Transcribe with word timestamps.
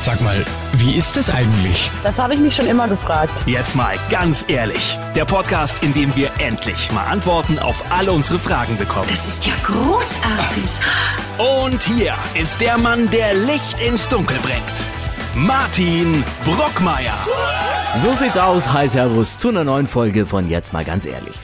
Sag 0.00 0.20
mal, 0.20 0.44
wie 0.74 0.96
ist 0.96 1.16
es 1.16 1.28
eigentlich? 1.28 1.90
Das 2.04 2.18
habe 2.18 2.32
ich 2.32 2.40
mich 2.40 2.54
schon 2.54 2.66
immer 2.66 2.86
gefragt. 2.86 3.42
Jetzt 3.46 3.74
mal 3.74 3.96
ganz 4.10 4.44
ehrlich. 4.46 4.98
Der 5.16 5.24
Podcast, 5.24 5.82
in 5.82 5.92
dem 5.92 6.14
wir 6.14 6.30
endlich 6.38 6.90
mal 6.92 7.04
Antworten 7.04 7.58
auf 7.58 7.82
alle 7.90 8.12
unsere 8.12 8.38
Fragen 8.38 8.76
bekommen. 8.78 9.08
Das 9.10 9.26
ist 9.26 9.44
ja 9.44 9.52
großartig. 9.64 10.70
Und 11.38 11.82
hier 11.82 12.14
ist 12.40 12.60
der 12.60 12.78
Mann, 12.78 13.10
der 13.10 13.34
Licht 13.34 13.80
ins 13.86 14.08
Dunkel 14.08 14.38
bringt. 14.38 14.86
Martin 15.34 16.24
Brockmeier. 16.44 17.18
So 17.96 18.14
sieht's 18.14 18.38
aus. 18.38 18.72
Hi 18.72 18.88
Servus 18.88 19.36
zu 19.36 19.48
einer 19.48 19.64
neuen 19.64 19.88
Folge 19.88 20.26
von 20.26 20.48
Jetzt 20.48 20.72
mal 20.72 20.84
ganz 20.84 21.06
ehrlich. 21.06 21.36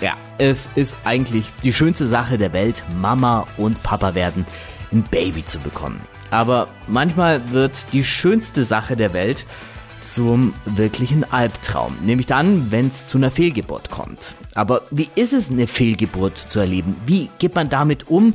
Ja, 0.00 0.12
es 0.38 0.70
ist 0.76 0.96
eigentlich 1.04 1.52
die 1.64 1.72
schönste 1.72 2.06
Sache 2.06 2.38
der 2.38 2.52
Welt, 2.52 2.84
Mama 3.00 3.46
und 3.56 3.82
Papa 3.82 4.14
werden, 4.14 4.46
ein 4.92 5.02
Baby 5.02 5.44
zu 5.44 5.58
bekommen. 5.58 6.00
Aber 6.30 6.68
manchmal 6.86 7.52
wird 7.52 7.92
die 7.92 8.04
schönste 8.04 8.64
Sache 8.64 8.96
der 8.96 9.12
Welt 9.12 9.46
zum 10.04 10.54
wirklichen 10.64 11.30
Albtraum. 11.30 11.96
Nämlich 12.02 12.26
dann, 12.26 12.70
wenn 12.70 12.88
es 12.88 13.06
zu 13.06 13.18
einer 13.18 13.30
Fehlgeburt 13.30 13.90
kommt. 13.90 14.34
Aber 14.54 14.82
wie 14.90 15.08
ist 15.14 15.32
es, 15.32 15.50
eine 15.50 15.66
Fehlgeburt 15.66 16.38
zu 16.38 16.60
erleben? 16.60 16.96
Wie 17.06 17.28
geht 17.38 17.54
man 17.54 17.68
damit 17.68 18.08
um? 18.08 18.34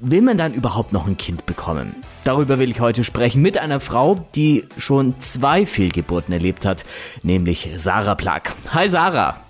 Will 0.00 0.20
man 0.20 0.36
dann 0.36 0.52
überhaupt 0.52 0.92
noch 0.92 1.06
ein 1.06 1.16
Kind 1.16 1.46
bekommen? 1.46 1.94
Darüber 2.24 2.58
will 2.58 2.70
ich 2.70 2.80
heute 2.80 3.04
sprechen 3.04 3.40
mit 3.40 3.56
einer 3.56 3.78
Frau, 3.78 4.26
die 4.34 4.64
schon 4.76 5.18
zwei 5.20 5.64
Fehlgeburten 5.64 6.34
erlebt 6.34 6.66
hat, 6.66 6.84
nämlich 7.22 7.70
Sarah 7.76 8.16
Plack. 8.16 8.52
Hi 8.72 8.88
Sarah. 8.88 9.40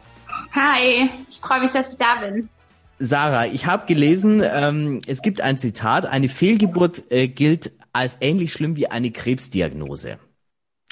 Hi, 0.54 1.10
ich 1.28 1.38
freue 1.40 1.60
mich, 1.60 1.70
dass 1.70 1.92
ich 1.92 1.98
da 1.98 2.16
bin. 2.16 2.50
Sarah, 2.98 3.46
ich 3.46 3.66
habe 3.66 3.86
gelesen, 3.86 4.42
ähm, 4.44 5.00
es 5.06 5.22
gibt 5.22 5.40
ein 5.40 5.56
Zitat, 5.56 6.04
eine 6.04 6.28
Fehlgeburt 6.28 7.10
äh, 7.10 7.28
gilt 7.28 7.72
als 7.92 8.18
ähnlich 8.20 8.52
schlimm 8.52 8.76
wie 8.76 8.88
eine 8.88 9.10
Krebsdiagnose. 9.10 10.18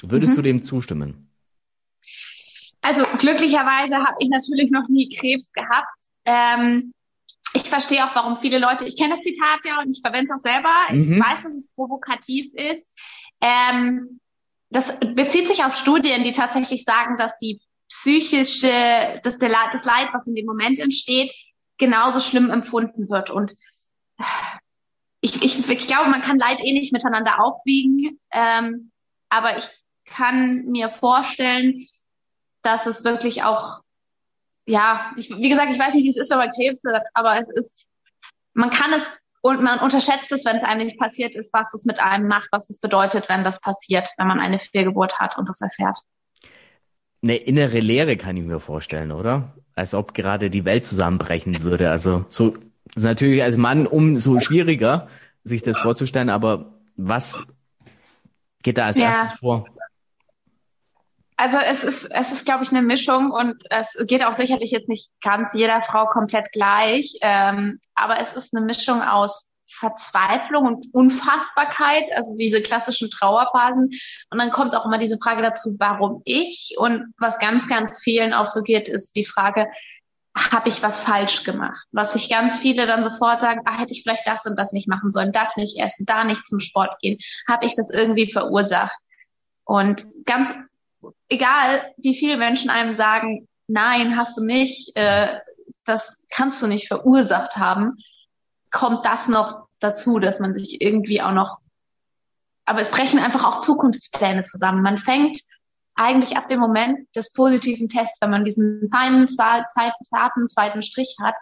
Würdest 0.01 0.33
mhm. 0.33 0.35
du 0.35 0.41
dem 0.41 0.63
zustimmen? 0.63 1.31
Also 2.81 3.05
glücklicherweise 3.19 3.97
habe 3.97 4.17
ich 4.19 4.29
natürlich 4.29 4.71
noch 4.71 4.87
nie 4.89 5.09
Krebs 5.09 5.51
gehabt. 5.53 5.87
Ähm, 6.25 6.93
ich 7.53 7.63
verstehe 7.63 8.03
auch, 8.03 8.15
warum 8.15 8.37
viele 8.37 8.59
Leute, 8.59 8.85
ich 8.85 8.97
kenne 8.97 9.15
das 9.15 9.23
Zitat 9.23 9.59
ja 9.65 9.81
und 9.81 9.91
ich 9.91 10.01
verwende 10.01 10.25
es 10.25 10.31
auch 10.31 10.43
selber. 10.43 10.73
Mhm. 10.89 11.13
Ich 11.13 11.19
weiß, 11.19 11.43
dass 11.43 11.53
es 11.53 11.67
provokativ 11.75 12.53
ist. 12.53 12.87
Ähm, 13.41 14.19
das 14.69 14.97
bezieht 14.99 15.47
sich 15.47 15.63
auf 15.63 15.75
Studien, 15.75 16.23
die 16.23 16.31
tatsächlich 16.31 16.83
sagen, 16.83 17.17
dass 17.17 17.37
die 17.37 17.61
psychische, 17.89 19.19
dass 19.23 19.37
der 19.37 19.49
das 19.71 19.83
Leid, 19.83 20.09
was 20.13 20.27
in 20.27 20.35
dem 20.35 20.45
Moment 20.45 20.79
entsteht, 20.79 21.31
genauso 21.77 22.19
schlimm 22.21 22.49
empfunden 22.49 23.09
wird. 23.09 23.29
Und 23.29 23.53
ich, 25.21 25.43
ich, 25.43 25.69
ich 25.69 25.87
glaube, 25.87 26.09
man 26.09 26.21
kann 26.21 26.39
Leid 26.39 26.59
eh 26.63 26.73
nicht 26.73 26.91
miteinander 26.91 27.43
aufwiegen, 27.43 28.19
ähm, 28.31 28.91
aber 29.29 29.57
ich 29.57 29.69
kann 30.05 30.65
mir 30.65 30.89
vorstellen, 30.89 31.79
dass 32.63 32.87
es 32.87 33.03
wirklich 33.03 33.43
auch, 33.43 33.81
ja, 34.65 35.13
ich, 35.15 35.29
wie 35.29 35.49
gesagt, 35.49 35.71
ich 35.71 35.79
weiß 35.79 35.93
nicht, 35.93 36.03
wie 36.03 36.09
es 36.09 36.17
ist, 36.17 36.31
wenn 36.31 36.39
man 36.39 36.51
Krebs 36.51 36.81
hat, 36.91 37.03
aber 37.13 37.39
es 37.39 37.49
ist, 37.49 37.87
man 38.53 38.71
kann 38.71 38.93
es 38.93 39.09
und 39.43 39.61
man 39.63 39.79
unterschätzt 39.79 40.31
es, 40.31 40.45
wenn 40.45 40.57
es 40.57 40.63
einem 40.63 40.85
nicht 40.85 40.99
passiert 40.99 41.35
ist, 41.35 41.51
was 41.53 41.73
es 41.73 41.85
mit 41.85 41.99
einem 41.99 42.27
macht, 42.27 42.49
was 42.51 42.69
es 42.69 42.79
bedeutet, 42.79 43.27
wenn 43.27 43.43
das 43.43 43.59
passiert, 43.59 44.09
wenn 44.17 44.27
man 44.27 44.39
eine 44.39 44.59
Fehlgeburt 44.59 45.17
hat 45.19 45.37
und 45.37 45.49
das 45.49 45.61
erfährt. 45.61 45.97
Eine 47.23 47.37
innere 47.37 47.79
Leere 47.79 48.17
kann 48.17 48.37
ich 48.37 48.43
mir 48.43 48.59
vorstellen, 48.59 49.11
oder? 49.11 49.55
Als 49.73 49.93
ob 49.93 50.13
gerade 50.13 50.49
die 50.49 50.65
Welt 50.65 50.85
zusammenbrechen 50.85 51.63
würde. 51.63 51.89
Also 51.89 52.25
so 52.27 52.53
ist 52.95 53.03
natürlich 53.03 53.43
als 53.43 53.57
Mann 53.57 53.87
umso 53.87 54.39
schwieriger, 54.39 55.07
sich 55.43 55.63
das 55.63 55.79
vorzustellen, 55.79 56.29
aber 56.29 56.73
was 56.95 57.43
geht 58.63 58.77
da 58.77 58.87
als 58.87 58.97
ja. 58.97 59.05
erstes 59.05 59.39
vor? 59.39 59.65
Also 61.37 61.57
es 61.57 61.83
ist, 61.83 62.05
es 62.11 62.31
ist, 62.31 62.45
glaube 62.45 62.63
ich, 62.63 62.69
eine 62.69 62.83
Mischung 62.83 63.31
und 63.31 63.63
es 63.71 63.97
geht 64.05 64.23
auch 64.23 64.33
sicherlich 64.33 64.69
jetzt 64.69 64.87
nicht 64.87 65.09
ganz 65.23 65.53
jeder 65.53 65.81
Frau 65.81 66.05
komplett 66.05 66.51
gleich, 66.51 67.17
ähm, 67.21 67.79
aber 67.95 68.19
es 68.19 68.33
ist 68.33 68.55
eine 68.55 68.63
Mischung 68.63 69.01
aus 69.01 69.51
Verzweiflung 69.67 70.65
und 70.65 70.85
Unfassbarkeit, 70.93 72.03
also 72.15 72.35
diese 72.37 72.61
klassischen 72.61 73.09
Trauerphasen. 73.09 73.89
Und 74.29 74.37
dann 74.37 74.51
kommt 74.51 74.75
auch 74.75 74.85
immer 74.85 74.99
diese 74.99 75.17
Frage 75.17 75.41
dazu, 75.41 75.75
warum 75.79 76.21
ich? 76.25 76.75
Und 76.77 77.13
was 77.17 77.39
ganz, 77.39 77.67
ganz 77.67 77.99
vielen 77.99 78.33
auch 78.33 78.45
so 78.45 78.61
geht, 78.61 78.87
ist 78.87 79.15
die 79.15 79.25
Frage, 79.25 79.67
habe 80.35 80.69
ich 80.69 80.81
was 80.81 80.99
falsch 80.99 81.43
gemacht? 81.43 81.85
Was 81.91 82.13
sich 82.13 82.29
ganz 82.29 82.57
viele 82.57 82.87
dann 82.87 83.03
sofort 83.03 83.41
sagen, 83.41 83.61
ah, 83.65 83.77
hätte 83.77 83.93
ich 83.93 84.03
vielleicht 84.03 84.25
das 84.25 84.45
und 84.45 84.57
das 84.57 84.71
nicht 84.71 84.87
machen 84.87 85.11
sollen, 85.11 85.31
das 85.31 85.57
nicht 85.57 85.77
essen, 85.77 86.05
da 86.05 86.23
nicht 86.23 86.47
zum 86.47 86.59
Sport 86.59 86.99
gehen, 86.99 87.17
habe 87.47 87.65
ich 87.65 87.75
das 87.75 87.89
irgendwie 87.89 88.31
verursacht? 88.31 88.97
Und 89.65 90.05
ganz 90.25 90.53
egal, 91.29 91.93
wie 91.97 92.15
viele 92.15 92.37
Menschen 92.37 92.69
einem 92.69 92.95
sagen, 92.95 93.47
nein, 93.67 94.17
hast 94.17 94.37
du 94.37 94.43
nicht, 94.43 94.95
äh, 94.95 95.39
das 95.85 96.15
kannst 96.29 96.61
du 96.61 96.67
nicht 96.67 96.87
verursacht 96.87 97.57
haben, 97.57 97.97
kommt 98.69 99.05
das 99.05 99.27
noch 99.27 99.67
dazu, 99.79 100.19
dass 100.19 100.39
man 100.39 100.53
sich 100.53 100.81
irgendwie 100.81 101.21
auch 101.21 101.33
noch, 101.33 101.59
aber 102.65 102.79
es 102.79 102.89
brechen 102.89 103.19
einfach 103.19 103.43
auch 103.43 103.61
Zukunftspläne 103.61 104.43
zusammen. 104.43 104.81
Man 104.81 104.97
fängt 104.97 105.41
eigentlich 105.95 106.37
ab 106.37 106.47
dem 106.47 106.59
Moment 106.59 107.07
des 107.15 107.31
positiven 107.33 107.89
Tests, 107.89 108.19
wenn 108.21 108.31
man 108.31 108.45
diesen 108.45 108.89
feinen, 108.91 109.27
zarten 109.27 110.47
zweiten 110.47 110.81
Strich 110.81 111.15
hat, 111.21 111.35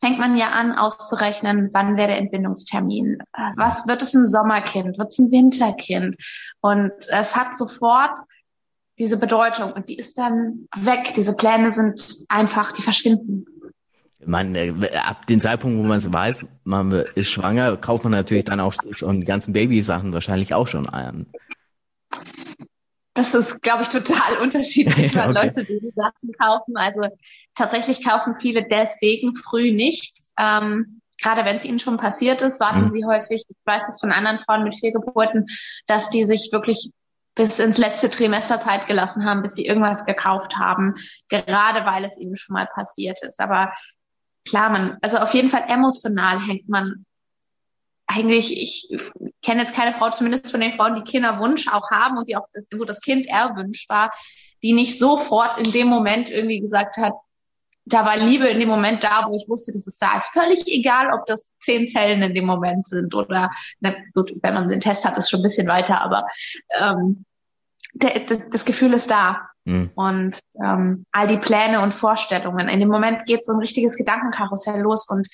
fängt 0.00 0.18
man 0.18 0.36
ja 0.36 0.50
an 0.50 0.72
auszurechnen, 0.72 1.70
wann 1.72 1.96
wäre 1.96 2.08
der 2.08 2.18
Entbindungstermin. 2.18 3.18
Äh, 3.34 3.50
was 3.56 3.86
wird 3.86 4.02
es 4.02 4.14
ein 4.14 4.26
Sommerkind? 4.26 4.98
Wird 4.98 5.10
es 5.12 5.18
ein 5.18 5.30
Winterkind? 5.30 6.16
Und 6.60 6.92
es 7.08 7.36
hat 7.36 7.56
sofort 7.56 8.18
diese 8.98 9.18
Bedeutung 9.18 9.72
und 9.72 9.88
die 9.88 9.96
ist 9.96 10.18
dann 10.18 10.66
weg. 10.76 11.14
Diese 11.16 11.34
Pläne 11.34 11.70
sind 11.70 12.24
einfach, 12.28 12.72
die 12.72 12.82
verschwinden. 12.82 13.46
Man, 14.24 14.54
äh, 14.54 14.72
ab 15.02 15.26
dem 15.26 15.40
Zeitpunkt, 15.40 15.78
wo 15.78 15.82
man 15.82 15.98
es 15.98 16.12
weiß, 16.12 16.46
man 16.64 16.92
ist 17.14 17.30
schwanger, 17.30 17.76
kauft 17.76 18.04
man 18.04 18.12
natürlich 18.12 18.44
dann 18.44 18.60
auch 18.60 18.74
schon 18.90 19.20
die 19.20 19.26
ganzen 19.26 19.52
Babysachen 19.52 20.12
wahrscheinlich 20.12 20.54
auch 20.54 20.66
schon 20.66 20.88
ein. 20.88 21.26
Das 23.14 23.34
ist, 23.34 23.62
glaube 23.62 23.82
ich, 23.82 23.88
total 23.88 24.38
unterschiedlich, 24.42 25.14
wann 25.16 25.36
okay. 25.36 25.46
Leute 25.46 25.64
diese 25.64 25.90
Sachen 25.94 26.32
kaufen. 26.38 26.76
Also 26.76 27.02
tatsächlich 27.54 28.04
kaufen 28.04 28.36
viele 28.40 28.66
deswegen 28.68 29.36
früh 29.36 29.72
nichts. 29.72 30.32
Ähm, 30.38 31.00
gerade 31.20 31.44
wenn 31.44 31.56
es 31.56 31.64
ihnen 31.64 31.80
schon 31.80 31.98
passiert 31.98 32.42
ist, 32.42 32.60
warten 32.60 32.86
mhm. 32.86 32.90
sie 32.92 33.04
häufig, 33.04 33.44
ich 33.48 33.56
weiß 33.64 33.88
es 33.88 34.00
von 34.00 34.12
anderen 34.12 34.40
Frauen 34.40 34.64
mit 34.64 34.74
Fehlgeburten, 34.78 35.46
dass 35.86 36.10
die 36.10 36.24
sich 36.24 36.50
wirklich 36.52 36.90
bis 37.34 37.58
ins 37.58 37.78
letzte 37.78 38.10
Trimester 38.10 38.60
Zeit 38.60 38.86
gelassen 38.86 39.24
haben, 39.24 39.42
bis 39.42 39.54
sie 39.54 39.66
irgendwas 39.66 40.04
gekauft 40.04 40.56
haben, 40.56 40.94
gerade 41.28 41.84
weil 41.86 42.04
es 42.04 42.18
ihnen 42.18 42.36
schon 42.36 42.54
mal 42.54 42.66
passiert 42.66 43.22
ist. 43.22 43.40
Aber 43.40 43.72
klar, 44.48 44.70
man, 44.70 44.98
also 45.00 45.18
auf 45.18 45.32
jeden 45.32 45.48
Fall 45.48 45.64
emotional 45.68 46.40
hängt 46.44 46.68
man 46.68 47.04
eigentlich, 48.10 48.60
ich 48.60 49.00
kenne 49.42 49.60
jetzt 49.60 49.74
keine 49.74 49.94
Frau, 49.94 50.10
zumindest 50.10 50.50
von 50.50 50.60
den 50.60 50.72
Frauen, 50.72 50.96
die 50.96 51.08
Kinderwunsch 51.10 51.68
auch 51.68 51.90
haben 51.90 52.18
und 52.18 52.28
die 52.28 52.36
auch, 52.36 52.46
wo 52.76 52.84
das 52.84 53.00
Kind 53.00 53.26
erwünscht 53.26 53.88
war, 53.88 54.12
die 54.62 54.72
nicht 54.72 54.98
sofort 54.98 55.58
in 55.64 55.72
dem 55.72 55.86
Moment 55.88 56.30
irgendwie 56.30 56.60
gesagt 56.60 56.96
hat, 56.96 57.14
da 57.86 58.04
war 58.04 58.16
Liebe 58.16 58.46
in 58.48 58.60
dem 58.60 58.68
Moment 58.68 59.02
da, 59.02 59.26
wo 59.26 59.34
ich 59.34 59.48
wusste, 59.48 59.72
dass 59.72 59.86
es 59.86 59.96
da 59.96 60.16
ist. 60.16 60.28
Völlig 60.28 60.66
egal, 60.66 61.08
ob 61.12 61.26
das 61.26 61.54
zehn 61.58 61.88
Zellen 61.88 62.22
in 62.22 62.34
dem 62.34 62.44
Moment 62.44 62.84
sind 62.84 63.14
oder, 63.14 63.50
na 63.80 63.94
gut, 64.14 64.32
wenn 64.42 64.54
man 64.54 64.68
den 64.68 64.80
Test 64.80 65.04
hat, 65.04 65.16
ist 65.16 65.30
schon 65.30 65.40
ein 65.40 65.44
bisschen 65.44 65.66
weiter, 65.66 66.00
aber 66.00 66.26
ähm, 66.78 67.24
das 67.94 68.64
Gefühl 68.64 68.92
ist 68.92 69.10
da. 69.10 69.48
Mhm. 69.64 69.90
Und 69.94 70.40
ähm, 70.62 71.04
all 71.12 71.26
die 71.26 71.36
Pläne 71.36 71.82
und 71.82 71.94
Vorstellungen. 71.94 72.68
In 72.68 72.80
dem 72.80 72.88
Moment 72.88 73.24
geht 73.26 73.44
so 73.44 73.52
ein 73.52 73.58
richtiges 73.58 73.96
Gedankenkarussell 73.96 74.80
los 74.80 75.06
und 75.08 75.28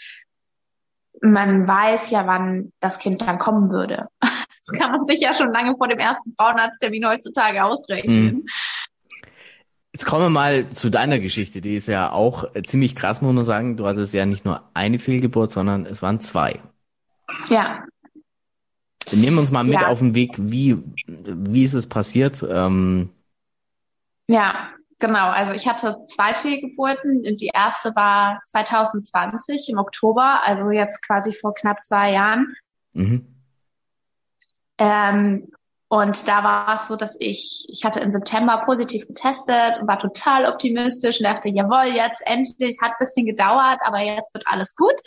man 1.21 1.67
weiß 1.67 2.11
ja, 2.11 2.27
wann 2.27 2.73
das 2.81 2.99
Kind 2.99 3.23
dann 3.23 3.39
kommen 3.39 3.71
würde. 3.71 4.07
Das 4.69 4.81
kann 4.81 4.91
man 4.91 5.07
sich 5.07 5.21
ja 5.21 5.33
schon 5.33 5.53
lange 5.53 5.77
vor 5.77 5.87
dem 5.87 6.01
ersten 6.01 6.35
Frauenarzttermin 6.37 7.07
heutzutage 7.07 7.63
ausrechnen. 7.63 8.25
Mhm. 8.25 8.47
Jetzt 9.93 10.07
kommen 10.07 10.25
wir 10.25 10.31
mal 10.31 10.69
zu 10.71 10.91
deiner 10.91 11.21
Geschichte. 11.21 11.61
Die 11.61 11.77
ist 11.77 11.87
ja 11.87 12.11
auch 12.11 12.53
ziemlich 12.65 12.97
krass, 12.97 13.23
muss 13.23 13.33
man 13.33 13.45
sagen. 13.45 13.77
Du 13.77 13.87
hattest 13.87 14.13
ja 14.13 14.27
nicht 14.27 14.45
nur 14.45 14.69
eine 14.75 14.99
Fehlgeburt, 14.99 15.53
sondern 15.53 15.87
es 15.87 16.03
waren 16.03 16.21
zwei. 16.21 16.61
Ja. 17.49 17.85
Nehmen 19.13 19.39
uns 19.39 19.53
mal 19.53 19.63
mit 19.63 19.81
ja. 19.81 19.87
auf 19.87 20.01
den 20.01 20.17
Weg, 20.17 20.35
wie, 20.37 20.83
wie 21.07 21.63
ist 21.63 21.75
es 21.75 21.89
passiert? 21.89 22.45
Ähm, 22.47 23.11
ja, 24.29 24.71
Genau, 24.99 25.29
also 25.29 25.53
ich 25.53 25.69
hatte 25.69 26.05
zwei 26.07 26.35
Fehlgeburten 26.35 27.25
und 27.27 27.41
die 27.41 27.51
erste 27.53 27.95
war 27.95 28.41
2020 28.47 29.69
im 29.69 29.79
Oktober, 29.79 30.41
also 30.45 30.71
jetzt 30.71 31.07
quasi 31.07 31.33
vor 31.35 31.55
knapp 31.55 31.85
zwei 31.85 32.13
Jahren. 32.13 32.55
Mhm. 32.95 33.27
Ähm, 34.79 35.49
Und 35.89 36.27
da 36.27 36.43
war 36.43 36.75
es 36.75 36.89
so, 36.89 36.97
dass 36.97 37.17
ich, 37.21 37.67
ich 37.69 37.85
hatte 37.85 38.01
im 38.01 38.11
September 38.11 38.63
positiv 38.65 39.07
getestet 39.07 39.79
und 39.81 39.87
war 39.87 39.99
total 40.01 40.45
optimistisch 40.47 41.21
und 41.21 41.25
dachte, 41.25 41.49
jawohl, 41.49 41.95
jetzt 41.95 42.23
endlich, 42.27 42.79
hat 42.83 42.91
ein 42.91 42.97
bisschen 42.99 43.25
gedauert, 43.27 43.79
aber 43.85 44.01
jetzt 44.01 44.35
wird 44.35 44.45
alles 44.47 44.75
gut. 44.75 45.01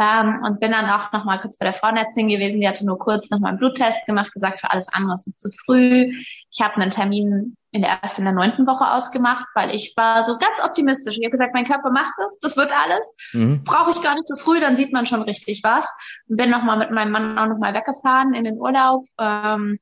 Ähm, 0.00 0.42
und 0.44 0.60
bin 0.60 0.70
dann 0.70 0.88
auch 0.88 1.12
nochmal 1.12 1.40
kurz 1.40 1.58
bei 1.58 1.66
der 1.66 1.74
Frauenärztin 1.74 2.28
gewesen, 2.28 2.62
die 2.62 2.68
hatte 2.68 2.86
nur 2.86 2.98
kurz 2.98 3.28
nochmal 3.30 3.50
einen 3.50 3.58
Bluttest 3.58 4.06
gemacht, 4.06 4.32
gesagt, 4.32 4.60
für 4.60 4.70
alles 4.70 4.88
andere 4.88 5.14
ist 5.14 5.26
noch 5.26 5.36
zu 5.36 5.50
früh. 5.50 6.10
Ich 6.50 6.60
habe 6.62 6.76
einen 6.76 6.90
Termin 6.90 7.54
in 7.70 7.82
der 7.82 8.00
ersten, 8.02 8.22
in 8.22 8.24
der 8.24 8.34
neunten 8.34 8.66
Woche 8.66 8.90
ausgemacht, 8.90 9.44
weil 9.54 9.74
ich 9.74 9.92
war 9.96 10.24
so 10.24 10.38
ganz 10.38 10.62
optimistisch. 10.64 11.16
Ich 11.18 11.24
habe 11.24 11.32
gesagt, 11.32 11.52
mein 11.52 11.66
Körper 11.66 11.90
macht 11.90 12.14
das, 12.16 12.38
das 12.40 12.56
wird 12.56 12.70
alles. 12.72 13.14
Mhm. 13.34 13.62
Brauche 13.64 13.90
ich 13.90 14.00
gar 14.00 14.14
nicht 14.14 14.26
so 14.26 14.36
früh, 14.36 14.58
dann 14.58 14.76
sieht 14.76 14.92
man 14.92 15.04
schon 15.04 15.22
richtig 15.22 15.60
was. 15.62 15.86
Und 16.28 16.38
bin 16.38 16.48
nochmal 16.48 16.78
mit 16.78 16.90
meinem 16.90 17.12
Mann 17.12 17.38
auch 17.38 17.46
nochmal 17.46 17.74
weggefahren 17.74 18.32
in 18.32 18.44
den 18.44 18.58
Urlaub. 18.58 19.04
Ähm, 19.18 19.78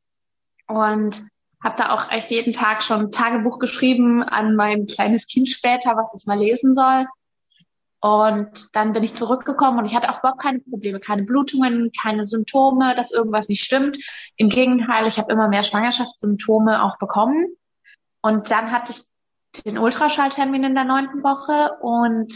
und 0.67 1.25
habe 1.63 1.77
da 1.77 1.91
auch 1.91 2.11
echt 2.11 2.31
jeden 2.31 2.53
Tag 2.53 2.83
schon 2.83 3.11
Tagebuch 3.13 3.59
geschrieben 3.59 4.23
an 4.23 4.57
mein 4.57 4.87
kleines 4.87 5.27
Kind 5.27 5.49
später, 5.49 5.97
was 5.97 6.13
es 6.15 6.27
mal 6.27 6.39
lesen 6.39 6.75
soll. 6.75 7.07
Und 8.01 8.69
dann 8.75 8.93
bin 8.93 9.03
ich 9.03 9.17
zurückgekommen 9.17 9.79
und 9.79 9.87
ich 9.87 9.97
hatte 9.97 10.09
auch 10.11 10.21
überhaupt 10.21 10.41
keine 10.41 10.61
Probleme, 10.61 11.01
keine 11.01 11.25
Blutungen, 11.25 11.91
keine 12.01 12.25
Symptome, 12.25 12.95
dass 12.95 13.11
irgendwas 13.11 13.49
nicht 13.49 13.65
stimmt. 13.65 13.99
Im 14.37 14.51
Gegenteil, 14.51 15.09
ich 15.09 15.19
habe 15.19 15.33
immer 15.33 15.49
mehr 15.49 15.65
Schwangerschaftssymptome 15.65 16.85
auch 16.85 16.99
bekommen. 16.99 17.47
Und 18.21 18.51
dann 18.51 18.71
hatte 18.71 18.93
ich 18.93 19.63
den 19.65 19.79
Ultraschalltermin 19.79 20.63
in 20.63 20.75
der 20.75 20.85
neunten 20.85 21.25
Woche 21.25 21.77
und 21.81 22.33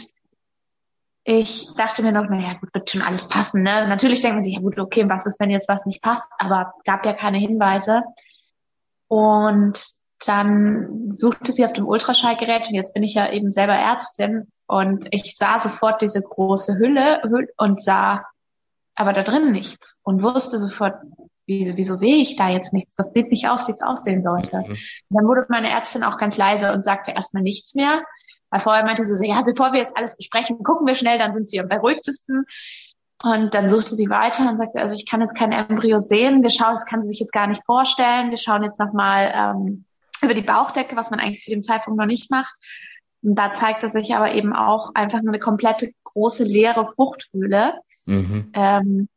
ich 1.23 1.73
dachte 1.77 2.03
mir 2.03 2.11
noch, 2.11 2.29
naja, 2.29 2.53
gut, 2.59 2.73
wird 2.73 2.89
schon 2.89 3.01
alles 3.01 3.29
passen. 3.29 3.63
Ne? 3.63 3.87
Natürlich 3.87 4.21
denkt 4.21 4.35
man 4.35 4.43
sich, 4.43 4.55
ja 4.55 4.59
gut, 4.59 4.77
okay, 4.77 5.07
was 5.07 5.25
ist, 5.25 5.39
wenn 5.39 5.49
jetzt 5.49 5.69
was 5.69 5.85
nicht 5.85 6.01
passt? 6.01 6.27
Aber 6.37 6.73
gab 6.83 7.05
ja 7.05 7.13
keine 7.13 7.37
Hinweise. 7.37 8.03
Und 9.07 9.81
dann 10.25 11.11
suchte 11.11 11.53
sie 11.53 11.63
auf 11.63 11.73
dem 11.73 11.87
Ultraschallgerät 11.87 12.67
und 12.67 12.75
jetzt 12.75 12.93
bin 12.93 13.03
ich 13.03 13.13
ja 13.13 13.31
eben 13.31 13.51
selber 13.51 13.73
Ärztin 13.73 14.51
und 14.73 15.07
ich 15.11 15.35
sah 15.37 15.59
sofort 15.59 16.01
diese 16.01 16.21
große 16.21 16.77
Hülle 16.77 17.21
und 17.57 17.83
sah 17.83 18.25
aber 18.95 19.13
da 19.13 19.21
drin 19.21 19.51
nichts 19.51 19.97
und 20.01 20.23
wusste 20.23 20.57
sofort, 20.57 20.95
wieso, 21.45 21.95
sehe 21.95 22.23
ich 22.23 22.37
da 22.37 22.49
jetzt 22.49 22.73
nichts? 22.73 22.95
Das 22.95 23.11
sieht 23.13 23.29
nicht 23.29 23.47
aus, 23.47 23.67
wie 23.67 23.71
es 23.71 23.81
aussehen 23.81 24.23
sollte. 24.23 24.57
Mhm. 24.57 24.77
dann 25.09 25.27
wurde 25.27 25.45
meine 25.49 25.69
Ärztin 25.69 26.03
auch 26.03 26.17
ganz 26.17 26.37
leise 26.37 26.73
und 26.73 26.83
sagte 26.83 27.11
erstmal 27.11 27.43
nichts 27.43 27.75
mehr. 27.75 28.03
Weil 28.49 28.61
vorher 28.61 28.83
meinte 28.83 29.03
sie 29.03 29.15
so, 29.15 29.23
ja, 29.23 29.41
bevor 29.43 29.73
wir 29.73 29.79
jetzt 29.79 29.95
alles 29.97 30.15
besprechen, 30.15 30.63
gucken 30.63 30.87
wir 30.87 30.95
schnell, 30.95 31.17
dann 31.17 31.33
sind 31.33 31.47
sie 31.47 31.59
am 31.59 31.67
beruhigtesten. 31.67 32.45
Und 33.21 33.53
dann 33.53 33.69
suchte 33.69 33.95
sie 33.95 34.09
weiter 34.09 34.49
und 34.49 34.57
sagte, 34.57 34.81
also 34.81 34.95
ich 34.95 35.05
kann 35.05 35.21
jetzt 35.21 35.37
kein 35.37 35.51
Embryo 35.51 35.99
sehen. 35.99 36.43
Wir 36.43 36.49
schauen, 36.49 36.73
das 36.73 36.85
kann 36.85 37.01
sie 37.01 37.09
sich 37.09 37.19
jetzt 37.19 37.31
gar 37.31 37.47
nicht 37.47 37.63
vorstellen. 37.65 38.31
Wir 38.31 38.37
schauen 38.37 38.63
jetzt 38.63 38.79
nochmal 38.79 39.31
ähm, 39.35 39.85
über 40.21 40.33
die 40.33 40.41
Bauchdecke, 40.41 40.95
was 40.95 41.11
man 41.11 41.19
eigentlich 41.19 41.43
zu 41.43 41.51
dem 41.51 41.63
Zeitpunkt 41.63 41.99
noch 41.99 42.05
nicht 42.05 42.31
macht. 42.31 42.53
Und 43.23 43.35
da 43.35 43.53
zeigte 43.53 43.89
sich 43.89 44.15
aber 44.15 44.33
eben 44.33 44.53
auch 44.53 44.93
einfach 44.93 45.19
eine 45.19 45.39
komplette 45.39 45.91
große 46.03 46.43
leere 46.43 46.85
Fruchthöhle. 46.87 47.73
Mhm. 48.05 48.51
Ähm, 48.53 49.07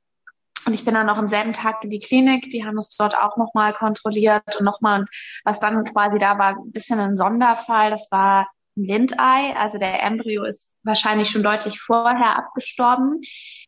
und 0.66 0.74
ich 0.74 0.84
bin 0.84 0.94
dann 0.94 1.06
noch 1.06 1.16
am 1.16 1.28
selben 1.28 1.52
Tag 1.52 1.84
in 1.84 1.90
die 1.90 2.00
Klinik. 2.00 2.50
Die 2.50 2.64
haben 2.64 2.78
es 2.78 2.96
dort 2.96 3.16
auch 3.16 3.36
nochmal 3.36 3.72
kontrolliert 3.72 4.56
und 4.58 4.64
nochmal, 4.64 5.04
was 5.44 5.60
dann 5.60 5.84
quasi 5.84 6.18
da 6.18 6.38
war, 6.38 6.56
ein 6.56 6.72
bisschen 6.72 6.98
ein 6.98 7.16
Sonderfall. 7.16 7.90
Das 7.90 8.08
war 8.10 8.48
Lindei, 8.76 9.56
also 9.56 9.78
der 9.78 10.02
Embryo 10.02 10.44
ist 10.44 10.76
wahrscheinlich 10.82 11.30
schon 11.30 11.42
deutlich 11.42 11.80
vorher 11.80 12.36
abgestorben 12.36 13.20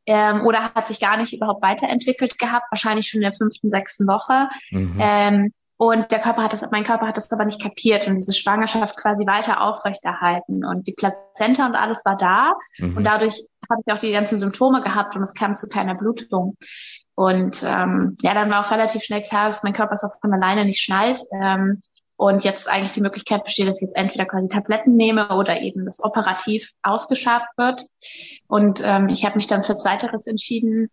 ähm, 0.04 0.42
oder 0.44 0.74
hat 0.74 0.86
sich 0.86 1.00
gar 1.00 1.16
nicht 1.16 1.32
überhaupt 1.32 1.62
weiterentwickelt 1.62 2.38
gehabt, 2.38 2.66
wahrscheinlich 2.70 3.08
schon 3.08 3.22
in 3.22 3.30
der 3.30 3.36
fünften, 3.36 3.70
sechsten 3.70 4.06
Woche. 4.06 4.48
Mhm. 4.70 4.98
Ähm, 5.00 5.52
und 5.80 6.10
der 6.10 6.18
Körper 6.18 6.42
hat 6.42 6.52
das, 6.52 6.62
mein 6.72 6.82
Körper 6.82 7.06
hat 7.06 7.16
das 7.16 7.30
aber 7.30 7.44
nicht 7.44 7.62
kapiert 7.62 8.08
und 8.08 8.16
diese 8.16 8.32
Schwangerschaft 8.32 8.96
quasi 8.96 9.24
weiter 9.26 9.62
aufrechterhalten. 9.62 10.64
Und 10.64 10.88
die 10.88 10.92
Plazenta 10.92 11.66
und 11.66 11.76
alles 11.76 12.04
war 12.04 12.16
da. 12.16 12.54
Mhm. 12.78 12.96
Und 12.96 13.04
dadurch 13.04 13.46
habe 13.70 13.82
ich 13.86 13.92
auch 13.92 13.98
die 13.98 14.10
ganzen 14.10 14.40
Symptome 14.40 14.82
gehabt 14.82 15.14
und 15.14 15.22
es 15.22 15.34
kam 15.34 15.54
zu 15.54 15.68
keiner 15.68 15.94
Blutung. 15.94 16.56
Und 17.14 17.62
ähm, 17.64 18.16
ja, 18.22 18.34
dann 18.34 18.50
war 18.50 18.66
auch 18.66 18.72
relativ 18.72 19.04
schnell 19.04 19.22
klar, 19.22 19.46
dass 19.46 19.62
mein 19.62 19.72
Körper 19.72 19.94
es 19.94 20.02
auch 20.02 20.20
von 20.20 20.32
alleine 20.32 20.64
nicht 20.64 20.82
schnallt. 20.82 21.20
Ähm, 21.32 21.80
und 22.16 22.42
jetzt 22.42 22.68
eigentlich 22.68 22.90
die 22.90 23.00
Möglichkeit 23.00 23.44
besteht, 23.44 23.68
dass 23.68 23.80
ich 23.80 23.86
jetzt 23.86 23.96
entweder 23.96 24.26
quasi 24.26 24.48
Tabletten 24.48 24.96
nehme 24.96 25.28
oder 25.36 25.60
eben 25.60 25.84
das 25.84 26.02
operativ 26.02 26.68
ausgeschabt 26.82 27.56
wird. 27.56 27.86
Und 28.48 28.82
ähm, 28.84 29.08
ich 29.08 29.24
habe 29.24 29.36
mich 29.36 29.46
dann 29.46 29.62
für 29.62 29.76
Zweiteres 29.76 30.26
entschieden 30.26 30.90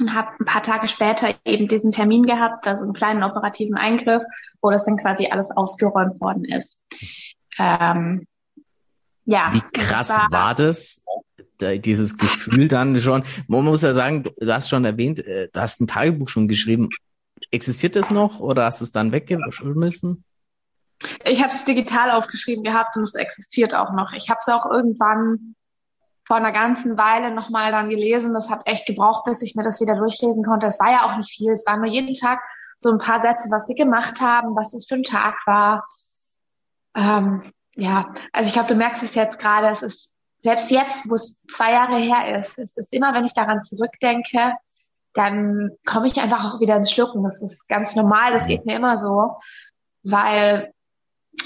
und 0.00 0.14
habe 0.14 0.30
ein 0.38 0.44
paar 0.44 0.62
Tage 0.62 0.88
später 0.88 1.34
eben 1.44 1.68
diesen 1.68 1.92
Termin 1.92 2.24
gehabt, 2.24 2.66
also 2.66 2.84
einen 2.84 2.92
kleinen 2.92 3.22
operativen 3.22 3.76
Eingriff, 3.76 4.24
wo 4.60 4.70
das 4.70 4.84
dann 4.84 4.96
quasi 4.96 5.28
alles 5.30 5.50
ausgeräumt 5.50 6.20
worden 6.20 6.44
ist. 6.44 6.82
Ähm, 7.58 8.26
ja. 9.24 9.50
Wie 9.52 9.60
krass 9.60 10.10
war, 10.10 10.28
war 10.30 10.54
das? 10.54 11.04
Dieses 11.60 12.16
Gefühl 12.16 12.68
dann 12.68 12.98
schon. 13.00 13.22
Man 13.46 13.64
muss 13.64 13.82
ja 13.82 13.92
sagen, 13.92 14.24
du 14.24 14.52
hast 14.52 14.70
schon 14.70 14.84
erwähnt, 14.86 15.18
äh, 15.20 15.48
du 15.52 15.60
hast 15.60 15.80
ein 15.80 15.86
Tagebuch 15.86 16.28
schon 16.28 16.48
geschrieben. 16.48 16.88
Existiert 17.50 17.96
das 17.96 18.10
noch 18.10 18.40
oder 18.40 18.64
hast 18.64 18.80
du 18.80 18.84
es 18.84 18.92
dann 18.92 19.12
weggeschmissen? 19.12 20.24
Ich 21.24 21.42
habe 21.42 21.52
es 21.52 21.64
digital 21.64 22.10
aufgeschrieben 22.12 22.64
gehabt 22.64 22.96
und 22.96 23.02
es 23.02 23.14
existiert 23.14 23.74
auch 23.74 23.92
noch. 23.92 24.12
Ich 24.12 24.30
habe 24.30 24.38
es 24.40 24.48
auch 24.48 24.70
irgendwann 24.70 25.54
vor 26.30 26.36
einer 26.36 26.52
ganzen 26.52 26.96
Weile 26.96 27.34
nochmal 27.34 27.72
dann 27.72 27.88
gelesen. 27.88 28.34
Das 28.34 28.50
hat 28.50 28.64
echt 28.64 28.86
gebraucht, 28.86 29.24
bis 29.24 29.42
ich 29.42 29.56
mir 29.56 29.64
das 29.64 29.80
wieder 29.80 29.96
durchlesen 29.96 30.44
konnte. 30.44 30.68
Es 30.68 30.78
war 30.78 30.88
ja 30.88 31.02
auch 31.02 31.16
nicht 31.16 31.32
viel. 31.32 31.50
Es 31.50 31.66
waren 31.66 31.80
nur 31.80 31.90
jeden 31.90 32.14
Tag 32.14 32.38
so 32.78 32.88
ein 32.88 32.98
paar 32.98 33.20
Sätze, 33.20 33.48
was 33.50 33.66
wir 33.66 33.74
gemacht 33.74 34.20
haben, 34.20 34.54
was 34.54 34.72
es 34.72 34.86
für 34.86 34.94
ein 34.94 35.02
Tag 35.02 35.44
war. 35.46 35.84
Ähm, 36.94 37.42
ja, 37.74 38.14
also 38.32 38.46
ich 38.46 38.52
glaube, 38.52 38.68
du 38.68 38.76
merkst 38.76 39.02
es 39.02 39.16
jetzt 39.16 39.40
gerade. 39.40 39.70
Es 39.70 39.82
ist 39.82 40.12
selbst 40.38 40.70
jetzt, 40.70 41.10
wo 41.10 41.14
es 41.14 41.42
zwei 41.46 41.72
Jahre 41.72 41.96
her 41.96 42.38
ist, 42.38 42.60
es 42.60 42.76
ist 42.76 42.92
immer, 42.92 43.12
wenn 43.12 43.24
ich 43.24 43.34
daran 43.34 43.60
zurückdenke, 43.60 44.52
dann 45.14 45.72
komme 45.84 46.06
ich 46.06 46.20
einfach 46.20 46.44
auch 46.44 46.60
wieder 46.60 46.76
ins 46.76 46.92
Schlucken. 46.92 47.24
Das 47.24 47.42
ist 47.42 47.66
ganz 47.66 47.96
normal. 47.96 48.32
Das 48.32 48.46
geht 48.46 48.66
mir 48.66 48.76
immer 48.76 48.96
so, 48.98 49.32
weil 50.04 50.72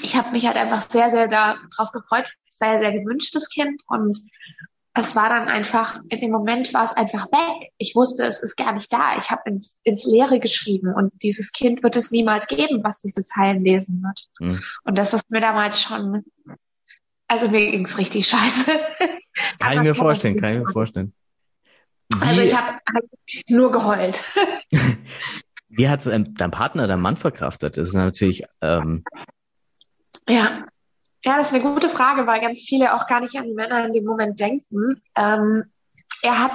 ich 0.02 0.14
habe 0.14 0.32
mich 0.32 0.46
halt 0.46 0.58
einfach 0.58 0.82
sehr, 0.90 1.10
sehr 1.10 1.26
darauf 1.26 1.90
gefreut. 1.90 2.34
Es 2.46 2.60
war 2.60 2.75
ja 2.75 2.78
sehr 2.81 2.92
gewünschtes 2.92 3.48
Kind 3.48 3.81
und 3.88 4.19
es 4.96 5.17
war 5.17 5.29
dann 5.29 5.49
einfach, 5.49 5.99
in 6.08 6.20
dem 6.20 6.31
Moment 6.31 6.73
war 6.73 6.85
es 6.85 6.93
einfach 6.93 7.26
weg. 7.26 7.73
Ich 7.79 7.96
wusste, 7.96 8.25
es 8.25 8.41
ist 8.41 8.56
gar 8.56 8.73
nicht 8.73 8.93
da. 8.93 9.17
Ich 9.19 9.31
habe 9.31 9.43
ins, 9.46 9.81
ins 9.82 10.05
Leere 10.05 10.38
geschrieben 10.38 10.94
und 10.94 11.12
dieses 11.23 11.50
Kind 11.50 11.82
wird 11.82 11.96
es 11.96 12.12
niemals 12.12 12.46
geben, 12.46 12.85
was 12.85 13.00
diese 13.02 13.23
Zeilen 13.25 13.64
lesen 13.64 14.02
wird. 14.02 14.29
Mhm. 14.38 14.62
Und 14.85 14.96
das 14.96 15.12
ist 15.12 15.29
mir 15.31 15.41
damals 15.41 15.82
schon, 15.82 16.25
also 17.26 17.49
mir 17.49 17.73
ging's 17.73 17.99
richtig 17.99 18.29
scheiße. 18.29 18.70
Kann 19.58 19.79
ich 19.79 19.82
mir 19.82 19.94
vorstellen, 19.96 20.41
kann 20.41 20.52
ich 20.52 20.58
mir 20.61 20.73
vorstellen. 20.73 21.12
Wie, 22.08 22.23
also 22.25 22.41
ich 22.43 22.56
habe 22.56 22.79
hab 22.94 23.05
nur 23.49 23.73
geheult. 23.73 24.23
Wie 25.69 25.88
hat 25.88 26.06
dein 26.06 26.50
Partner, 26.52 26.86
dein 26.86 27.01
Mann 27.01 27.17
verkraftet? 27.17 27.77
Das 27.77 27.89
ist 27.89 27.94
natürlich 27.94 28.44
ähm, 28.60 29.03
ja. 30.29 30.67
Ja, 31.24 31.38
das 31.38 31.48
ist 31.48 31.54
eine 31.54 31.62
gute 31.62 31.88
Frage, 31.88 32.26
weil 32.26 32.40
ganz 32.40 32.60
viele 32.60 32.94
auch 32.94 33.06
gar 33.06 33.20
nicht 33.20 33.36
an 33.36 33.46
die 33.46 33.54
Männer 33.54 33.84
in 33.86 33.93
dem 33.93 34.04
Moment 34.04 34.38
denken. 34.38 35.00
Ähm, 35.16 35.64
er 36.22 36.38
hat 36.38 36.52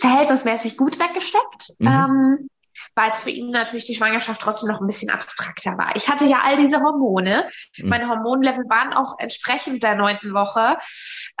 verhältnismäßig 0.00 0.76
gut 0.76 1.00
weggesteckt, 1.00 1.74
mhm. 1.78 1.88
ähm, 1.88 2.48
weil 2.94 3.10
es 3.10 3.18
für 3.18 3.30
ihn 3.30 3.50
natürlich 3.50 3.84
die 3.84 3.96
Schwangerschaft 3.96 4.40
trotzdem 4.40 4.68
noch 4.68 4.80
ein 4.80 4.86
bisschen 4.86 5.10
abstrakter 5.10 5.76
war. 5.76 5.96
Ich 5.96 6.08
hatte 6.08 6.26
ja 6.26 6.42
all 6.44 6.56
diese 6.56 6.80
Hormone. 6.80 7.48
Mhm. 7.76 7.88
Meine 7.88 8.08
Hormonlevel 8.08 8.64
waren 8.68 8.92
auch 8.92 9.16
entsprechend 9.18 9.82
der 9.82 9.96
neunten 9.96 10.32
Woche. 10.32 10.78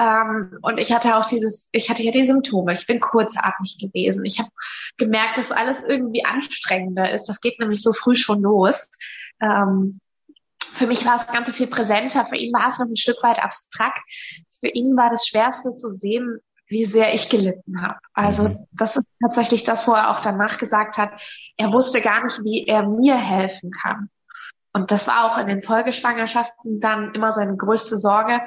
Ähm, 0.00 0.58
und 0.62 0.80
ich 0.80 0.92
hatte 0.92 1.16
auch 1.16 1.26
dieses, 1.26 1.68
ich 1.70 1.90
hatte 1.90 2.02
ja 2.02 2.10
die 2.10 2.24
Symptome. 2.24 2.72
Ich 2.72 2.88
bin 2.88 2.98
kurzatmig 2.98 3.78
gewesen. 3.80 4.24
Ich 4.24 4.40
habe 4.40 4.50
gemerkt, 4.96 5.38
dass 5.38 5.52
alles 5.52 5.80
irgendwie 5.82 6.24
anstrengender 6.24 7.10
ist. 7.12 7.26
Das 7.26 7.40
geht 7.40 7.60
nämlich 7.60 7.82
so 7.82 7.92
früh 7.92 8.16
schon 8.16 8.42
los. 8.42 8.88
Ähm, 9.40 10.00
für 10.78 10.86
mich 10.86 11.04
war 11.04 11.18
das 11.18 11.26
Ganze 11.26 11.52
viel 11.52 11.66
präsenter. 11.66 12.26
Für 12.26 12.36
ihn 12.36 12.52
war 12.52 12.68
es 12.68 12.78
noch 12.78 12.86
ein 12.86 12.96
Stück 12.96 13.22
weit 13.22 13.42
abstrakt. 13.42 14.00
Für 14.60 14.68
ihn 14.68 14.96
war 14.96 15.10
das 15.10 15.26
Schwerste 15.26 15.72
zu 15.72 15.90
sehen, 15.90 16.38
wie 16.68 16.84
sehr 16.84 17.14
ich 17.14 17.28
gelitten 17.28 17.82
habe. 17.82 17.98
Also 18.12 18.44
mhm. 18.44 18.66
das 18.72 18.96
ist 18.96 19.06
tatsächlich 19.22 19.64
das, 19.64 19.88
wo 19.88 19.92
er 19.92 20.10
auch 20.10 20.20
danach 20.20 20.58
gesagt 20.58 20.98
hat, 20.98 21.20
er 21.56 21.72
wusste 21.72 22.00
gar 22.00 22.24
nicht, 22.24 22.40
wie 22.44 22.66
er 22.66 22.86
mir 22.86 23.16
helfen 23.16 23.70
kann. 23.70 24.10
Und 24.72 24.90
das 24.90 25.06
war 25.06 25.24
auch 25.24 25.38
in 25.38 25.46
den 25.46 25.62
Folgeschwangerschaften 25.62 26.80
dann 26.80 27.14
immer 27.14 27.32
seine 27.32 27.56
größte 27.56 27.96
Sorge. 27.96 28.40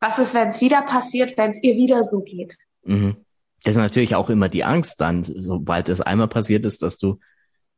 Was 0.00 0.18
ist, 0.18 0.34
wenn 0.34 0.48
es 0.48 0.60
wieder 0.60 0.82
passiert, 0.82 1.36
wenn 1.36 1.50
es 1.50 1.62
ihr 1.62 1.76
wieder 1.76 2.04
so 2.04 2.22
geht? 2.22 2.56
Mhm. 2.82 3.24
Das 3.62 3.76
ist 3.76 3.82
natürlich 3.82 4.14
auch 4.14 4.30
immer 4.30 4.48
die 4.48 4.64
Angst 4.64 5.00
dann, 5.00 5.22
sobald 5.22 5.90
es 5.90 6.00
einmal 6.00 6.28
passiert 6.28 6.64
ist, 6.64 6.80
dass 6.80 6.96
du 6.96 7.20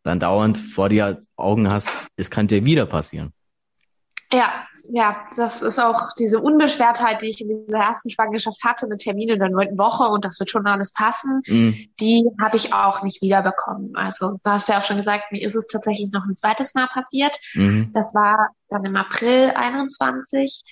dann 0.04 0.20
dauernd 0.20 0.58
vor 0.58 0.88
dir 0.88 1.18
Augen 1.36 1.68
hast, 1.68 1.88
es 2.16 2.30
kann 2.30 2.46
dir 2.46 2.64
wieder 2.64 2.86
passieren. 2.86 3.32
Ja, 4.32 4.66
ja, 4.88 5.16
das 5.36 5.62
ist 5.62 5.78
auch 5.78 6.08
diese 6.18 6.40
Unbeschwertheit, 6.40 7.22
die 7.22 7.28
ich 7.28 7.40
in 7.40 7.48
dieser 7.66 7.78
ersten 7.78 8.10
Schwangerschaft 8.10 8.64
hatte, 8.64 8.88
mit 8.88 9.00
Terminen 9.00 9.34
in 9.34 9.38
der 9.38 9.50
neunten 9.50 9.78
Woche 9.78 10.04
und 10.04 10.24
das 10.24 10.40
wird 10.40 10.50
schon 10.50 10.66
alles 10.66 10.92
passen, 10.92 11.42
Mhm. 11.46 11.88
die 12.00 12.28
habe 12.40 12.56
ich 12.56 12.72
auch 12.72 13.02
nicht 13.02 13.22
wiederbekommen. 13.22 13.94
Also 13.94 14.38
du 14.42 14.50
hast 14.50 14.68
ja 14.68 14.80
auch 14.80 14.84
schon 14.84 14.96
gesagt, 14.96 15.30
mir 15.30 15.42
ist 15.42 15.54
es 15.54 15.66
tatsächlich 15.68 16.10
noch 16.10 16.24
ein 16.24 16.34
zweites 16.34 16.74
Mal 16.74 16.88
passiert. 16.88 17.38
Mhm. 17.54 17.90
Das 17.92 18.14
war 18.14 18.48
dann 18.68 18.84
im 18.84 18.96
April 18.96 19.52
21. 19.54 20.62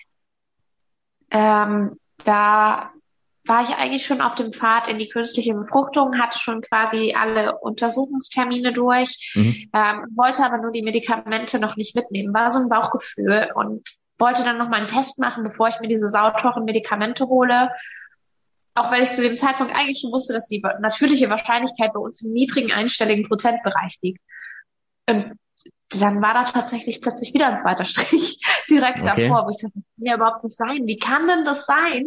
Ähm, 1.31 1.97
da 2.25 2.91
war 3.51 3.65
ich 3.65 3.71
eigentlich 3.71 4.07
schon 4.07 4.21
auf 4.21 4.37
dem 4.37 4.53
Pfad 4.53 4.87
in 4.87 5.01
die 5.01 5.09
künstliche 5.09 5.53
Befruchtung, 5.55 6.21
hatte 6.21 6.39
schon 6.39 6.61
quasi 6.61 7.15
alle 7.19 7.59
Untersuchungstermine 7.59 8.73
durch, 8.73 9.33
Mhm. 9.35 9.71
ähm, 9.75 10.07
wollte 10.15 10.45
aber 10.45 10.59
nur 10.59 10.71
die 10.71 10.83
Medikamente 10.83 11.59
noch 11.59 11.75
nicht 11.75 11.97
mitnehmen. 11.97 12.33
War 12.33 12.53
so 12.53 12.61
ein 12.61 12.69
Bauchgefühl 12.69 13.49
und 13.57 13.83
wollte 14.19 14.45
dann 14.45 14.57
noch 14.57 14.69
mal 14.69 14.77
einen 14.77 14.87
Test 14.87 15.19
machen, 15.19 15.43
bevor 15.43 15.67
ich 15.67 15.81
mir 15.81 15.89
diese 15.89 16.09
sauteuren 16.09 16.65
Medikamente 16.65 17.27
hole. 17.27 17.73
Auch 18.75 18.93
wenn 18.93 19.03
ich 19.03 19.11
zu 19.11 19.21
dem 19.21 19.37
Zeitpunkt 19.37 19.75
eigentlich 19.75 19.99
schon 20.01 20.13
wusste, 20.13 20.33
dass 20.33 20.47
die 20.47 20.63
natürliche 20.79 21.29
Wahrscheinlichkeit 21.29 21.93
bei 21.93 21.99
uns 21.99 22.23
im 22.23 22.31
niedrigen 22.31 22.71
einstelligen 22.71 23.27
Prozentbereich 23.27 23.99
liegt. 24.01 24.21
Und 25.09 25.33
dann 25.99 26.23
war 26.23 26.35
da 26.35 26.45
tatsächlich 26.45 27.01
plötzlich 27.01 27.35
wieder 27.35 27.49
ein 27.49 27.59
zweiter 27.59 27.85
Strich 27.85 28.39
direkt 28.71 29.01
Okay. 29.01 29.29
davor, 29.29 29.47
wo 29.47 29.51
ich 29.51 29.57
dachte, 29.57 29.75
das 29.75 29.85
kann 29.97 30.07
ja 30.07 30.15
überhaupt 30.15 30.45
nicht 30.45 30.57
sein. 30.57 30.87
Wie 30.87 30.99
kann 30.99 31.27
denn 31.27 31.45
das 31.45 31.67
sein? 31.67 32.05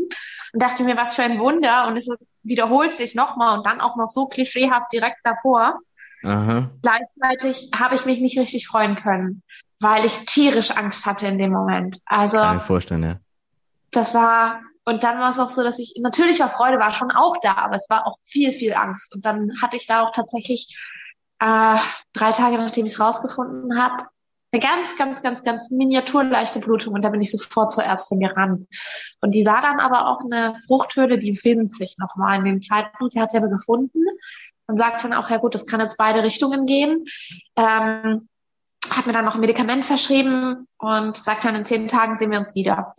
Und 0.53 0.61
dachte 0.61 0.83
mir, 0.83 0.95
was 0.95 1.15
für 1.15 1.23
ein 1.23 1.39
Wunder. 1.39 1.87
Und 1.87 1.97
es 1.97 2.07
wiederholt 2.43 2.93
sich 2.93 3.15
nochmal 3.15 3.57
und 3.57 3.65
dann 3.65 3.81
auch 3.81 3.95
noch 3.95 4.07
so 4.07 4.27
klischeehaft 4.27 4.91
direkt 4.93 5.19
davor. 5.23 5.79
Aha. 6.23 6.69
Gleichzeitig 6.81 7.71
habe 7.77 7.95
ich 7.95 8.05
mich 8.05 8.21
nicht 8.21 8.39
richtig 8.39 8.67
freuen 8.67 8.95
können, 8.95 9.43
weil 9.79 10.05
ich 10.05 10.25
tierisch 10.25 10.71
Angst 10.71 11.05
hatte 11.05 11.27
in 11.27 11.37
dem 11.37 11.51
Moment. 11.51 11.99
Also 12.05 12.37
Kann 12.37 12.57
ich 12.57 12.63
vorstellen, 12.63 13.03
ja. 13.03 13.19
das 13.91 14.13
war, 14.13 14.61
und 14.85 15.03
dann 15.03 15.19
war 15.19 15.31
es 15.31 15.39
auch 15.39 15.49
so, 15.49 15.63
dass 15.63 15.79
ich, 15.79 15.95
natürlich 16.01 16.39
war 16.39 16.49
Freude 16.49 16.79
war 16.79 16.93
schon 16.93 17.11
auch 17.11 17.35
da, 17.41 17.55
aber 17.55 17.75
es 17.75 17.89
war 17.89 18.07
auch 18.07 18.17
viel, 18.23 18.53
viel 18.53 18.73
Angst. 18.73 19.13
Und 19.13 19.25
dann 19.25 19.51
hatte 19.61 19.75
ich 19.75 19.85
da 19.85 20.03
auch 20.03 20.11
tatsächlich 20.11 20.77
äh, 21.43 21.79
drei 22.13 22.31
Tage, 22.31 22.57
nachdem 22.57 22.85
ich 22.85 22.93
es 22.93 22.99
rausgefunden 22.99 23.77
habe, 23.77 24.07
eine 24.51 24.61
ganz, 24.61 24.95
ganz, 24.97 25.21
ganz, 25.21 25.43
ganz 25.43 25.71
miniaturleichte 25.71 26.59
Blutung 26.59 26.93
und 26.93 27.01
da 27.01 27.09
bin 27.09 27.21
ich 27.21 27.31
sofort 27.31 27.73
zur 27.73 27.83
Ärztin 27.83 28.19
gerannt. 28.19 28.67
Und 29.19 29.31
die 29.31 29.43
sah 29.43 29.61
dann 29.61 29.79
aber 29.79 30.07
auch 30.07 30.21
eine 30.23 30.59
Fruchthöhle, 30.67 31.17
die 31.17 31.37
winzig 31.43 31.95
nochmal 31.97 32.37
in 32.39 32.45
dem 32.45 32.61
Zeitpunkt, 32.61 33.13
sie 33.13 33.21
hat 33.21 33.31
sie 33.31 33.37
aber 33.39 33.49
gefunden 33.49 34.03
und 34.67 34.77
sagt 34.77 35.03
dann 35.03 35.13
auch, 35.13 35.29
ja 35.29 35.37
gut, 35.37 35.55
das 35.55 35.65
kann 35.65 35.81
jetzt 35.81 35.97
beide 35.97 36.23
Richtungen 36.23 36.65
gehen. 36.65 37.05
Ähm, 37.55 38.29
hat 38.89 39.07
mir 39.07 39.13
dann 39.13 39.25
noch 39.25 39.35
ein 39.35 39.41
Medikament 39.41 39.85
verschrieben 39.85 40.67
und 40.77 41.17
sagt 41.17 41.45
dann, 41.45 41.55
in 41.55 41.65
zehn 41.65 41.87
Tagen 41.87 42.17
sehen 42.17 42.31
wir 42.31 42.39
uns 42.39 42.53
wieder. 42.53 42.93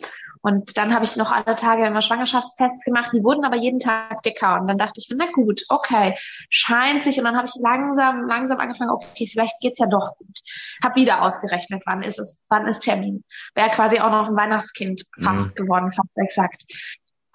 Und 0.44 0.76
dann 0.76 0.94
habe 0.94 1.06
ich 1.06 1.16
noch 1.16 1.32
alle 1.32 1.56
Tage 1.56 1.86
immer 1.86 2.02
Schwangerschaftstests 2.02 2.84
gemacht, 2.84 3.12
die 3.14 3.24
wurden 3.24 3.46
aber 3.46 3.56
jeden 3.56 3.80
Tag 3.80 4.22
dicker. 4.24 4.60
Und 4.60 4.66
dann 4.66 4.76
dachte 4.76 5.00
ich 5.00 5.08
mir, 5.08 5.16
na 5.16 5.32
gut, 5.32 5.62
okay, 5.70 6.18
scheint 6.50 7.02
sich. 7.02 7.16
Und 7.16 7.24
dann 7.24 7.34
habe 7.34 7.46
ich 7.46 7.54
langsam, 7.62 8.28
langsam 8.28 8.58
angefangen, 8.58 8.90
okay, 8.90 9.26
vielleicht 9.26 9.58
geht's 9.62 9.78
ja 9.78 9.86
doch 9.86 10.18
gut. 10.18 10.38
Hab 10.84 10.96
wieder 10.96 11.22
ausgerechnet, 11.22 11.82
wann 11.86 12.02
ist 12.02 12.18
es, 12.18 12.44
wann 12.50 12.68
ist 12.68 12.80
Termin. 12.80 13.24
Wäre 13.54 13.70
quasi 13.70 14.00
auch 14.00 14.10
noch 14.10 14.28
ein 14.28 14.36
Weihnachtskind 14.36 15.04
fast 15.18 15.56
geworden, 15.56 15.92
fast 15.92 16.10
exakt. 16.16 16.62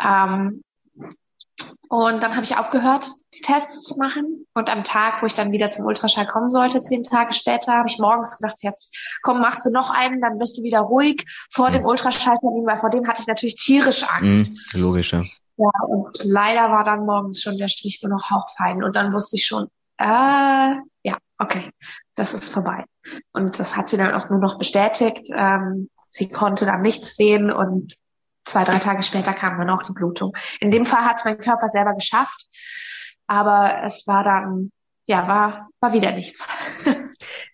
Ähm, 0.03 0.61
und 1.89 2.21
dann 2.21 2.35
habe 2.35 2.43
ich 2.43 2.55
aufgehört, 2.55 3.09
die 3.33 3.41
Tests 3.41 3.81
zu 3.81 3.95
machen. 3.97 4.45
Und 4.53 4.69
am 4.69 4.83
Tag, 4.83 5.21
wo 5.21 5.25
ich 5.25 5.33
dann 5.33 5.51
wieder 5.51 5.71
zum 5.71 5.85
Ultraschall 5.85 6.27
kommen 6.27 6.51
sollte, 6.51 6.83
zehn 6.83 7.03
Tage 7.03 7.33
später, 7.33 7.73
habe 7.73 7.89
ich 7.89 7.97
morgens 7.97 8.37
gedacht, 8.37 8.57
jetzt 8.61 8.95
komm, 9.23 9.41
machst 9.41 9.65
du 9.65 9.71
noch 9.71 9.89
einen, 9.89 10.19
dann 10.19 10.37
bist 10.37 10.57
du 10.57 10.63
wieder 10.63 10.81
ruhig 10.81 11.25
vor 11.51 11.71
dem 11.71 11.85
Ultraschalltermin, 11.85 12.67
weil 12.67 12.77
vor 12.77 12.91
dem 12.91 13.07
hatte 13.07 13.21
ich 13.21 13.27
natürlich 13.27 13.55
tierisch 13.55 14.03
Angst. 14.03 14.51
Mhm. 14.51 14.81
Logisch, 14.81 15.13
ja. 15.13 15.23
Ja, 15.57 15.69
und 15.87 16.23
leider 16.23 16.69
war 16.69 16.83
dann 16.83 17.07
morgens 17.07 17.41
schon 17.41 17.57
der 17.57 17.69
Strich 17.69 17.99
nur 18.03 18.11
noch 18.11 18.29
hauchfein. 18.29 18.83
Und 18.83 18.95
dann 18.95 19.11
wusste 19.11 19.37
ich 19.37 19.47
schon, 19.47 19.67
äh, 19.97 20.05
ja, 20.05 21.17
okay, 21.39 21.71
das 22.15 22.35
ist 22.35 22.53
vorbei. 22.53 22.85
Und 23.31 23.59
das 23.59 23.75
hat 23.75 23.89
sie 23.89 23.97
dann 23.97 24.13
auch 24.13 24.29
nur 24.29 24.39
noch 24.39 24.59
bestätigt. 24.59 25.27
Ähm, 25.35 25.89
sie 26.07 26.29
konnte 26.29 26.65
dann 26.65 26.81
nichts 26.81 27.15
sehen 27.15 27.51
und 27.51 27.95
zwei, 28.49 28.63
drei 28.63 28.79
Tage 28.79 29.03
später 29.03 29.33
kam 29.33 29.57
dann 29.57 29.69
auch 29.69 29.83
die 29.83 29.93
Blutung. 29.93 30.33
In 30.59 30.71
dem 30.71 30.85
Fall 30.85 31.05
hat 31.05 31.17
es 31.17 31.25
mein 31.25 31.37
Körper 31.37 31.69
selber 31.69 31.93
geschafft, 31.93 32.47
aber 33.27 33.83
es 33.85 34.05
war 34.07 34.23
dann, 34.23 34.71
ja, 35.05 35.27
war, 35.27 35.69
war 35.79 35.93
wieder 35.93 36.11
nichts. 36.11 36.47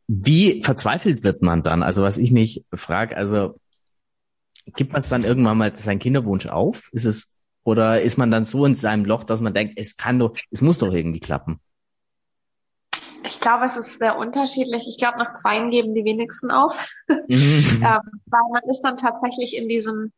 Wie 0.07 0.63
verzweifelt 0.63 1.23
wird 1.23 1.41
man 1.41 1.63
dann? 1.63 1.83
Also 1.83 2.03
was 2.03 2.17
ich 2.17 2.31
mich 2.31 2.65
frage, 2.73 3.17
also 3.17 3.59
gibt 4.75 4.93
man 4.93 4.99
es 4.99 5.09
dann 5.09 5.23
irgendwann 5.23 5.57
mal 5.57 5.75
seinen 5.75 5.99
Kinderwunsch 5.99 6.47
auf? 6.47 6.89
Ist 6.91 7.05
es 7.05 7.35
oder 7.63 8.01
ist 8.01 8.17
man 8.17 8.29
dann 8.29 8.45
so 8.45 8.65
in 8.65 8.75
seinem 8.75 9.05
Loch, 9.05 9.23
dass 9.23 9.41
man 9.41 9.53
denkt, 9.53 9.79
es 9.79 9.97
kann 9.97 10.19
doch, 10.19 10.35
es 10.51 10.61
muss 10.61 10.77
doch 10.77 10.93
irgendwie 10.93 11.19
klappen? 11.19 11.59
Ich 13.23 13.39
glaube, 13.39 13.65
es 13.65 13.75
ist 13.75 13.97
sehr 13.97 14.17
unterschiedlich. 14.17 14.85
Ich 14.87 14.99
glaube, 14.99 15.17
nach 15.17 15.33
zweien 15.33 15.71
geben 15.71 15.95
die 15.95 16.05
wenigsten 16.05 16.51
auf. 16.51 16.77
Mhm. 17.07 17.17
ähm, 17.27 18.21
weil 18.27 18.41
man 18.51 18.61
ist 18.69 18.81
dann 18.81 18.97
tatsächlich 18.97 19.57
in 19.57 19.67
diesem, 19.67 20.13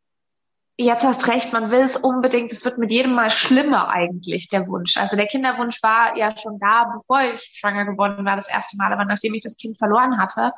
jetzt 0.78 1.04
hast 1.04 1.26
recht, 1.26 1.52
man 1.52 1.70
will 1.70 1.80
es 1.80 1.96
unbedingt, 1.96 2.52
es 2.52 2.64
wird 2.64 2.78
mit 2.78 2.92
jedem 2.92 3.12
Mal 3.12 3.30
schlimmer 3.30 3.88
eigentlich, 3.88 4.48
der 4.48 4.66
Wunsch. 4.68 4.96
Also 4.96 5.16
der 5.16 5.26
Kinderwunsch 5.26 5.82
war 5.82 6.16
ja 6.16 6.36
schon 6.36 6.58
da, 6.60 6.90
bevor 6.94 7.20
ich 7.22 7.40
schwanger 7.40 7.84
geworden 7.84 8.24
war, 8.24 8.36
das 8.36 8.48
erste 8.48 8.76
Mal, 8.76 8.92
aber 8.92 9.04
nachdem 9.04 9.34
ich 9.34 9.42
das 9.42 9.56
Kind 9.56 9.76
verloren 9.76 10.18
hatte, 10.18 10.52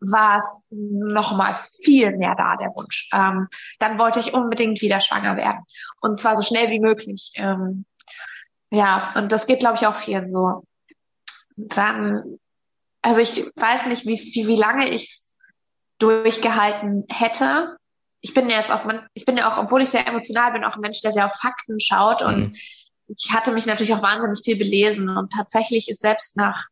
war 0.00 0.38
es 0.38 0.58
nochmal 0.70 1.54
viel 1.82 2.16
mehr 2.16 2.34
da, 2.34 2.56
der 2.56 2.74
Wunsch. 2.74 3.08
Ähm, 3.12 3.48
dann 3.78 3.98
wollte 3.98 4.20
ich 4.20 4.32
unbedingt 4.32 4.80
wieder 4.80 5.00
schwanger 5.00 5.36
werden. 5.36 5.60
Und 6.00 6.18
zwar 6.18 6.36
so 6.36 6.42
schnell 6.42 6.70
wie 6.70 6.80
möglich. 6.80 7.32
Ähm, 7.34 7.84
ja, 8.70 9.12
und 9.16 9.30
das 9.30 9.46
geht, 9.46 9.60
glaube 9.60 9.76
ich, 9.76 9.86
auch 9.86 9.96
vielen 9.96 10.26
so. 10.26 10.64
Dann, 11.56 12.38
also 13.02 13.20
ich 13.20 13.44
weiß 13.56 13.86
nicht, 13.86 14.06
wie, 14.06 14.18
wie, 14.18 14.48
wie 14.48 14.56
lange 14.56 14.88
ich 14.88 15.18
durchgehalten 15.98 17.04
hätte. 17.10 17.76
Ich 18.20 18.34
bin 18.34 18.50
ja 18.50 18.58
jetzt 18.58 18.70
auch, 18.70 18.84
ich 19.14 19.24
bin 19.24 19.36
ja 19.36 19.50
auch, 19.52 19.58
obwohl 19.58 19.82
ich 19.82 19.88
sehr 19.90 20.06
emotional 20.06 20.52
bin, 20.52 20.64
auch 20.64 20.74
ein 20.74 20.80
Mensch, 20.80 21.00
der 21.00 21.12
sehr 21.12 21.26
auf 21.26 21.34
Fakten 21.34 21.80
schaut 21.80 22.22
und 22.22 22.36
Mhm. 22.38 22.56
ich 23.08 23.30
hatte 23.32 23.52
mich 23.52 23.66
natürlich 23.66 23.92
auch 23.94 24.02
wahnsinnig 24.02 24.40
viel 24.44 24.56
belesen 24.56 25.08
und 25.08 25.32
tatsächlich 25.32 25.88
ist 25.88 26.00
selbst 26.00 26.36
nach 26.36 26.66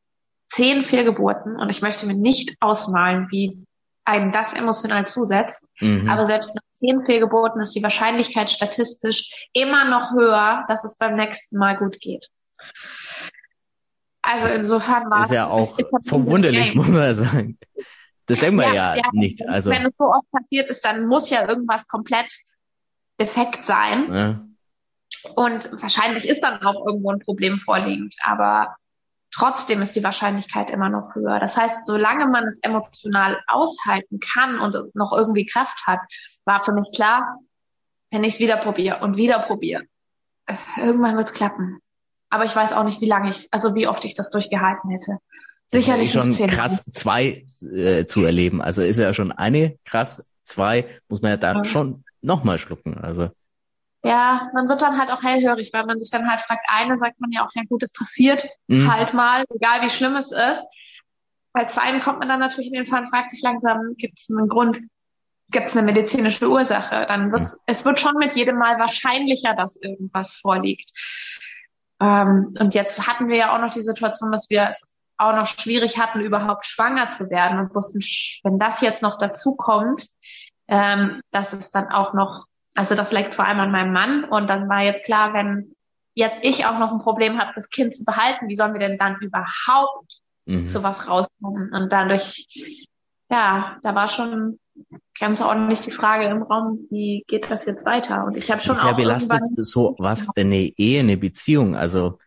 zehn 0.47 0.85
Fehlgeburten 0.85 1.57
und 1.57 1.71
ich 1.71 1.83
möchte 1.83 2.07
mir 2.07 2.15
nicht 2.15 2.57
ausmalen, 2.61 3.29
wie 3.31 3.65
einen 4.05 4.33
das 4.33 4.55
emotional 4.55 5.07
zusetzt, 5.07 5.65
Mhm. 5.81 6.09
aber 6.09 6.25
selbst 6.25 6.55
nach 6.55 6.63
zehn 6.73 7.05
Fehlgeburten 7.05 7.61
ist 7.61 7.75
die 7.75 7.83
Wahrscheinlichkeit 7.83 8.51
statistisch 8.51 9.49
immer 9.53 9.85
noch 9.85 10.13
höher, 10.13 10.65
dass 10.69 10.85
es 10.85 10.97
beim 10.97 11.17
nächsten 11.17 11.59
Mal 11.59 11.77
gut 11.77 12.01
geht. 12.01 12.29
Also 14.23 14.47
Das 14.47 14.59
insofern 14.59 15.11
war 15.11 15.25
ist 15.25 15.33
ja 15.33 15.49
auch 15.49 15.79
verwunderlich, 16.05 16.75
muss 16.75 16.89
man 16.89 17.15
sagen. 17.15 17.59
Das 18.29 18.41
denkt 18.41 18.57
man 18.57 18.75
ja, 18.75 18.95
nicht. 19.13 19.41
wenn- 19.41 19.49
Also 19.49 19.71
Wenn 19.71 19.87
es 19.87 19.95
so 19.99 20.05
oft 20.05 20.31
passiert 20.31 20.71
ist, 20.71 20.85
dann 20.85 21.07
muss 21.07 21.31
ja 21.31 21.49
irgendwas 21.49 21.89
komplett 21.89 22.33
defekt 23.21 23.67
sein. 23.67 24.13
äh, 24.13 24.35
Und 25.35 25.71
wahrscheinlich 25.83 26.29
ist 26.29 26.43
dann 26.43 26.63
auch 26.63 26.87
irgendwo 26.87 27.11
ein 27.11 27.19
Problem 27.21 27.59
vorliegend. 27.59 28.15
Aber 28.23 28.77
trotzdem 29.33 29.83
ist 29.83 29.97
die 29.97 30.05
Wahrscheinlichkeit 30.05 30.71
immer 30.71 30.89
noch 30.89 31.15
höher. 31.15 31.41
Das 31.41 31.57
heißt, 31.57 31.87
solange 31.87 32.27
man 32.29 32.47
es 32.47 32.61
emotional 32.63 33.41
aushalten 33.49 34.21
kann 34.21 34.61
und 34.61 34.75
es 34.75 34.95
noch 34.95 35.13
irgendwie 35.13 35.47
Kraft 35.47 35.87
hat, 35.87 36.01
war 36.45 36.61
für 36.61 36.73
mich 36.73 36.91
klar, 36.95 37.39
wenn 38.11 38.25
ich 38.25 38.35
es 38.35 38.41
wieder 38.41 38.57
probiere 38.59 39.01
und 39.01 39.17
wieder 39.17 39.41
probiere, 39.41 39.83
äh, 40.47 40.55
irgendwann 40.79 41.17
wird 41.17 41.27
es 41.27 41.33
klappen. 41.33 41.81
Aber 42.31 42.45
ich 42.45 42.55
weiß 42.55 42.73
auch 42.75 42.85
nicht, 42.85 43.01
wie 43.01 43.09
lange 43.09 43.31
ich, 43.31 43.49
also 43.53 43.75
wie 43.75 43.87
oft 43.89 44.05
ich 44.05 44.15
das 44.15 44.31
durchgehalten 44.31 44.91
hätte. 44.91 45.19
Sicherlich 45.71 46.13
schon 46.13 46.29
nicht 46.29 46.39
zehn 46.39 46.49
krass, 46.49 46.85
zwei 46.85 47.47
äh, 47.63 48.05
zu 48.07 48.25
erleben. 48.25 48.63
Also 48.63 48.83
ist 48.83 48.99
ja 48.99 49.13
schon 49.15 49.33
eine 49.33 49.77
krass, 49.85 50.27
zwei 50.45 50.87
muss 51.09 51.23
man 51.23 51.33
ja 51.33 51.37
da 51.37 51.55
Ja. 51.55 51.65
schon 51.65 52.05
nochmal 52.23 52.59
schlucken. 52.59 52.97
Also 52.99 53.31
Ja, 54.03 54.51
man 54.55 54.69
wird 54.69 54.81
dann 54.83 54.99
halt 54.99 55.11
auch 55.11 55.23
hellhörig, 55.23 55.71
weil 55.73 55.85
man 55.85 55.99
sich 55.99 56.11
dann 56.11 56.29
halt 56.29 56.41
fragt, 56.41 56.67
eine 56.69 56.99
sagt 56.99 57.21
man 57.21 57.31
ja 57.33 57.45
auch, 57.45 57.51
ja 57.55 57.63
gut, 57.69 57.83
es 57.83 57.93
passiert 57.93 58.45
mh, 58.69 58.91
halt 58.93 59.13
mal, 59.15 59.45
egal 59.55 59.83
wie 59.83 59.91
schlimm 59.91 60.17
es 60.17 60.33
ist. 60.33 60.65
Bei 61.53 61.65
zweiten 61.65 62.01
kommt 62.01 62.21
man 62.21 62.29
dann 62.29 62.41
natürlich 62.41 62.69
in 62.69 62.75
den 62.75 62.87
Fall 62.87 63.01
und 63.01 63.09
fragt 63.09 63.31
sich 63.31 63.43
langsam, 63.43 63.95
gibt 63.97 64.19
es 64.19 64.29
einen 64.31 64.49
Grund, 64.49 64.79
gibt 65.51 65.67
es 65.69 65.77
eine 65.77 65.85
medizinische 65.91 66.49
Ursache? 66.49 67.07
Dann 67.09 67.33
wird 67.33 67.49
es 67.67 67.85
wird 67.85 67.99
schon 68.01 68.15
mit 68.19 68.35
jedem 68.37 68.57
Mal 68.59 68.79
wahrscheinlicher, 68.79 69.55
dass 69.55 69.77
irgendwas 69.77 70.33
vorliegt. 70.33 70.91
Ähm, 72.01 72.55
und 72.61 72.75
jetzt 72.75 73.07
hatten 73.07 73.29
wir 73.29 73.37
ja 73.37 73.57
auch 73.57 73.61
noch 73.61 73.73
die 73.73 73.83
Situation, 73.83 74.31
dass 74.31 74.49
wir 74.51 74.69
es 74.69 74.93
auch 75.19 75.35
noch 75.35 75.47
schwierig 75.47 75.99
hatten, 75.99 76.21
überhaupt 76.21 76.65
schwanger 76.67 77.11
zu 77.11 77.29
werden 77.29 77.59
und 77.59 77.75
wussten, 77.75 78.01
wenn 78.45 78.59
das 78.59 78.81
jetzt 78.81 79.03
noch 79.03 79.19
dazu 79.19 79.57
kommt, 79.57 80.07
ähm, 80.69 81.21
dass 81.31 81.53
es 81.53 81.71
dann 81.71 81.89
auch 81.89 82.15
noch, 82.15 82.47
also 82.75 82.95
das 82.95 83.13
liegt 83.13 83.35
vor 83.35 83.45
allem 83.45 83.61
an 83.61 83.73
meinem 83.73 83.93
Mann 83.93 84.25
und 84.25 84.49
dann 84.49 84.69
war 84.69 84.83
jetzt 84.83 85.05
klar, 85.05 85.35
wenn 85.35 85.75
jetzt 86.15 86.39
ich 86.43 86.67
auch 86.67 86.79
noch 86.79 86.93
ein 86.93 87.01
Problem 87.01 87.39
habe, 87.39 87.53
das 87.55 87.71
Kind 87.71 87.95
zu 87.95 88.05
behalten, 88.05 88.49
wie 88.49 88.57
sollen 88.57 88.73
wir 88.73 88.81
denn 88.81 88.99
dann 88.99 89.17
überhaupt 89.21 90.21
mh. 90.47 90.69
sowas 90.69 91.09
rauskommen? 91.09 91.73
Und 91.73 91.93
dadurch, 91.93 92.47
ja, 93.31 93.77
da 93.83 93.95
war 93.95 94.09
schon 94.09 94.59
ganz 95.19 95.41
ordentlich 95.41 95.81
die 95.81 95.91
Frage 95.91 96.27
im 96.27 96.43
Raum, 96.43 96.87
wie 96.91 97.25
geht 97.27 97.51
das 97.51 97.67
jetzt 97.67 97.85
weiter? 97.85 98.25
Und 98.25 98.37
ich 98.37 98.51
habe 98.51 98.61
schon 98.61 98.73
Bisher 98.75 98.93
auch 98.93 98.97
belastet 98.97 99.41
irgendwann- 99.43 99.65
so 99.65 99.97
was 99.99 100.29
denn 100.29 100.49
eine 100.49 100.73
Ehe, 100.77 101.01
eine 101.01 101.17
Beziehung? 101.17 101.75
Also 101.75 102.19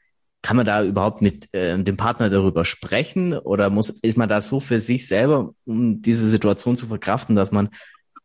kann 0.41 0.57
man 0.57 0.65
da 0.65 0.83
überhaupt 0.83 1.21
mit 1.21 1.53
äh, 1.53 1.77
dem 1.81 1.97
Partner 1.97 2.29
darüber 2.29 2.65
sprechen 2.65 3.37
oder 3.37 3.69
muss 3.69 3.89
ist 3.89 4.17
man 4.17 4.29
da 4.29 4.41
so 4.41 4.59
für 4.59 4.79
sich 4.79 5.07
selber, 5.07 5.53
um 5.65 6.01
diese 6.01 6.27
Situation 6.27 6.77
zu 6.77 6.87
verkraften, 6.87 7.35
dass 7.35 7.51
man 7.51 7.69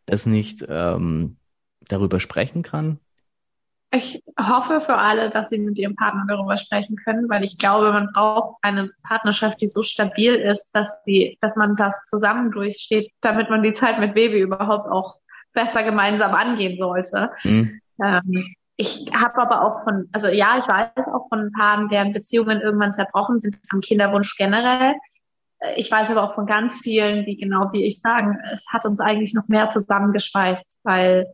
das 0.06 0.25
nicht 0.26 0.64
ähm, 0.68 1.37
darüber 1.88 2.20
sprechen 2.20 2.62
kann? 2.62 3.00
Ich 3.92 4.23
hoffe 4.38 4.80
für 4.80 4.96
alle, 4.96 5.30
dass 5.30 5.49
sie 5.49 5.58
mit 5.58 5.78
ihrem 5.78 5.94
Partner 5.94 6.25
darüber 6.28 6.56
sprechen 6.56 6.96
können, 6.96 7.28
weil 7.28 7.44
ich 7.44 7.56
glaube, 7.56 7.92
man 7.92 8.11
braucht 8.12 8.56
eine 8.62 8.90
Partnerschaft, 9.02 9.61
die 9.61 9.68
so 9.68 9.82
stabil 9.82 10.35
ist, 10.35 10.73
dass 10.73 11.02
die, 11.04 11.38
dass 11.40 11.56
man 11.56 11.76
das 11.76 12.04
zusammen 12.04 12.50
durchsteht, 12.50 13.12
damit 13.20 13.49
man 13.49 13.62
die 13.62 13.75
Zeit 13.75 13.99
mit 14.00 14.14
Baby 14.14 14.40
überhaupt 14.40 14.90
auch 14.90 15.16
besser 15.52 15.82
gemeinsam 15.82 16.35
angehen 16.35 16.78
sollte. 16.78 17.30
Hm? 17.42 17.80
Ähm, 18.02 18.54
ich 18.76 19.11
habe 19.16 19.40
aber 19.40 19.62
auch 19.62 19.85
von, 19.85 20.09
also 20.12 20.28
ja, 20.28 20.59
ich 20.59 20.68
weiß 20.68 21.09
auch 21.09 21.28
von 21.28 21.50
Paaren, 21.52 21.88
deren 21.88 22.12
Beziehungen 22.12 22.61
irgendwann 22.61 22.92
zerbrochen 22.92 23.40
sind 23.40 23.59
am 23.71 23.80
Kinderwunsch 23.80 24.37
generell. 24.37 24.95
Äh, 25.61 25.75
Ich 25.80 25.90
weiß 25.90 26.11
aber 26.11 26.23
auch 26.23 26.35
von 26.35 26.47
ganz 26.47 26.80
vielen, 26.80 27.25
die 27.25 27.37
genau 27.37 27.71
wie 27.73 27.85
ich 27.87 28.00
sagen, 28.00 28.38
es 28.52 28.66
hat 28.68 28.85
uns 28.85 29.00
eigentlich 29.00 29.35
noch 29.35 29.49
mehr 29.49 29.71
zusammengeschweißt, 29.71 30.80
weil 30.83 31.26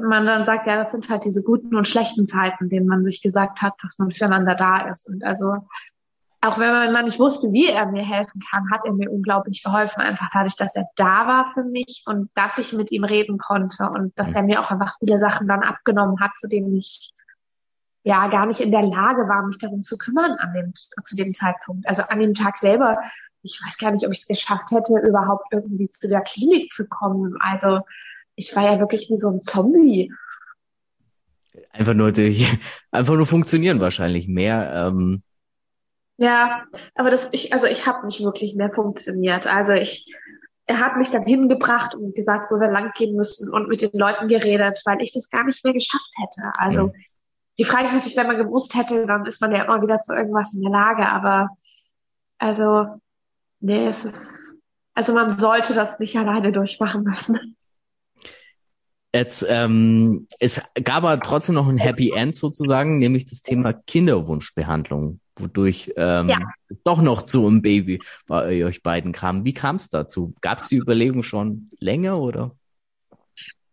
man 0.00 0.24
dann 0.26 0.46
sagt, 0.46 0.66
ja, 0.68 0.76
das 0.76 0.92
sind 0.92 1.08
halt 1.08 1.24
diese 1.24 1.42
guten 1.42 1.74
und 1.74 1.88
schlechten 1.88 2.26
Zeiten, 2.26 2.68
denen 2.68 2.86
man 2.86 3.02
sich 3.02 3.22
gesagt 3.22 3.60
hat, 3.60 3.74
dass 3.82 3.98
man 3.98 4.12
füreinander 4.12 4.54
da 4.54 4.88
ist. 4.88 5.08
Und 5.08 5.24
also 5.24 5.66
auch 6.42 6.58
wenn 6.58 6.92
man 6.92 7.04
nicht 7.04 7.18
wusste, 7.18 7.52
wie 7.52 7.66
er 7.66 7.86
mir 7.86 8.04
helfen 8.04 8.40
kann, 8.50 8.70
hat 8.70 8.80
er 8.84 8.92
mir 8.92 9.10
unglaublich 9.10 9.62
geholfen, 9.62 10.00
einfach 10.00 10.28
dadurch, 10.32 10.56
dass 10.56 10.74
er 10.74 10.86
da 10.96 11.26
war 11.26 11.50
für 11.52 11.64
mich 11.64 12.04
und 12.06 12.30
dass 12.34 12.56
ich 12.56 12.72
mit 12.72 12.90
ihm 12.90 13.04
reden 13.04 13.36
konnte 13.36 13.84
und 13.84 14.18
dass 14.18 14.34
er 14.34 14.42
mir 14.42 14.60
auch 14.60 14.70
einfach 14.70 14.96
viele 14.98 15.20
Sachen 15.20 15.46
dann 15.48 15.62
abgenommen 15.62 16.18
hat, 16.20 16.32
zu 16.38 16.48
denen 16.48 16.74
ich 16.76 17.12
ja 18.04 18.28
gar 18.28 18.46
nicht 18.46 18.60
in 18.60 18.70
der 18.70 18.82
Lage 18.82 19.28
war, 19.28 19.46
mich 19.46 19.58
darum 19.58 19.82
zu 19.82 19.98
kümmern 19.98 20.32
an 20.38 20.54
dem, 20.54 20.72
zu 21.04 21.14
dem 21.14 21.34
Zeitpunkt. 21.34 21.86
Also 21.86 22.02
an 22.02 22.20
dem 22.20 22.32
Tag 22.32 22.58
selber, 22.58 22.98
ich 23.42 23.60
weiß 23.62 23.76
gar 23.76 23.90
nicht, 23.90 24.06
ob 24.06 24.12
ich 24.12 24.20
es 24.20 24.26
geschafft 24.26 24.70
hätte, 24.70 24.98
überhaupt 25.06 25.44
irgendwie 25.52 25.90
zu 25.90 26.08
der 26.08 26.22
Klinik 26.22 26.72
zu 26.72 26.88
kommen. 26.88 27.36
Also 27.40 27.80
ich 28.34 28.56
war 28.56 28.64
ja 28.64 28.78
wirklich 28.78 29.10
wie 29.10 29.16
so 29.16 29.28
ein 29.28 29.42
Zombie. 29.42 30.10
Einfach 31.70 31.92
nur 31.92 32.14
einfach 32.90 33.14
nur 33.14 33.26
funktionieren 33.26 33.80
wahrscheinlich 33.80 34.26
mehr. 34.26 34.72
Ähm, 34.74 35.22
Ja, 36.20 36.64
aber 36.94 37.10
das, 37.10 37.30
ich, 37.32 37.54
also 37.54 37.66
ich 37.66 37.86
habe 37.86 38.04
nicht 38.04 38.20
wirklich 38.22 38.54
mehr 38.54 38.70
funktioniert. 38.70 39.46
Also 39.46 39.72
ich, 39.72 40.04
er 40.66 40.78
hat 40.78 40.98
mich 40.98 41.10
dann 41.10 41.24
hingebracht 41.24 41.94
und 41.94 42.14
gesagt, 42.14 42.50
wo 42.52 42.60
wir 42.60 42.70
lang 42.70 42.92
gehen 42.94 43.16
müssen 43.16 43.50
und 43.50 43.68
mit 43.68 43.80
den 43.80 43.98
Leuten 43.98 44.28
geredet, 44.28 44.82
weil 44.84 45.00
ich 45.00 45.14
das 45.14 45.30
gar 45.30 45.44
nicht 45.44 45.64
mehr 45.64 45.72
geschafft 45.72 46.10
hätte. 46.20 46.52
Also 46.58 46.88
Mhm. 46.88 46.92
die 47.58 47.64
Frage 47.64 47.86
ist 47.86 47.94
natürlich, 47.94 48.18
wenn 48.18 48.26
man 48.26 48.36
gewusst 48.36 48.74
hätte, 48.74 49.06
dann 49.06 49.24
ist 49.24 49.40
man 49.40 49.50
ja 49.50 49.64
immer 49.64 49.80
wieder 49.80 49.98
zu 49.98 50.12
irgendwas 50.12 50.52
in 50.52 50.60
der 50.60 50.70
Lage. 50.70 51.08
Aber 51.08 51.48
also, 52.36 53.00
nee, 53.60 53.86
es 53.86 54.04
ist, 54.04 54.20
also 54.92 55.14
man 55.14 55.38
sollte 55.38 55.72
das 55.72 55.98
nicht 56.00 56.16
alleine 56.16 56.52
durchmachen 56.52 57.02
müssen. 57.02 57.56
Jetzt, 59.14 59.44
ähm, 59.48 60.26
es 60.38 60.60
gab 60.84 61.04
aber 61.04 61.18
trotzdem 61.20 61.54
noch 61.54 61.66
ein 61.66 61.78
Happy 61.78 62.12
End 62.12 62.36
sozusagen, 62.36 62.98
nämlich 62.98 63.24
das 63.24 63.40
Thema 63.40 63.72
Kinderwunschbehandlung, 63.72 65.20
wodurch 65.40 65.92
ähm, 65.96 66.28
Ja. 66.28 66.38
doch 66.84 67.02
noch 67.02 67.22
zu 67.22 67.46
einem 67.46 67.62
Baby 67.62 68.00
bei 68.26 68.64
euch 68.64 68.82
beiden 68.82 69.12
kam. 69.12 69.44
Wie 69.44 69.54
kam 69.54 69.76
es 69.76 69.88
dazu? 69.88 70.34
Gab 70.40 70.58
es 70.58 70.68
die 70.68 70.76
Überlegung 70.76 71.22
schon 71.22 71.68
länger 71.78 72.18
oder? 72.18 72.52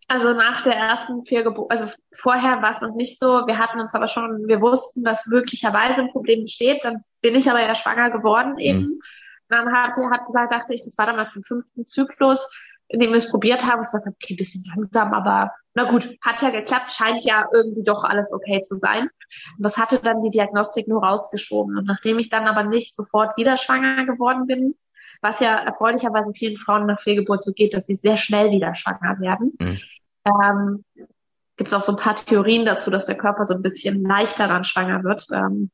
Also 0.10 0.32
nach 0.32 0.62
der 0.62 0.76
ersten 0.76 1.26
Fehlgeburt, 1.26 1.70
also 1.70 1.88
vorher 2.16 2.62
war 2.62 2.72
es 2.72 2.80
noch 2.80 2.96
nicht 2.96 3.20
so. 3.20 3.46
Wir 3.46 3.58
hatten 3.58 3.82
uns 3.82 3.94
aber 3.94 4.08
schon, 4.08 4.48
wir 4.48 4.62
wussten, 4.62 5.04
dass 5.04 5.26
möglicherweise 5.26 6.02
ein 6.02 6.12
Problem 6.12 6.44
besteht. 6.44 6.84
Dann 6.84 7.04
bin 7.22 7.36
ich 7.36 7.50
aber 7.50 7.62
ja 7.62 7.76
schwanger 7.76 8.10
geworden 8.12 8.58
eben. 8.58 9.00
Dann 9.50 9.72
hat 9.74 9.98
er 9.98 10.10
hat 10.10 10.26
gesagt, 10.26 10.54
dachte 10.54 10.74
ich, 10.74 10.84
das 10.86 10.98
war 10.98 11.08
damals 11.08 11.36
im 11.36 11.44
fünften 11.44 11.86
Zyklus, 11.86 12.40
in 12.90 13.00
dem 13.00 13.12
wir 13.12 13.18
es 13.18 13.30
probiert 13.30 13.66
haben. 13.66 13.84
Ich 13.84 13.90
sagte, 13.90 14.10
okay, 14.10 14.36
bisschen 14.36 14.64
langsam, 14.76 15.14
aber 15.14 15.54
na 15.74 15.90
gut, 15.90 16.10
hat 16.26 16.42
ja 16.42 16.50
geklappt, 16.50 16.92
scheint 16.92 17.24
ja 17.24 17.48
irgendwie 17.54 17.84
doch 17.84 18.04
alles 18.04 18.32
okay 18.32 18.62
zu 18.62 18.76
sein. 18.76 19.10
Und 19.58 19.64
das 19.64 19.78
hatte 19.78 20.00
dann 20.00 20.22
die 20.22 20.32
Diagnostik 20.32 20.88
nur 20.88 21.04
rausgeschoben. 21.04 21.78
Und 21.78 21.86
nachdem 21.86 22.18
ich 22.20 22.30
dann 22.30 22.48
aber 22.48 22.64
nicht 22.64 22.96
sofort 22.96 23.38
wieder 23.38 23.58
schwanger 23.58 24.06
geworden 24.06 24.48
bin, 24.48 24.76
was 25.22 25.40
ja 25.40 25.56
erfreulicherweise 25.56 26.32
vielen 26.34 26.58
Frauen 26.58 26.86
nach 26.86 27.02
Fehlgeburt 27.02 27.44
so 27.44 27.52
geht, 27.54 27.74
dass 27.74 27.86
sie 27.86 27.96
sehr 27.96 28.18
schnell 28.18 28.52
wieder 28.52 28.74
schwanger 28.76 29.20
werden, 29.20 29.54
Mhm. 29.60 29.80
ähm, 30.26 30.86
gibt 31.58 31.70
es 31.70 31.74
auch 31.74 31.82
so 31.82 31.94
ein 31.94 31.98
paar 31.98 32.16
Theorien 32.16 32.66
dazu, 32.66 32.92
dass 32.92 33.08
der 33.08 33.18
Körper 33.18 33.44
so 33.44 33.56
ein 33.56 33.64
bisschen 33.64 34.04
leichter 34.04 34.48
dann 34.48 34.64
schwanger 34.64 35.04
wird. 35.04 35.26
Ähm, 35.34 35.72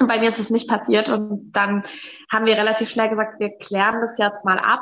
und 0.00 0.08
bei 0.08 0.18
mir 0.18 0.28
ist 0.28 0.38
es 0.38 0.50
nicht 0.50 0.68
passiert 0.68 1.08
und 1.08 1.52
dann 1.52 1.82
haben 2.30 2.46
wir 2.46 2.56
relativ 2.56 2.90
schnell 2.90 3.08
gesagt, 3.08 3.38
wir 3.38 3.56
klären 3.58 4.00
das 4.00 4.18
jetzt 4.18 4.44
mal 4.44 4.58
ab. 4.58 4.80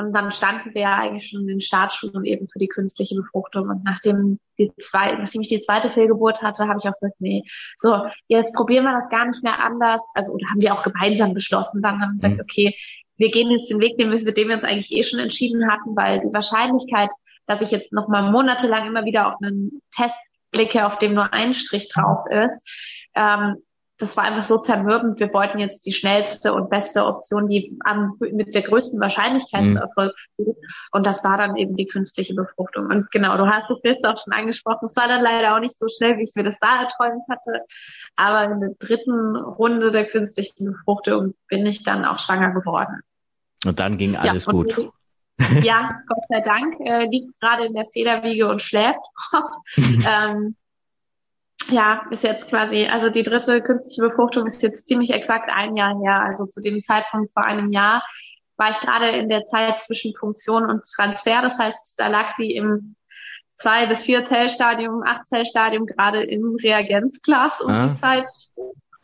Und 0.00 0.12
dann 0.14 0.32
standen 0.32 0.74
wir 0.74 0.82
ja 0.82 0.96
eigentlich 0.96 1.28
schon 1.28 1.42
in 1.42 1.46
den 1.48 1.60
Startschulen 1.60 2.24
eben 2.24 2.48
für 2.48 2.58
die 2.58 2.68
künstliche 2.68 3.14
Befruchtung. 3.14 3.68
Und 3.68 3.84
nachdem 3.84 4.38
die 4.58 4.72
zwei, 4.80 5.12
nachdem 5.12 5.42
ich 5.42 5.48
die 5.48 5.60
zweite 5.60 5.90
Fehlgeburt 5.90 6.42
hatte, 6.42 6.66
habe 6.68 6.78
ich 6.78 6.88
auch 6.88 6.94
gesagt, 6.94 7.20
nee, 7.20 7.42
so, 7.76 8.04
jetzt 8.26 8.54
probieren 8.54 8.84
wir 8.84 8.92
das 8.92 9.10
gar 9.10 9.26
nicht 9.26 9.42
mehr 9.42 9.62
anders. 9.62 10.02
Also, 10.14 10.32
oder 10.32 10.46
haben 10.50 10.60
wir 10.60 10.74
auch 10.74 10.82
gemeinsam 10.82 11.34
beschlossen. 11.34 11.82
Dann 11.82 12.00
haben 12.00 12.12
wir 12.12 12.14
gesagt, 12.14 12.34
Mhm. 12.34 12.40
okay, 12.40 12.76
wir 13.18 13.28
gehen 13.28 13.50
jetzt 13.50 13.70
den 13.70 13.80
Weg, 13.80 13.98
den 13.98 14.10
wir, 14.10 14.18
mit 14.22 14.36
dem 14.38 14.48
wir 14.48 14.54
uns 14.54 14.64
eigentlich 14.64 14.90
eh 14.92 15.02
schon 15.02 15.20
entschieden 15.20 15.70
hatten, 15.70 15.94
weil 15.94 16.20
die 16.20 16.32
Wahrscheinlichkeit, 16.32 17.10
dass 17.46 17.60
ich 17.60 17.70
jetzt 17.70 17.92
noch 17.92 18.08
mal 18.08 18.30
monatelang 18.30 18.86
immer 18.86 19.04
wieder 19.04 19.28
auf 19.28 19.34
einen 19.42 19.82
Test 19.94 20.18
blicke, 20.50 20.86
auf 20.86 20.98
dem 20.98 21.14
nur 21.14 21.32
ein 21.34 21.52
Strich 21.52 21.88
drauf 21.88 22.24
ist, 22.30 23.06
ähm, 23.14 23.56
das 24.00 24.16
war 24.16 24.24
einfach 24.24 24.44
so 24.44 24.58
zermürbend. 24.58 25.20
Wir 25.20 25.32
wollten 25.32 25.58
jetzt 25.58 25.84
die 25.86 25.92
schnellste 25.92 26.54
und 26.54 26.70
beste 26.70 27.04
Option, 27.06 27.46
die 27.48 27.76
am, 27.84 28.16
mit 28.18 28.54
der 28.54 28.62
größten 28.62 29.00
Wahrscheinlichkeit 29.00 29.62
Mhm. 29.64 29.72
zu 29.74 29.78
Erfolg 29.82 30.16
führt. 30.36 30.56
Und 30.92 31.06
das 31.06 31.22
war 31.22 31.36
dann 31.38 31.56
eben 31.56 31.76
die 31.76 31.86
künstliche 31.86 32.34
Befruchtung. 32.34 32.86
Und 32.86 33.10
genau, 33.10 33.36
du 33.36 33.46
hast 33.46 33.70
es 33.70 33.78
jetzt 33.82 34.04
auch 34.04 34.18
schon 34.18 34.32
angesprochen. 34.32 34.86
Es 34.86 34.96
war 34.96 35.06
dann 35.06 35.22
leider 35.22 35.54
auch 35.54 35.60
nicht 35.60 35.76
so 35.78 35.86
schnell, 35.88 36.16
wie 36.18 36.22
ich 36.22 36.32
mir 36.34 36.44
das 36.44 36.58
da 36.60 36.82
erträumt 36.82 37.22
hatte. 37.30 37.64
Aber 38.16 38.52
in 38.52 38.60
der 38.60 38.70
dritten 38.78 39.36
Runde 39.36 39.90
der 39.90 40.06
künstlichen 40.06 40.72
Befruchtung 40.72 41.34
bin 41.48 41.66
ich 41.66 41.84
dann 41.84 42.04
auch 42.04 42.18
schwanger 42.18 42.52
geworden. 42.52 43.00
Und 43.64 43.78
dann 43.78 43.98
ging 43.98 44.16
alles 44.16 44.46
und 44.46 44.54
gut. 44.54 44.76
die- 44.76 44.90
Ja, 45.62 46.00
Gott 46.06 46.24
sei 46.28 46.40
Dank, 46.40 46.74
äh, 46.80 47.06
liegt 47.06 47.38
gerade 47.40 47.64
in 47.66 47.74
der 47.74 47.86
Federwiege 47.86 48.48
und 48.48 48.60
schläft. 48.62 49.00
ähm, 49.76 50.56
ja, 51.68 52.02
ist 52.10 52.24
jetzt 52.24 52.48
quasi, 52.48 52.86
also 52.86 53.10
die 53.10 53.22
dritte 53.22 53.60
künstliche 53.62 54.08
Befruchtung 54.08 54.46
ist 54.46 54.62
jetzt 54.62 54.86
ziemlich 54.86 55.10
exakt 55.10 55.50
ein 55.52 55.76
Jahr 55.76 55.98
her. 56.02 56.22
Also 56.22 56.46
zu 56.46 56.60
dem 56.60 56.80
Zeitpunkt 56.82 57.32
vor 57.32 57.44
einem 57.44 57.70
Jahr 57.72 58.02
war 58.56 58.70
ich 58.70 58.80
gerade 58.80 59.08
in 59.10 59.28
der 59.28 59.44
Zeit 59.44 59.80
zwischen 59.80 60.12
Punktion 60.14 60.68
und 60.68 60.82
Transfer. 60.96 61.42
Das 61.42 61.58
heißt, 61.58 61.94
da 61.98 62.08
lag 62.08 62.30
sie 62.36 62.50
im 62.50 62.96
zwei 63.56 63.86
bis 63.86 64.02
vier 64.02 64.24
Zellstadium, 64.24 65.02
acht 65.04 65.28
Zellstadium 65.28 65.86
gerade 65.86 66.22
im 66.22 66.56
Reagenzglas 66.62 67.60
um 67.60 67.70
Ah. 67.70 67.88
die 67.88 68.00
Zeit. 68.00 68.28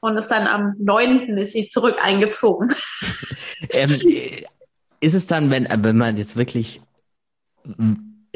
Und 0.00 0.16
ist 0.18 0.28
dann 0.28 0.46
am 0.46 0.74
neunten 0.78 1.36
ist 1.38 1.52
sie 1.52 1.68
zurück 1.68 1.96
eingezogen. 2.00 2.74
Ähm, 3.70 3.90
äh, 3.90 4.44
ist 5.00 5.14
es 5.14 5.26
dann, 5.26 5.50
wenn, 5.50 5.66
wenn 5.78 5.96
man 5.96 6.18
jetzt 6.18 6.36
wirklich, 6.36 6.82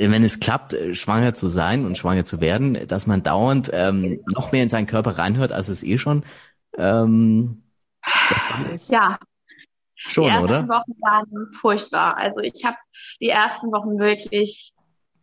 wenn 0.00 0.24
es 0.24 0.40
klappt, 0.40 0.72
äh, 0.72 0.94
schwanger 0.94 1.34
zu 1.34 1.48
sein 1.48 1.84
und 1.84 1.98
schwanger 1.98 2.24
zu 2.24 2.40
werden, 2.40 2.86
dass 2.88 3.06
man 3.06 3.22
dauernd 3.22 3.70
ähm, 3.72 4.20
noch 4.26 4.52
mehr 4.52 4.62
in 4.62 4.68
seinen 4.68 4.86
Körper 4.86 5.18
reinhört, 5.18 5.52
als 5.52 5.68
es 5.68 5.82
eh 5.82 5.98
schon 5.98 6.24
ähm? 6.76 7.62
Ja, 8.88 9.18
Schon, 9.94 10.24
die 10.24 10.30
ersten 10.30 10.44
oder? 10.44 10.68
Wochen 10.68 10.92
waren 11.02 11.52
furchtbar. 11.60 12.16
Also 12.16 12.40
ich 12.40 12.64
habe 12.64 12.78
die 13.20 13.28
ersten 13.28 13.70
Wochen 13.70 13.98
wirklich, 13.98 14.72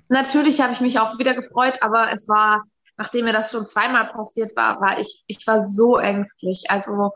natürlich 0.07 0.61
habe 0.61 0.73
ich 0.73 0.81
mich 0.81 0.99
auch 0.99 1.17
wieder 1.17 1.33
gefreut, 1.33 1.79
aber 1.81 2.11
es 2.11 2.29
war, 2.29 2.63
nachdem 2.95 3.25
mir 3.25 3.33
das 3.33 3.51
schon 3.51 3.65
zweimal 3.65 4.05
passiert 4.07 4.55
war, 4.55 4.79
war 4.79 4.99
ich, 4.99 5.23
ich 5.25 5.47
war 5.47 5.61
so 5.61 5.97
ängstlich. 5.97 6.65
Also 6.69 7.11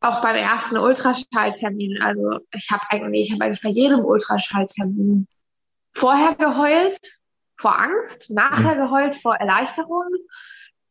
auch 0.00 0.20
beim 0.20 0.34
ersten 0.34 0.76
Ultraschalltermin. 0.76 2.02
Also 2.02 2.40
ich 2.52 2.68
habe 2.70 2.82
eigentlich, 2.90 3.28
ich 3.28 3.32
habe 3.32 3.44
eigentlich 3.44 3.62
bei 3.62 3.70
jedem 3.70 4.04
Ultraschalltermin 4.04 5.28
vorher 5.94 6.34
geheult, 6.34 6.98
vor 7.56 7.78
Angst, 7.78 8.30
nachher 8.30 8.76
geheult 8.76 9.16
vor 9.16 9.36
Erleichterung. 9.36 10.08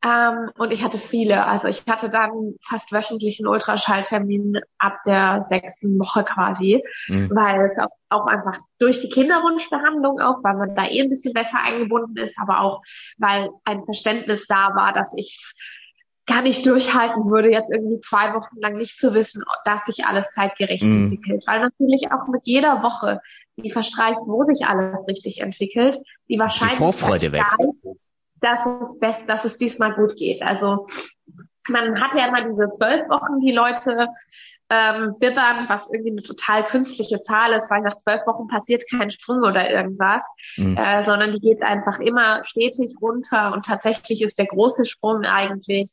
Ähm, 0.05 0.49
und 0.57 0.73
ich 0.73 0.83
hatte 0.83 0.99
viele. 0.99 1.45
Also 1.45 1.67
ich 1.69 1.85
hatte 1.87 2.09
dann 2.09 2.55
fast 2.67 2.91
wöchentlich 2.91 3.39
einen 3.39 3.47
Ultraschalltermin 3.47 4.59
ab 4.77 4.97
der 5.05 5.43
sechsten 5.43 5.97
Woche 5.97 6.25
quasi, 6.25 6.83
Mhm. 7.07 7.31
weil 7.33 7.61
es 7.61 7.77
auch, 7.79 7.91
auch 8.09 8.25
einfach 8.27 8.57
durch 8.79 8.99
die 8.99 9.07
Kinderwunschbehandlung 9.09 10.19
auch, 10.19 10.43
weil 10.43 10.55
man 10.55 10.75
da 10.75 10.85
eh 10.85 11.01
ein 11.01 11.09
bisschen 11.09 11.33
besser 11.33 11.57
eingebunden 11.63 12.17
ist, 12.17 12.37
aber 12.37 12.59
auch, 12.61 12.81
weil 13.17 13.49
ein 13.63 13.85
Verständnis 13.85 14.45
da 14.47 14.75
war, 14.75 14.93
dass 14.93 15.13
ich 15.15 15.39
gar 16.25 16.41
nicht 16.41 16.65
durchhalten 16.65 17.29
würde, 17.29 17.51
jetzt 17.51 17.71
irgendwie 17.71 17.99
zwei 17.99 18.33
Wochen 18.33 18.57
lang 18.59 18.77
nicht 18.77 18.97
zu 18.97 19.13
wissen, 19.13 19.43
dass 19.65 19.85
sich 19.85 20.05
alles 20.05 20.29
zeitgerecht 20.31 20.83
Mhm. 20.83 21.03
entwickelt. 21.13 21.43
Weil 21.47 21.61
natürlich 21.61 22.11
auch 22.11 22.27
mit 22.27 22.41
jeder 22.45 22.81
Woche 22.83 23.21
die 23.57 23.71
verstreicht, 23.71 24.21
wo 24.25 24.43
sich 24.43 24.65
alles 24.65 25.07
richtig 25.07 25.41
entwickelt, 25.41 25.97
die 26.29 26.39
wahrscheinlich 26.39 26.77
Die 26.77 26.83
Vorfreude 26.83 27.31
wächst. 27.31 27.57
dass 28.41 28.65
es 28.65 28.99
best, 28.99 29.23
dass 29.29 29.45
es 29.45 29.57
diesmal 29.57 29.93
gut 29.93 30.15
geht. 30.15 30.41
Also 30.41 30.85
man 31.69 32.01
hat 32.01 32.13
ja 32.15 32.27
immer 32.27 32.43
diese 32.43 32.69
zwölf 32.71 33.07
Wochen, 33.09 33.39
die 33.39 33.51
Leute 33.53 34.07
ähm, 34.69 35.15
bibbern, 35.19 35.65
was 35.69 35.87
irgendwie 35.91 36.11
eine 36.11 36.21
total 36.23 36.65
künstliche 36.65 37.21
Zahl 37.21 37.51
ist, 37.53 37.69
weil 37.69 37.81
nach 37.81 37.97
zwölf 37.99 38.25
Wochen 38.25 38.47
passiert 38.47 38.83
kein 38.89 39.11
Sprung 39.11 39.39
oder 39.43 39.69
irgendwas, 39.69 40.23
Mhm. 40.57 40.75
äh, 40.77 41.03
sondern 41.03 41.31
die 41.33 41.39
geht 41.39 41.61
einfach 41.61 41.99
immer 41.99 42.43
stetig 42.45 42.95
runter 43.01 43.53
und 43.53 43.65
tatsächlich 43.65 44.21
ist 44.21 44.39
der 44.39 44.47
große 44.47 44.85
Sprung 44.85 45.23
eigentlich 45.25 45.89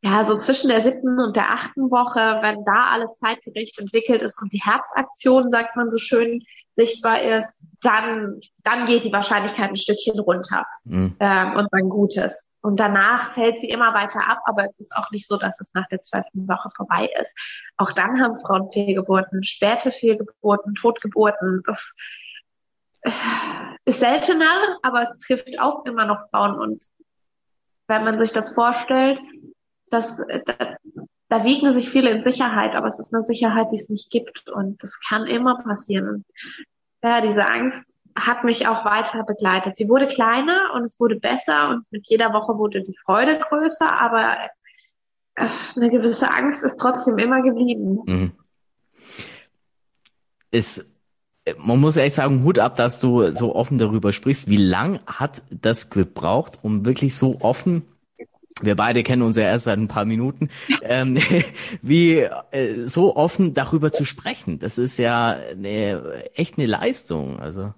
ja, 0.00 0.22
so 0.24 0.38
zwischen 0.38 0.68
der 0.68 0.80
siebten 0.80 1.18
und 1.18 1.34
der 1.34 1.50
achten 1.50 1.90
Woche, 1.90 2.38
wenn 2.40 2.64
da 2.64 2.86
alles 2.92 3.16
zeitgerecht 3.16 3.80
entwickelt 3.80 4.22
ist 4.22 4.40
und 4.40 4.52
die 4.52 4.62
Herzaktion, 4.62 5.50
sagt 5.50 5.74
man 5.74 5.90
so 5.90 5.98
schön, 5.98 6.44
sichtbar 6.78 7.20
ist, 7.20 7.64
dann, 7.82 8.40
dann 8.62 8.86
geht 8.86 9.04
die 9.04 9.12
Wahrscheinlichkeit 9.12 9.68
ein 9.68 9.76
Stückchen 9.76 10.18
runter 10.20 10.64
Mhm. 10.84 11.16
ähm, 11.18 11.56
und 11.56 11.68
ein 11.72 11.88
Gutes. 11.88 12.48
Und 12.60 12.78
danach 12.78 13.34
fällt 13.34 13.58
sie 13.58 13.68
immer 13.68 13.94
weiter 13.94 14.20
ab, 14.28 14.38
aber 14.44 14.64
es 14.64 14.78
ist 14.78 14.92
auch 14.94 15.10
nicht 15.10 15.26
so, 15.26 15.36
dass 15.36 15.60
es 15.60 15.74
nach 15.74 15.86
der 15.88 16.00
zwölften 16.00 16.46
Woche 16.48 16.70
vorbei 16.76 17.10
ist. 17.20 17.36
Auch 17.76 17.92
dann 17.92 18.20
haben 18.22 18.36
Frauen 18.36 18.70
Fehlgeburten, 18.72 19.42
späte 19.42 19.90
Fehlgeburten, 19.90 20.74
Totgeburten. 20.74 21.62
Das 21.66 21.94
ist 23.84 24.00
seltener, 24.00 24.78
aber 24.82 25.02
es 25.02 25.18
trifft 25.18 25.48
auch 25.58 25.84
immer 25.84 26.04
noch 26.04 26.28
Frauen. 26.30 26.54
Und 26.58 26.84
wenn 27.88 28.04
man 28.04 28.18
sich 28.18 28.32
das 28.32 28.54
vorstellt, 28.54 29.20
dass 29.90 30.16
da, 30.46 30.76
da 31.28 31.44
wiegen 31.44 31.72
sich 31.72 31.90
viele 31.90 32.10
in 32.10 32.22
Sicherheit, 32.22 32.74
aber 32.74 32.86
es 32.86 32.98
ist 32.98 33.12
eine 33.14 33.22
Sicherheit, 33.22 33.68
die 33.70 33.76
es 33.76 33.88
nicht 33.88 34.10
gibt. 34.10 34.48
Und 34.48 34.82
das 34.82 34.98
kann 35.06 35.26
immer 35.26 35.62
passieren. 35.62 36.24
Ja, 37.02 37.20
diese 37.20 37.46
Angst 37.46 37.84
hat 38.18 38.44
mich 38.44 38.66
auch 38.66 38.84
weiter 38.84 39.24
begleitet. 39.24 39.76
Sie 39.76 39.88
wurde 39.88 40.06
kleiner 40.06 40.72
und 40.74 40.82
es 40.82 40.98
wurde 40.98 41.16
besser 41.16 41.68
und 41.68 41.84
mit 41.90 42.06
jeder 42.08 42.32
Woche 42.32 42.58
wurde 42.58 42.82
die 42.82 42.96
Freude 43.04 43.38
größer, 43.38 43.92
aber 43.92 44.36
äh, 45.34 45.48
eine 45.76 45.90
gewisse 45.90 46.30
Angst 46.30 46.64
ist 46.64 46.78
trotzdem 46.78 47.18
immer 47.18 47.42
geblieben. 47.42 48.00
Mhm. 48.06 48.32
Es, 50.50 50.98
man 51.58 51.78
muss 51.78 51.98
echt 51.98 52.16
sagen, 52.16 52.42
Hut 52.42 52.58
ab, 52.58 52.76
dass 52.76 53.00
du 53.00 53.30
so 53.32 53.54
offen 53.54 53.78
darüber 53.78 54.12
sprichst. 54.12 54.48
Wie 54.48 54.56
lang 54.56 55.00
hat 55.06 55.42
das 55.50 55.90
gebraucht, 55.90 56.58
um 56.62 56.86
wirklich 56.86 57.16
so 57.16 57.40
offen 57.40 57.82
wir 58.62 58.76
beide 58.76 59.02
kennen 59.02 59.22
uns 59.22 59.36
ja 59.36 59.44
erst 59.44 59.64
seit 59.64 59.78
ein 59.78 59.88
paar 59.88 60.04
Minuten, 60.04 60.50
ähm, 60.82 61.16
wie 61.82 62.18
äh, 62.50 62.84
so 62.84 63.16
offen 63.16 63.54
darüber 63.54 63.92
zu 63.92 64.04
sprechen. 64.04 64.58
Das 64.58 64.78
ist 64.78 64.98
ja 64.98 65.30
eine, 65.50 66.24
echt 66.34 66.58
eine 66.58 66.66
Leistung. 66.66 67.38
Also 67.38 67.74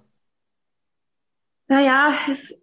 Naja, 1.67 2.13
es, 2.29 2.53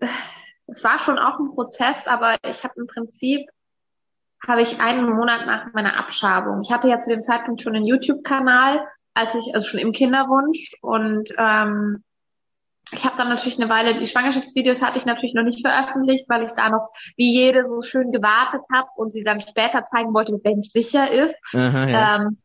es 0.67 0.85
war 0.85 0.99
schon 0.99 1.19
auch 1.19 1.39
ein 1.39 1.55
Prozess, 1.55 2.07
aber 2.07 2.37
ich 2.49 2.65
habe 2.65 2.75
im 2.77 2.87
Prinzip 2.87 3.49
habe 4.47 4.63
ich 4.63 4.81
einen 4.81 5.11
Monat 5.11 5.47
nach 5.47 5.73
meiner 5.73 5.99
Abschabung. 5.99 6.61
Ich 6.63 6.71
hatte 6.71 6.89
ja 6.89 7.01
zu 7.01 7.11
dem 7.11 7.23
Zeitpunkt 7.23 7.63
schon 7.63 7.75
einen 7.75 7.87
YouTube-Kanal, 7.87 8.87
als 9.15 9.35
ich 9.35 9.55
also 9.55 9.67
schon 9.67 9.81
im 9.81 9.93
Kinderwunsch 9.93 10.77
und 10.81 11.29
ähm, 11.37 12.05
ich 12.93 13.05
habe 13.05 13.17
dann 13.17 13.29
natürlich 13.29 13.61
eine 13.61 13.71
Weile 13.71 13.99
die 13.99 14.07
Schwangerschaftsvideos 14.07 14.83
hatte 14.83 14.99
ich 14.99 15.07
natürlich 15.07 15.35
noch 15.35 15.43
nicht 15.43 15.67
veröffentlicht, 15.67 16.29
weil 16.29 16.45
ich 16.45 16.53
da 16.53 16.71
noch 16.71 16.89
wie 17.17 17.33
jede 17.33 17.67
so 17.69 17.83
schön 17.83 18.13
gewartet 18.13 18.63
habe 18.73 18.89
und 18.97 19.11
sie 19.11 19.23
dann 19.23 19.41
später 19.41 19.85
zeigen 19.85 20.15
wollte, 20.15 20.39
wenn 20.43 20.61
es 20.61 20.71
sicher 20.71 21.11
ist, 21.11 21.37
aha, 21.55 21.89
ja. 21.89 22.17
ähm, 22.17 22.39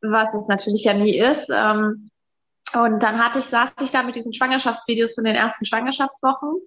was 0.00 0.34
es 0.34 0.46
natürlich 0.48 0.84
ja 0.84 0.94
nie 0.94 1.18
ist. 1.18 1.48
Ähm, 1.50 2.10
und 2.74 3.02
dann 3.02 3.22
hatte 3.22 3.40
ich 3.40 3.46
saß 3.46 3.70
ich 3.82 3.90
da 3.90 4.02
mit 4.02 4.16
diesen 4.16 4.32
Schwangerschaftsvideos 4.32 5.14
von 5.14 5.24
den 5.24 5.34
ersten 5.34 5.66
Schwangerschaftswochen 5.66 6.62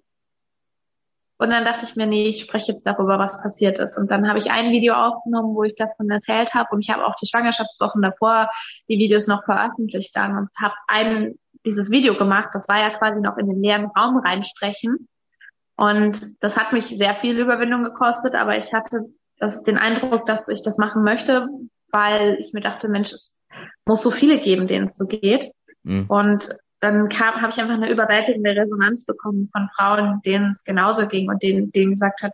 und 1.38 1.50
dann 1.50 1.64
dachte 1.64 1.84
ich 1.84 1.96
mir, 1.96 2.06
nee, 2.06 2.28
ich 2.28 2.42
spreche 2.42 2.72
jetzt 2.72 2.86
darüber, 2.86 3.18
was 3.18 3.42
passiert 3.42 3.78
ist. 3.78 3.98
Und 3.98 4.10
dann 4.10 4.26
habe 4.26 4.38
ich 4.38 4.50
ein 4.50 4.70
Video 4.70 4.94
aufgenommen, 4.94 5.54
wo 5.54 5.64
ich 5.64 5.74
davon 5.74 6.08
erzählt 6.08 6.54
habe 6.54 6.70
und 6.72 6.80
ich 6.80 6.90
habe 6.90 7.06
auch 7.06 7.14
die 7.16 7.26
Schwangerschaftswochen 7.26 8.00
davor 8.00 8.48
die 8.88 8.98
Videos 8.98 9.26
noch 9.26 9.44
veröffentlicht 9.44 10.16
dann 10.16 10.38
und 10.38 10.48
habe 10.58 10.74
ein 10.88 11.38
dieses 11.66 11.90
Video 11.90 12.16
gemacht. 12.16 12.50
Das 12.52 12.68
war 12.68 12.78
ja 12.78 12.96
quasi 12.96 13.20
noch 13.20 13.36
in 13.36 13.48
den 13.48 13.60
leeren 13.60 13.86
Raum 13.86 14.18
reinsprechen. 14.18 15.08
Und 15.76 16.20
das 16.40 16.56
hat 16.56 16.72
mich 16.72 16.86
sehr 16.86 17.14
viel 17.14 17.38
Überwindung 17.38 17.84
gekostet, 17.84 18.34
aber 18.34 18.56
ich 18.56 18.72
hatte 18.72 19.00
das, 19.38 19.62
den 19.62 19.76
Eindruck, 19.76 20.24
dass 20.24 20.48
ich 20.48 20.62
das 20.62 20.78
machen 20.78 21.02
möchte, 21.02 21.48
weil 21.90 22.36
ich 22.40 22.54
mir 22.54 22.62
dachte, 22.62 22.88
Mensch, 22.88 23.12
es 23.12 23.38
muss 23.84 24.02
so 24.02 24.10
viele 24.10 24.40
geben, 24.40 24.66
denen 24.66 24.86
es 24.86 24.96
so 24.96 25.06
geht. 25.06 25.50
Mhm. 25.82 26.06
Und 26.08 26.48
dann 26.80 27.08
kam, 27.08 27.42
habe 27.42 27.50
ich 27.50 27.58
einfach 27.58 27.74
eine 27.74 27.90
überwältigende 27.90 28.50
Resonanz 28.50 29.04
bekommen 29.04 29.50
von 29.52 29.68
Frauen, 29.76 30.20
denen 30.24 30.52
es 30.52 30.64
genauso 30.64 31.06
ging 31.06 31.28
und 31.28 31.42
denen, 31.42 31.72
denen 31.72 31.92
gesagt 31.92 32.22
hat, 32.22 32.32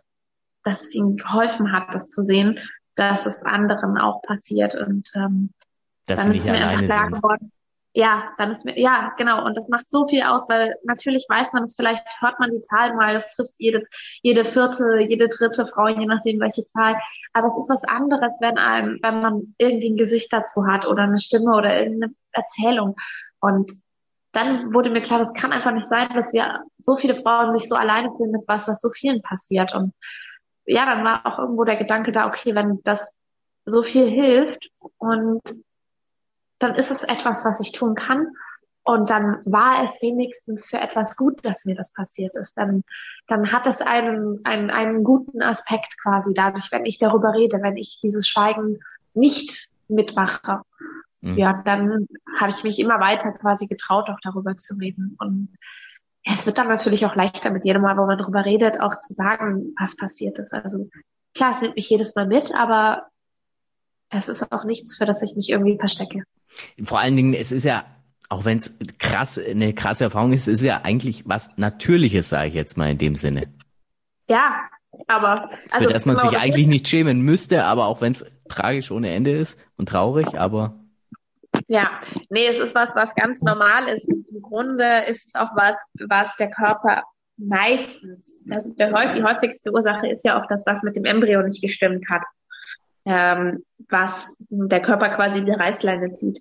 dass 0.63 0.81
es 0.81 0.95
ihnen 0.95 1.17
geholfen 1.17 1.73
hat, 1.73 1.93
das 1.93 2.09
zu 2.09 2.21
sehen, 2.21 2.59
dass 2.95 3.25
es 3.25 3.43
anderen 3.43 3.97
auch 3.97 4.21
passiert. 4.21 4.75
Und 4.75 5.09
ähm, 5.15 5.49
Dass 6.05 6.21
dann 6.21 6.31
sie 6.31 6.37
ist 6.37 6.45
nicht 6.45 6.51
mir 6.51 6.57
einfach 6.57 6.69
alleine 6.71 6.85
klar 6.87 7.05
sind. 7.05 7.15
geworden. 7.15 7.51
Ja, 7.95 8.33
dann 8.37 8.49
ist 8.49 8.65
mir, 8.65 8.79
ja, 8.79 9.13
genau. 9.17 9.45
Und 9.45 9.55
das 9.55 9.69
macht 9.69 9.87
so 9.87 10.07
viel 10.07 10.23
aus, 10.23 10.49
weil 10.49 10.75
natürlich 10.83 11.27
weiß 11.29 11.53
man 11.53 11.63
es, 11.63 11.75
vielleicht 11.75 12.03
hört 12.21 12.39
man 12.39 12.49
die 12.49 12.61
Zahlen 12.61 12.95
mal, 12.95 13.13
das 13.13 13.35
trifft 13.35 13.53
jede, 13.59 13.83
jede 14.23 14.45
vierte, 14.45 14.97
jede 15.07 15.29
dritte 15.29 15.67
Frau, 15.67 15.87
je 15.87 16.07
nachdem 16.07 16.39
welche 16.39 16.65
Zahl. 16.65 16.95
Aber 17.33 17.47
es 17.47 17.57
ist 17.57 17.69
was 17.69 17.83
anderes, 17.83 18.33
wenn 18.41 18.57
einem, 18.57 18.99
wenn 19.03 19.21
man 19.21 19.55
irgendwie 19.59 19.91
ein 19.91 19.97
Gesicht 19.97 20.33
dazu 20.33 20.65
hat 20.65 20.87
oder 20.87 21.03
eine 21.03 21.19
Stimme 21.19 21.55
oder 21.55 21.79
irgendeine 21.79 22.13
Erzählung. 22.31 22.95
Und 23.39 23.71
dann 24.31 24.73
wurde 24.73 24.89
mir 24.89 25.01
klar, 25.01 25.19
das 25.19 25.33
kann 25.33 25.51
einfach 25.51 25.71
nicht 25.71 25.87
sein, 25.87 26.09
dass 26.15 26.33
wir 26.33 26.63
so 26.79 26.97
viele 26.97 27.21
Frauen 27.21 27.53
sich 27.53 27.69
so 27.69 27.75
alleine 27.75 28.09
fühlen 28.17 28.31
mit 28.31 28.41
was, 28.47 28.67
was 28.67 28.81
so 28.81 28.89
vielen 28.89 29.21
passiert. 29.21 29.75
Und 29.75 29.93
ja, 30.65 30.85
dann 30.87 31.03
war 31.03 31.25
auch 31.27 31.37
irgendwo 31.37 31.63
der 31.63 31.77
Gedanke 31.77 32.11
da, 32.11 32.27
okay, 32.27 32.55
wenn 32.55 32.79
das 32.83 33.15
so 33.65 33.83
viel 33.83 34.09
hilft 34.09 34.69
und 34.97 35.41
dann 36.63 36.75
ist 36.75 36.91
es 36.91 37.03
etwas, 37.03 37.43
was 37.45 37.59
ich 37.59 37.73
tun 37.73 37.95
kann. 37.95 38.27
Und 38.85 39.09
dann 39.09 39.41
war 39.45 39.83
es 39.83 40.01
wenigstens 40.01 40.67
für 40.69 40.77
etwas 40.77 41.15
gut, 41.15 41.45
dass 41.45 41.63
mir 41.63 41.75
das 41.75 41.93
passiert 41.93 42.35
ist. 42.35 42.57
Dann, 42.57 42.83
dann 43.27 43.51
hat 43.51 43.65
es 43.65 43.81
einen, 43.81 44.41
einen, 44.43 44.71
einen 44.71 45.03
guten 45.03 45.41
Aspekt 45.41 45.95
quasi 46.01 46.33
dadurch, 46.33 46.69
wenn 46.71 46.85
ich 46.85 46.99
darüber 46.99 47.33
rede, 47.33 47.61
wenn 47.61 47.77
ich 47.77 47.99
dieses 48.03 48.27
Schweigen 48.27 48.79
nicht 49.13 49.69
mitmache. 49.87 50.61
Mhm. 51.21 51.37
Ja, 51.37 51.61
dann 51.63 52.07
habe 52.39 52.51
ich 52.51 52.63
mich 52.63 52.79
immer 52.79 52.99
weiter 52.99 53.31
quasi 53.31 53.67
getraut, 53.67 54.09
auch 54.09 54.19
darüber 54.21 54.57
zu 54.57 54.75
reden. 54.75 55.15
Und 55.17 55.55
es 56.25 56.45
wird 56.45 56.57
dann 56.57 56.67
natürlich 56.67 57.05
auch 57.05 57.15
leichter 57.15 57.51
mit 57.51 57.63
jedem 57.63 57.83
Mal, 57.83 57.97
wo 57.97 58.05
man 58.05 58.17
darüber 58.17 58.43
redet, 58.43 58.81
auch 58.81 58.99
zu 58.99 59.13
sagen, 59.13 59.73
was 59.79 59.95
passiert 59.95 60.39
ist. 60.39 60.53
Also 60.53 60.89
klar, 61.33 61.51
es 61.51 61.61
nimmt 61.61 61.75
mich 61.75 61.89
jedes 61.89 62.15
Mal 62.15 62.27
mit, 62.27 62.53
aber 62.53 63.07
es 64.09 64.27
ist 64.27 64.51
auch 64.51 64.65
nichts, 64.65 64.97
für 64.97 65.05
das 65.05 65.21
ich 65.21 65.35
mich 65.35 65.49
irgendwie 65.49 65.77
verstecke. 65.77 66.23
Vor 66.83 66.99
allen 66.99 67.15
Dingen, 67.15 67.33
es 67.33 67.51
ist 67.51 67.63
ja, 67.63 67.85
auch 68.29 68.45
wenn 68.45 68.57
es 68.57 68.79
krass, 68.99 69.39
eine 69.39 69.73
krasse 69.73 70.05
Erfahrung 70.05 70.33
ist, 70.33 70.47
es 70.47 70.59
ist 70.59 70.65
ja 70.65 70.81
eigentlich 70.83 71.27
was 71.27 71.57
Natürliches, 71.57 72.29
sage 72.29 72.47
ich 72.47 72.53
jetzt 72.53 72.77
mal 72.77 72.91
in 72.91 72.97
dem 72.97 73.15
Sinne. 73.15 73.53
Ja, 74.27 74.61
aber 75.07 75.49
also 75.71 75.87
Für 75.87 75.93
das 75.93 76.05
man 76.05 76.15
genau, 76.15 76.29
sich 76.29 76.39
eigentlich 76.39 76.67
nicht 76.67 76.87
schämen 76.87 77.21
müsste, 77.21 77.65
aber 77.65 77.87
auch 77.87 78.01
wenn 78.01 78.11
es 78.11 78.25
tragisch 78.47 78.91
ohne 78.91 79.13
Ende 79.13 79.31
ist 79.31 79.59
und 79.77 79.89
traurig, 79.89 80.39
aber 80.39 80.79
Ja, 81.67 81.99
nee, 82.29 82.47
es 82.47 82.59
ist 82.59 82.75
was, 82.75 82.95
was 82.95 83.15
ganz 83.15 83.41
normal 83.41 83.87
ist. 83.87 84.07
Im 84.07 84.41
Grunde 84.41 85.03
ist 85.07 85.27
es 85.27 85.35
auch 85.35 85.49
was, 85.55 85.77
was 86.07 86.35
der 86.37 86.51
Körper 86.51 87.03
meistens, 87.37 88.43
also 88.49 88.73
der 88.75 88.91
häufig, 88.91 89.17
die 89.17 89.23
häufigste 89.23 89.71
Ursache 89.71 90.07
ist 90.07 90.23
ja 90.23 90.41
auch 90.41 90.47
das, 90.47 90.65
was 90.65 90.83
mit 90.83 90.95
dem 90.95 91.05
Embryo 91.05 91.41
nicht 91.41 91.61
gestimmt 91.61 92.05
hat. 92.09 92.21
Ähm, 93.05 93.63
was 93.89 94.35
der 94.49 94.81
Körper 94.81 95.09
quasi 95.09 95.43
die 95.43 95.51
Reißleine 95.51 96.13
zieht. 96.13 96.39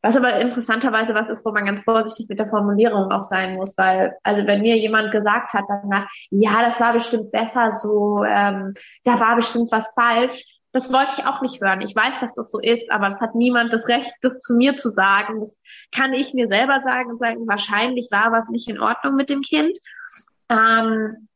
Was 0.00 0.16
aber 0.16 0.36
interessanterweise 0.40 1.12
was 1.12 1.28
ist, 1.28 1.44
wo 1.44 1.50
man 1.50 1.64
ganz 1.64 1.82
vorsichtig 1.82 2.28
mit 2.28 2.38
der 2.38 2.48
Formulierung 2.48 3.10
auch 3.10 3.24
sein 3.24 3.56
muss, 3.56 3.76
weil, 3.76 4.16
also 4.22 4.46
wenn 4.46 4.62
mir 4.62 4.76
jemand 4.76 5.10
gesagt 5.10 5.52
hat 5.54 5.64
danach, 5.66 6.08
ja, 6.30 6.62
das 6.62 6.80
war 6.80 6.92
bestimmt 6.92 7.32
besser 7.32 7.72
so, 7.72 8.22
ähm, 8.24 8.74
da 9.02 9.18
war 9.18 9.34
bestimmt 9.34 9.72
was 9.72 9.92
falsch, 9.94 10.44
das 10.72 10.92
wollte 10.92 11.14
ich 11.18 11.26
auch 11.26 11.40
nicht 11.40 11.60
hören. 11.60 11.80
Ich 11.80 11.96
weiß, 11.96 12.20
dass 12.20 12.34
das 12.34 12.50
so 12.50 12.60
ist, 12.60 12.90
aber 12.92 13.08
es 13.08 13.20
hat 13.20 13.34
niemand 13.34 13.72
das 13.72 13.88
Recht, 13.88 14.12
das 14.22 14.38
zu 14.40 14.54
mir 14.54 14.76
zu 14.76 14.90
sagen. 14.90 15.40
Das 15.40 15.60
kann 15.92 16.12
ich 16.12 16.34
mir 16.34 16.46
selber 16.46 16.80
sagen 16.80 17.10
und 17.10 17.18
sagen, 17.18 17.48
wahrscheinlich 17.48 18.08
war 18.12 18.30
was 18.30 18.48
nicht 18.50 18.68
in 18.68 18.78
Ordnung 18.78 19.16
mit 19.16 19.30
dem 19.30 19.40
Kind. 19.40 19.76
Ähm, 20.48 21.28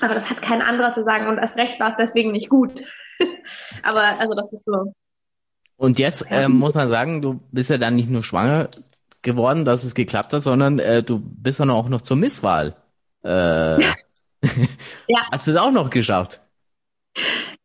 aber 0.00 0.14
das 0.14 0.30
hat 0.30 0.42
kein 0.42 0.62
anderer 0.62 0.92
zu 0.92 1.02
sagen 1.02 1.26
und 1.26 1.38
erst 1.38 1.56
recht 1.56 1.80
war 1.80 1.88
es 1.88 1.96
deswegen 1.96 2.32
nicht 2.32 2.50
gut. 2.50 2.84
aber 3.82 4.18
also 4.18 4.34
das 4.34 4.52
ist 4.52 4.64
so. 4.64 4.94
Und 5.76 5.98
jetzt 5.98 6.26
ähm, 6.30 6.52
muss 6.52 6.74
man 6.74 6.88
sagen, 6.88 7.20
du 7.20 7.40
bist 7.50 7.70
ja 7.70 7.78
dann 7.78 7.96
nicht 7.96 8.08
nur 8.08 8.22
schwanger 8.22 8.68
geworden, 9.22 9.64
dass 9.64 9.84
es 9.84 9.94
geklappt 9.94 10.32
hat, 10.32 10.42
sondern 10.42 10.78
äh, 10.78 11.02
du 11.02 11.18
bist 11.20 11.60
dann 11.60 11.70
auch 11.70 11.88
noch 11.88 12.02
zur 12.02 12.16
Misswahl. 12.16 12.76
Äh, 13.22 13.80
Ja. 15.08 15.26
Hast 15.32 15.46
du 15.46 15.50
es 15.52 15.56
auch 15.56 15.70
noch 15.72 15.90
geschafft? 15.90 16.40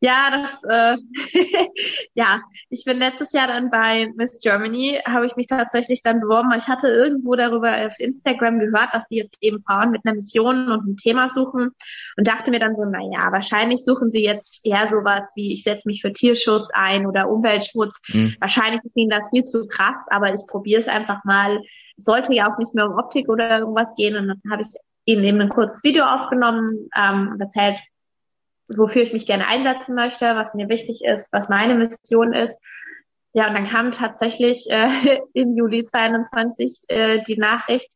Ja, 0.02 0.32
das, 0.32 0.64
äh, 0.64 0.98
ja, 2.14 2.42
ich 2.70 2.86
bin 2.86 2.98
letztes 2.98 3.34
Jahr 3.34 3.48
dann 3.48 3.70
bei 3.70 4.08
Miss 4.16 4.40
Germany, 4.42 5.02
habe 5.06 5.26
ich 5.26 5.36
mich 5.36 5.48
tatsächlich 5.48 6.02
dann 6.02 6.22
beworben. 6.22 6.54
Ich 6.58 6.68
hatte 6.68 6.88
irgendwo 6.88 7.36
darüber 7.36 7.86
auf 7.86 8.00
Instagram 8.00 8.60
gehört, 8.60 8.94
dass 8.94 9.04
sie 9.10 9.18
jetzt 9.18 9.36
eben 9.42 9.62
Frauen 9.62 9.92
mit 9.92 10.06
einer 10.06 10.16
Mission 10.16 10.72
und 10.72 10.82
einem 10.82 10.96
Thema 10.96 11.28
suchen 11.28 11.72
und 12.16 12.28
dachte 12.28 12.50
mir 12.50 12.60
dann 12.60 12.78
so, 12.78 12.86
na 12.86 13.00
ja, 13.12 13.32
wahrscheinlich 13.32 13.84
suchen 13.84 14.10
sie 14.10 14.24
jetzt 14.24 14.66
eher 14.66 14.88
sowas 14.88 15.30
wie, 15.36 15.54
ich 15.54 15.64
setze 15.64 15.88
mich 15.88 16.02
für 16.02 16.14
Tierschutz 16.14 16.70
ein 16.74 17.06
oder 17.06 17.30
Umweltschutz. 17.30 18.00
Mhm. 18.08 18.36
Wahrscheinlich 18.40 18.82
ist 18.86 18.96
ihnen 18.96 19.10
das 19.10 19.30
viel 19.32 19.44
zu 19.44 19.68
krass, 19.68 19.98
aber 20.10 20.34
ich 20.34 20.42
probiere 20.48 20.80
es 20.80 20.88
einfach 20.88 21.26
mal. 21.26 21.62
Es 21.98 22.06
sollte 22.06 22.34
ja 22.34 22.50
auch 22.50 22.58
nicht 22.58 22.74
mehr 22.74 22.86
um 22.86 22.98
Optik 22.98 23.28
oder 23.28 23.60
irgendwas 23.60 23.94
gehen 23.96 24.16
und 24.16 24.30
dann 24.30 24.42
habe 24.50 24.62
ich 24.62 24.70
ihnen 25.04 25.26
eben 25.26 25.42
ein 25.42 25.50
kurzes 25.50 25.84
Video 25.84 26.06
aufgenommen 26.06 26.90
ähm, 26.96 27.32
und 27.34 27.42
erzählt, 27.42 27.80
wofür 28.76 29.02
ich 29.02 29.14
mich 29.14 29.26
gerne 29.26 29.48
einsetzen 29.48 29.96
möchte, 29.96 30.26
was 30.36 30.54
mir 30.54 30.70
wichtig 30.70 31.02
ist, 31.04 31.34
was 31.34 31.50
meine 31.50 31.76
Mission 31.76 32.34
ist. 32.34 32.58
Ja, 33.34 33.48
und 33.48 33.54
dann 33.54 33.68
kam 33.68 33.92
tatsächlich 33.92 34.66
äh, 34.70 35.20
im 35.34 35.56
Juli 35.56 35.84
22 35.84 36.84
äh, 36.88 37.24
die 37.24 37.38
Nachricht, 37.38 37.90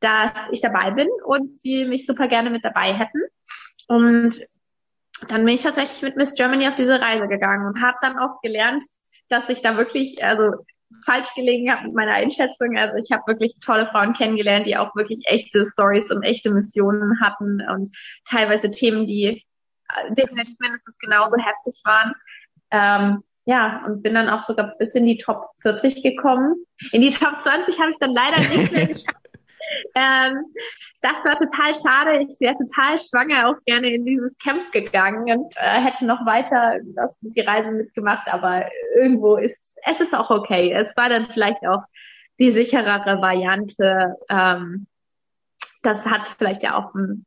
dass 0.00 0.32
ich 0.50 0.60
dabei 0.60 0.90
bin 0.90 1.08
und 1.24 1.58
sie 1.58 1.86
mich 1.86 2.06
super 2.06 2.28
gerne 2.28 2.50
mit 2.50 2.64
dabei 2.64 2.92
hätten. 2.92 3.20
Und 3.88 4.40
dann 5.28 5.44
bin 5.44 5.54
ich 5.54 5.62
tatsächlich 5.62 6.02
mit 6.02 6.16
Miss 6.16 6.34
Germany 6.34 6.68
auf 6.68 6.74
diese 6.74 7.00
Reise 7.00 7.28
gegangen 7.28 7.66
und 7.66 7.82
habe 7.82 7.96
dann 8.02 8.18
auch 8.18 8.40
gelernt, 8.42 8.84
dass 9.28 9.48
ich 9.48 9.62
da 9.62 9.76
wirklich, 9.76 10.22
also 10.22 10.52
falsch 11.06 11.34
gelegen 11.34 11.72
habe 11.72 11.86
mit 11.86 11.94
meiner 11.94 12.12
Einschätzung. 12.12 12.76
Also 12.76 12.96
ich 12.96 13.10
habe 13.10 13.22
wirklich 13.26 13.54
tolle 13.64 13.86
Frauen 13.86 14.12
kennengelernt, 14.12 14.66
die 14.66 14.76
auch 14.76 14.94
wirklich 14.94 15.20
echte 15.24 15.66
Stories 15.66 16.10
und 16.10 16.22
echte 16.22 16.50
Missionen 16.50 17.20
hatten 17.20 17.62
und 17.68 17.90
teilweise 18.26 18.70
Themen, 18.70 19.06
die 19.06 19.42
definitiv 20.10 20.58
mindestens 20.58 20.98
genauso 20.98 21.36
heftig 21.36 21.80
waren. 21.84 22.14
Ähm, 22.70 23.22
ja, 23.46 23.84
und 23.86 24.02
bin 24.02 24.14
dann 24.14 24.30
auch 24.30 24.42
sogar 24.42 24.74
bis 24.78 24.94
in 24.94 25.06
die 25.06 25.18
Top 25.18 25.50
40 25.60 26.02
gekommen. 26.02 26.64
In 26.92 27.02
die 27.02 27.10
Top 27.10 27.42
20 27.42 27.78
habe 27.78 27.90
ich 27.90 27.98
dann 27.98 28.12
leider 28.12 28.38
nicht 28.38 28.72
mehr 28.72 28.86
geschafft. 28.86 29.24
Ähm, 29.94 30.44
das 31.02 31.24
war 31.24 31.36
total 31.36 31.74
schade. 31.74 32.26
Ich 32.28 32.40
wäre 32.40 32.54
total 32.54 32.98
schwanger 32.98 33.48
auch 33.48 33.62
gerne 33.66 33.88
in 33.88 34.04
dieses 34.04 34.38
Camp 34.38 34.72
gegangen 34.72 35.38
und 35.38 35.54
äh, 35.56 35.80
hätte 35.80 36.06
noch 36.06 36.24
weiter 36.26 36.78
das, 36.94 37.14
die 37.20 37.40
Reise 37.40 37.70
mitgemacht, 37.70 38.32
aber 38.32 38.66
irgendwo 38.96 39.36
ist 39.36 39.76
es 39.84 40.00
ist 40.00 40.14
auch 40.14 40.30
okay. 40.30 40.72
Es 40.72 40.96
war 40.96 41.08
dann 41.08 41.28
vielleicht 41.32 41.66
auch 41.66 41.82
die 42.38 42.50
sicherere 42.50 43.20
Variante. 43.20 44.16
Ähm, 44.28 44.86
das 45.82 46.06
hat 46.06 46.22
vielleicht 46.38 46.62
ja 46.62 46.76
auch 46.76 46.94
ein 46.94 47.26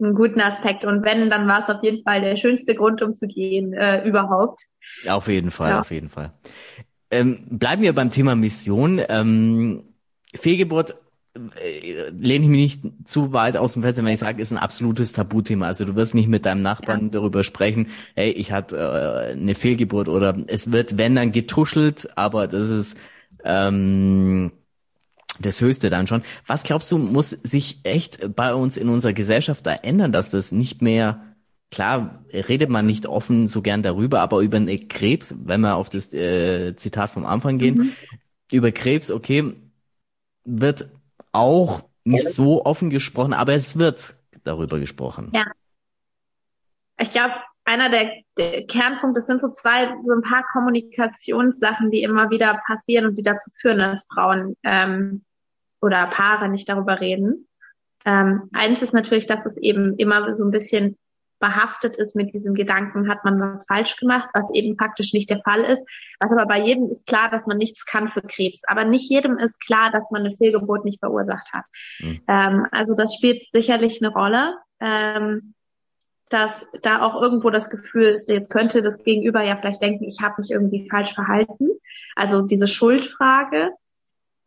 einen 0.00 0.14
guten 0.14 0.40
Aspekt. 0.40 0.84
Und 0.84 1.04
wenn, 1.04 1.30
dann 1.30 1.48
war 1.48 1.60
es 1.60 1.70
auf 1.70 1.82
jeden 1.82 2.02
Fall 2.02 2.20
der 2.20 2.36
schönste 2.36 2.74
Grund, 2.74 3.02
um 3.02 3.14
zu 3.14 3.26
gehen 3.26 3.72
äh, 3.72 4.06
überhaupt. 4.06 4.62
Auf 5.08 5.28
jeden 5.28 5.50
Fall, 5.50 5.70
ja. 5.70 5.80
auf 5.80 5.90
jeden 5.90 6.08
Fall. 6.08 6.32
Ähm, 7.10 7.46
bleiben 7.50 7.82
wir 7.82 7.94
beim 7.94 8.10
Thema 8.10 8.34
Mission. 8.34 9.00
Ähm, 9.08 9.84
Fehlgeburt 10.34 10.96
äh, 11.62 12.10
lehne 12.10 12.44
ich 12.44 12.50
mich 12.50 12.82
nicht 12.84 13.08
zu 13.08 13.32
weit 13.32 13.56
aus 13.56 13.74
dem 13.74 13.82
Fenster, 13.82 14.04
wenn 14.04 14.12
ich 14.12 14.20
sage, 14.20 14.42
ist 14.42 14.52
ein 14.52 14.58
absolutes 14.58 15.12
Tabuthema. 15.12 15.66
Also 15.66 15.84
du 15.84 15.94
wirst 15.94 16.14
nicht 16.14 16.28
mit 16.28 16.46
deinem 16.46 16.62
Nachbarn 16.62 17.04
ja. 17.04 17.08
darüber 17.10 17.44
sprechen, 17.44 17.88
hey, 18.14 18.30
ich 18.30 18.52
hatte 18.52 18.76
äh, 18.76 19.32
eine 19.32 19.54
Fehlgeburt 19.54 20.08
oder 20.08 20.36
es 20.46 20.72
wird, 20.72 20.98
wenn 20.98 21.14
dann 21.14 21.32
getuschelt, 21.32 22.08
aber 22.16 22.48
das 22.48 22.68
ist 22.68 22.98
ähm, 23.44 24.52
das 25.40 25.60
Höchste 25.60 25.90
dann 25.90 26.06
schon. 26.06 26.22
Was 26.46 26.62
glaubst 26.62 26.90
du, 26.90 26.98
muss 26.98 27.30
sich 27.30 27.80
echt 27.84 28.34
bei 28.34 28.54
uns 28.54 28.76
in 28.76 28.88
unserer 28.88 29.12
Gesellschaft 29.12 29.66
da 29.66 29.74
ändern, 29.74 30.12
dass 30.12 30.30
das 30.30 30.52
nicht 30.52 30.82
mehr, 30.82 31.20
klar, 31.70 32.24
redet 32.32 32.70
man 32.70 32.86
nicht 32.86 33.06
offen 33.06 33.48
so 33.48 33.62
gern 33.62 33.82
darüber, 33.82 34.20
aber 34.20 34.40
über 34.40 34.56
einen 34.56 34.88
Krebs, 34.88 35.34
wenn 35.44 35.60
wir 35.60 35.76
auf 35.76 35.90
das 35.90 36.12
äh, 36.12 36.74
Zitat 36.76 37.10
vom 37.10 37.26
Anfang 37.26 37.58
gehen, 37.58 37.76
mhm. 37.76 37.92
über 38.50 38.72
Krebs, 38.72 39.10
okay, 39.10 39.54
wird 40.44 40.88
auch 41.32 41.82
nicht 42.04 42.28
so 42.28 42.64
offen 42.64 42.90
gesprochen, 42.90 43.32
aber 43.32 43.54
es 43.54 43.78
wird 43.78 44.14
darüber 44.44 44.78
gesprochen. 44.78 45.30
Ja. 45.34 45.44
Ich 46.98 47.10
glaube, 47.10 47.34
einer 47.66 47.90
der, 47.90 48.10
der 48.38 48.66
Kernpunkte 48.66 49.20
sind 49.20 49.40
so 49.40 49.50
zwei, 49.50 49.92
so 50.04 50.12
ein 50.12 50.22
paar 50.22 50.44
Kommunikationssachen, 50.52 51.90
die 51.90 52.02
immer 52.02 52.30
wieder 52.30 52.60
passieren 52.66 53.06
und 53.06 53.18
die 53.18 53.22
dazu 53.22 53.50
führen, 53.60 53.78
dass 53.78 54.06
Frauen 54.12 54.56
ähm, 54.62 55.24
oder 55.80 56.06
Paare 56.06 56.48
nicht 56.48 56.68
darüber 56.68 57.00
reden. 57.00 57.48
Ähm, 58.04 58.48
eins 58.52 58.82
ist 58.82 58.94
natürlich, 58.94 59.26
dass 59.26 59.46
es 59.46 59.56
eben 59.56 59.96
immer 59.96 60.32
so 60.32 60.44
ein 60.44 60.52
bisschen 60.52 60.96
behaftet 61.38 61.96
ist 61.96 62.16
mit 62.16 62.32
diesem 62.32 62.54
Gedanken, 62.54 63.08
hat 63.08 63.24
man 63.24 63.38
was 63.40 63.66
falsch 63.66 63.96
gemacht, 63.96 64.30
was 64.32 64.48
eben 64.54 64.74
faktisch 64.74 65.12
nicht 65.12 65.28
der 65.28 65.42
Fall 65.42 65.64
ist. 65.64 65.84
Was 66.20 66.32
aber 66.32 66.46
bei 66.46 66.60
jedem 66.60 66.86
ist 66.86 67.06
klar, 67.06 67.28
dass 67.30 67.46
man 67.46 67.58
nichts 67.58 67.84
kann 67.84 68.08
für 68.08 68.22
Krebs. 68.22 68.62
Aber 68.66 68.84
nicht 68.84 69.10
jedem 69.10 69.36
ist 69.36 69.60
klar, 69.60 69.90
dass 69.90 70.10
man 70.10 70.22
eine 70.22 70.34
Fehlgeburt 70.34 70.84
nicht 70.84 71.00
verursacht 71.00 71.52
hat. 71.52 71.66
Mhm. 72.00 72.20
Ähm, 72.28 72.66
also 72.70 72.94
das 72.94 73.14
spielt 73.14 73.42
sicherlich 73.50 74.00
eine 74.00 74.12
Rolle, 74.12 74.54
ähm, 74.80 75.54
dass 76.28 76.66
da 76.82 77.02
auch 77.02 77.20
irgendwo 77.20 77.50
das 77.50 77.70
Gefühl 77.70 78.04
ist, 78.04 78.28
jetzt 78.28 78.50
könnte 78.50 78.82
das 78.82 79.02
Gegenüber 79.04 79.42
ja 79.42 79.56
vielleicht 79.56 79.82
denken, 79.82 80.04
ich 80.04 80.20
habe 80.20 80.34
mich 80.38 80.50
irgendwie 80.50 80.88
falsch 80.88 81.14
verhalten. 81.14 81.70
Also 82.16 82.42
diese 82.42 82.66
Schuldfrage, 82.66 83.70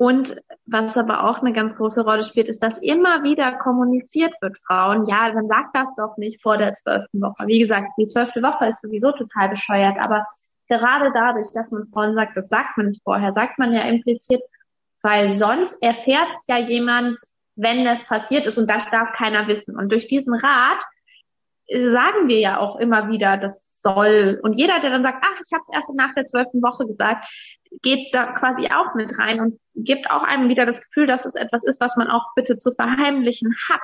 und 0.01 0.37
was 0.65 0.95
aber 0.95 1.25
auch 1.25 1.39
eine 1.39 1.51
ganz 1.51 1.75
große 1.75 2.05
Rolle 2.05 2.23
spielt, 2.23 2.47
ist, 2.47 2.63
dass 2.63 2.77
immer 2.77 3.23
wieder 3.23 3.51
kommuniziert 3.57 4.33
wird, 4.39 4.57
Frauen, 4.65 5.05
ja, 5.07 5.29
dann 5.29 5.49
sagt 5.49 5.75
das 5.75 5.93
doch 5.97 6.15
nicht 6.15 6.41
vor 6.41 6.57
der 6.57 6.71
zwölften 6.71 7.21
Woche. 7.21 7.47
Wie 7.47 7.59
gesagt, 7.59 7.89
die 7.97 8.05
zwölfte 8.05 8.41
Woche 8.41 8.69
ist 8.69 8.79
sowieso 8.79 9.11
total 9.11 9.49
bescheuert, 9.49 9.97
aber 9.99 10.23
gerade 10.69 11.11
dadurch, 11.13 11.49
dass 11.53 11.71
man 11.71 11.85
Frauen 11.87 12.15
sagt, 12.15 12.37
das 12.37 12.47
sagt 12.47 12.77
man 12.77 12.85
nicht 12.85 13.03
vorher, 13.03 13.33
sagt 13.33 13.59
man 13.59 13.73
ja 13.73 13.81
impliziert, 13.81 14.41
weil 15.01 15.27
sonst 15.27 15.83
erfährt 15.83 16.29
es 16.33 16.47
ja 16.47 16.59
jemand, 16.59 17.19
wenn 17.57 17.83
das 17.83 18.05
passiert 18.05 18.47
ist 18.47 18.57
und 18.57 18.69
das 18.69 18.89
darf 18.91 19.11
keiner 19.11 19.49
wissen. 19.49 19.77
Und 19.77 19.91
durch 19.91 20.07
diesen 20.07 20.33
Rat 20.33 20.81
sagen 21.71 22.27
wir 22.27 22.39
ja 22.39 22.59
auch 22.59 22.77
immer 22.77 23.09
wieder, 23.09 23.37
das 23.37 23.81
soll. 23.81 24.39
Und 24.43 24.57
jeder, 24.57 24.79
der 24.79 24.89
dann 24.89 25.03
sagt, 25.03 25.23
ach, 25.25 25.41
ich 25.45 25.51
habe 25.53 25.61
es 25.61 25.73
erst 25.73 25.93
nach 25.95 26.13
der 26.13 26.25
zwölften 26.25 26.61
Woche 26.61 26.85
gesagt, 26.85 27.27
geht 27.81 28.13
da 28.13 28.33
quasi 28.33 28.67
auch 28.67 28.95
mit 28.95 29.17
rein 29.19 29.39
und 29.39 29.59
gibt 29.75 30.09
auch 30.11 30.23
einem 30.23 30.49
wieder 30.49 30.65
das 30.65 30.81
Gefühl, 30.81 31.07
dass 31.07 31.25
es 31.25 31.35
etwas 31.35 31.63
ist, 31.63 31.79
was 31.79 31.95
man 31.95 32.09
auch 32.09 32.25
bitte 32.35 32.57
zu 32.57 32.71
verheimlichen 32.71 33.55
hat. 33.69 33.81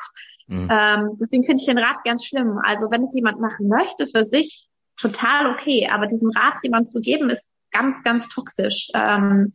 Mhm. 0.47 0.67
Ähm, 0.71 1.17
deswegen 1.19 1.43
finde 1.45 1.61
ich 1.61 1.67
den 1.67 1.77
Rat 1.77 2.03
ganz 2.03 2.25
schlimm. 2.25 2.59
Also 2.63 2.91
wenn 2.91 3.03
es 3.03 3.15
jemand 3.15 3.39
machen 3.39 3.67
möchte 3.67 4.07
für 4.07 4.25
sich, 4.25 4.67
total 4.97 5.53
okay, 5.53 5.89
aber 5.91 6.07
diesen 6.07 6.31
Rat 6.31 6.59
jemand 6.63 6.89
zu 6.89 6.99
geben, 7.01 7.29
ist 7.29 7.49
ganz, 7.71 8.01
ganz 8.03 8.29
toxisch, 8.29 8.89
ähm, 8.93 9.53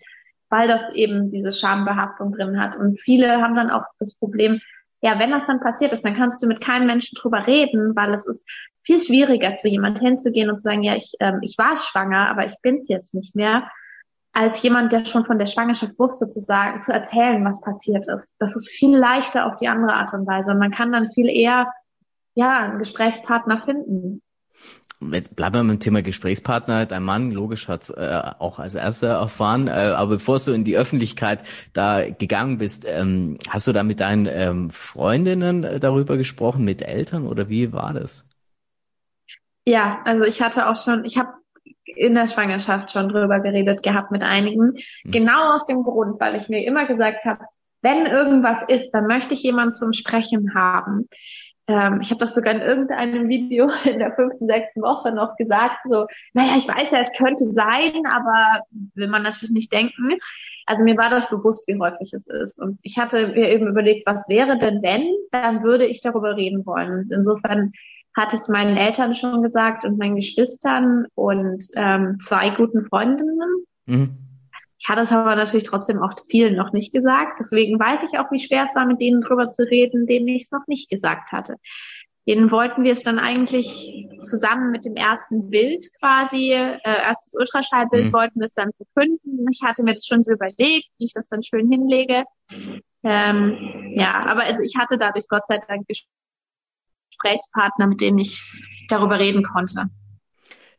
weil 0.48 0.68
das 0.68 0.92
eben 0.94 1.30
diese 1.30 1.52
Schambehaftung 1.52 2.32
drin 2.32 2.60
hat. 2.60 2.76
Und 2.76 3.00
viele 3.00 3.40
haben 3.40 3.56
dann 3.56 3.70
auch 3.70 3.84
das 3.98 4.18
Problem, 4.18 4.60
ja, 5.00 5.18
wenn 5.18 5.30
das 5.30 5.46
dann 5.46 5.60
passiert 5.60 5.92
ist, 5.92 6.04
dann 6.04 6.16
kannst 6.16 6.42
du 6.42 6.46
mit 6.46 6.60
keinem 6.60 6.86
Menschen 6.86 7.16
drüber 7.16 7.46
reden, 7.46 7.96
weil 7.96 8.12
es 8.12 8.26
ist 8.26 8.48
viel 8.82 9.00
schwieriger, 9.00 9.56
zu 9.56 9.68
jemand 9.68 9.98
hinzugehen 9.98 10.50
und 10.50 10.56
zu 10.56 10.62
sagen, 10.62 10.82
ja, 10.82 10.94
ich, 10.94 11.14
ähm, 11.20 11.38
ich 11.42 11.56
war 11.58 11.76
schwanger, 11.76 12.28
aber 12.28 12.46
ich 12.46 12.54
bin's 12.62 12.88
jetzt 12.88 13.14
nicht 13.14 13.34
mehr 13.34 13.70
als 14.32 14.62
jemand, 14.62 14.92
der 14.92 15.04
schon 15.04 15.24
von 15.24 15.38
der 15.38 15.46
Schwangerschaft 15.46 15.98
wusste, 15.98 16.28
zu 16.28 16.40
sagen, 16.40 16.82
zu 16.82 16.92
erzählen, 16.92 17.44
was 17.44 17.60
passiert 17.60 18.06
ist. 18.08 18.34
Das 18.38 18.54
ist 18.54 18.68
viel 18.68 18.96
leichter 18.96 19.46
auf 19.46 19.56
die 19.56 19.68
andere 19.68 19.94
Art 19.94 20.14
und 20.14 20.26
Weise. 20.26 20.52
Und 20.52 20.58
man 20.58 20.70
kann 20.70 20.92
dann 20.92 21.08
viel 21.08 21.28
eher, 21.28 21.72
ja, 22.34 22.60
einen 22.60 22.78
Gesprächspartner 22.78 23.58
finden. 23.58 24.22
Bleiben 25.01 25.55
wir 25.55 25.64
beim 25.64 25.81
Thema 25.81 26.03
Gesprächspartner. 26.03 26.85
Dein 26.85 27.03
Mann, 27.03 27.31
logisch, 27.31 27.68
hat 27.68 27.88
äh, 27.96 28.20
auch 28.38 28.59
als 28.59 28.75
erster 28.75 29.09
erfahren. 29.09 29.66
Äh, 29.66 29.70
aber 29.70 30.16
bevor 30.16 30.38
du 30.38 30.53
in 30.53 30.64
die 30.64 30.77
Öffentlichkeit 30.77 31.42
da 31.73 32.09
gegangen 32.11 32.59
bist, 32.59 32.85
ähm, 32.87 33.38
hast 33.49 33.66
du 33.66 33.73
da 33.73 33.83
mit 33.83 34.01
deinen 34.01 34.27
ähm, 34.27 34.68
Freundinnen 34.68 35.64
äh, 35.64 35.81
darüber 35.81 36.18
gesprochen, 36.18 36.66
mit 36.66 36.83
Eltern 36.83 37.27
oder 37.27 37.49
wie 37.49 37.73
war 37.73 37.94
das? 37.94 38.27
Ja, 39.64 40.01
also 40.05 40.25
ich 40.25 40.42
hatte 40.42 40.68
auch 40.68 40.77
schon, 40.77 41.07
ich 41.07 41.16
habe 41.16 41.31
in 41.85 42.14
der 42.14 42.29
Schwangerschaft 42.29 42.92
schon 42.92 43.09
drüber 43.09 43.40
geredet 43.40 43.83
gehabt 43.83 44.11
mit 44.11 44.23
einigen. 44.23 44.75
Mhm. 45.05 45.11
Genau 45.11 45.55
aus 45.55 45.66
dem 45.66 45.83
Grund, 45.83 46.20
weil 46.20 46.37
ich 46.37 46.51
mir 46.51 46.66
immer 46.66 46.87
gesagt 46.87 47.25
habe, 47.25 47.44
wenn 47.83 48.05
irgendwas 48.05 48.62
ist, 48.62 48.90
dann 48.90 49.07
möchte 49.07 49.35
ich 49.35 49.42
jemanden 49.42 49.75
zum 49.75 49.92
Sprechen 49.94 50.55
haben. 50.55 51.09
Ähm, 51.70 52.00
ich 52.02 52.11
habe 52.11 52.18
das 52.18 52.35
sogar 52.35 52.52
in 52.52 52.62
irgendeinem 52.62 53.28
Video 53.28 53.70
in 53.85 54.00
der 54.00 54.12
fünften, 54.12 54.48
sechsten 54.48 54.83
Woche 54.83 55.14
noch 55.14 55.37
gesagt, 55.37 55.78
so, 55.88 56.06
naja, 56.35 56.54
ich 56.56 56.66
weiß 56.66 56.90
ja, 56.90 56.98
es 56.98 57.12
könnte 57.16 57.44
sein, 57.52 58.06
aber 58.06 58.64
will 58.94 59.06
man 59.06 59.22
natürlich 59.22 59.52
nicht 59.52 59.72
denken. 59.72 60.18
Also 60.66 60.83
mir 60.85 60.96
war 60.96 61.11
das 61.11 61.30
bewusst, 61.30 61.68
wie 61.68 61.78
häufig 61.78 62.12
es 62.12 62.26
ist. 62.26 62.59
Und 62.59 62.78
ich 62.83 62.98
hatte 62.98 63.28
mir 63.28 63.50
eben 63.50 63.68
überlegt, 63.68 64.04
was 64.06 64.28
wäre 64.28 64.59
denn 64.59 64.83
wenn, 64.83 65.06
dann 65.30 65.62
würde 65.62 65.87
ich 65.87 66.00
darüber 66.00 66.37
reden 66.37 66.66
wollen. 66.66 66.90
Und 66.90 67.12
insofern 67.12 67.72
hatte 68.16 68.35
ich 68.35 68.42
es 68.42 68.48
meinen 68.48 68.76
Eltern 68.76 69.14
schon 69.14 69.42
gesagt 69.42 69.85
und 69.85 69.96
meinen 69.96 70.16
Geschwistern 70.16 71.06
und 71.14 71.64
ähm, 71.76 72.18
zwei 72.20 72.50
guten 72.50 72.85
Freundinnen. 72.87 73.64
Mhm. 73.87 74.19
Ich 74.80 74.88
hatte 74.88 75.02
es 75.02 75.12
aber 75.12 75.36
natürlich 75.36 75.64
trotzdem 75.64 76.02
auch 76.02 76.14
vielen 76.28 76.56
noch 76.56 76.72
nicht 76.72 76.92
gesagt. 76.92 77.38
Deswegen 77.38 77.78
weiß 77.78 78.02
ich 78.04 78.18
auch, 78.18 78.32
wie 78.32 78.38
schwer 78.38 78.64
es 78.64 78.74
war, 78.74 78.86
mit 78.86 79.00
denen 79.00 79.20
drüber 79.20 79.50
zu 79.50 79.62
reden, 79.64 80.06
denen 80.06 80.28
ich 80.28 80.44
es 80.44 80.52
noch 80.52 80.66
nicht 80.66 80.88
gesagt 80.88 81.32
hatte. 81.32 81.56
den 82.26 82.50
wollten 82.50 82.84
wir 82.84 82.92
es 82.92 83.02
dann 83.02 83.18
eigentlich 83.18 84.08
zusammen 84.22 84.70
mit 84.70 84.84
dem 84.84 84.94
ersten 84.94 85.50
Bild 85.50 85.86
quasi, 85.98 86.52
äh, 86.52 86.78
erstes 86.82 87.34
Ultraschallbild, 87.34 88.06
mhm. 88.06 88.12
wollten 88.12 88.40
wir 88.40 88.46
es 88.46 88.54
dann 88.54 88.70
verkünden. 88.72 89.46
Ich 89.52 89.62
hatte 89.62 89.82
mir 89.82 89.92
jetzt 89.92 90.08
schon 90.08 90.22
so 90.22 90.32
überlegt, 90.32 90.88
wie 90.98 91.04
ich 91.04 91.12
das 91.12 91.28
dann 91.28 91.42
schön 91.42 91.70
hinlege. 91.70 92.24
Ähm, 93.02 93.94
ja, 93.96 94.24
aber 94.26 94.44
also 94.44 94.62
ich 94.62 94.76
hatte 94.78 94.96
dadurch 94.98 95.26
Gott 95.28 95.46
sei 95.46 95.58
Dank 95.66 95.86
Gesprächspartner, 95.88 97.86
mit 97.86 98.00
denen 98.00 98.18
ich 98.18 98.42
darüber 98.88 99.18
reden 99.18 99.42
konnte. 99.42 99.90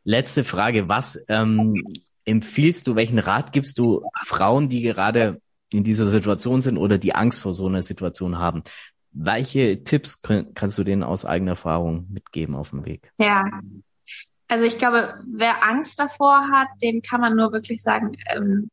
Letzte 0.04 0.42
Frage, 0.42 0.88
was 0.88 1.24
ähm, 1.28 1.84
empfiehlst 2.24 2.86
du, 2.86 2.96
welchen 2.96 3.18
Rat 3.18 3.52
gibst 3.52 3.78
du 3.78 4.02
Frauen, 4.24 4.68
die 4.68 4.82
gerade 4.82 5.40
in 5.72 5.84
dieser 5.84 6.06
Situation 6.06 6.62
sind 6.62 6.76
oder 6.76 6.98
die 6.98 7.14
Angst 7.14 7.40
vor 7.40 7.54
so 7.54 7.66
einer 7.66 7.82
Situation 7.82 8.38
haben? 8.38 8.62
Welche 9.10 9.84
Tipps 9.84 10.22
kannst 10.22 10.78
du 10.78 10.84
denen 10.84 11.02
aus 11.02 11.24
eigener 11.24 11.52
Erfahrung 11.52 12.06
mitgeben 12.10 12.54
auf 12.54 12.70
dem 12.70 12.84
Weg? 12.84 13.10
Ja, 13.18 13.44
also 14.48 14.64
ich 14.64 14.78
glaube, 14.78 15.14
wer 15.26 15.64
Angst 15.64 15.98
davor 15.98 16.50
hat, 16.50 16.68
dem 16.82 17.02
kann 17.02 17.20
man 17.20 17.36
nur 17.36 17.52
wirklich 17.52 17.82
sagen, 17.82 18.12
ähm, 18.34 18.70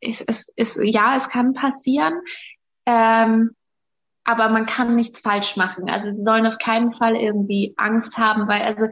es, 0.00 0.20
es, 0.22 0.46
es, 0.56 0.78
ja, 0.82 1.16
es 1.16 1.28
kann 1.28 1.52
passieren, 1.52 2.14
ähm, 2.86 3.50
aber 4.24 4.48
man 4.48 4.66
kann 4.66 4.94
nichts 4.94 5.20
falsch 5.20 5.56
machen. 5.56 5.90
Also 5.90 6.10
sie 6.10 6.22
sollen 6.22 6.46
auf 6.46 6.58
keinen 6.58 6.90
Fall 6.90 7.16
irgendwie 7.16 7.74
Angst 7.76 8.18
haben, 8.18 8.48
weil 8.48 8.62
also 8.62 8.86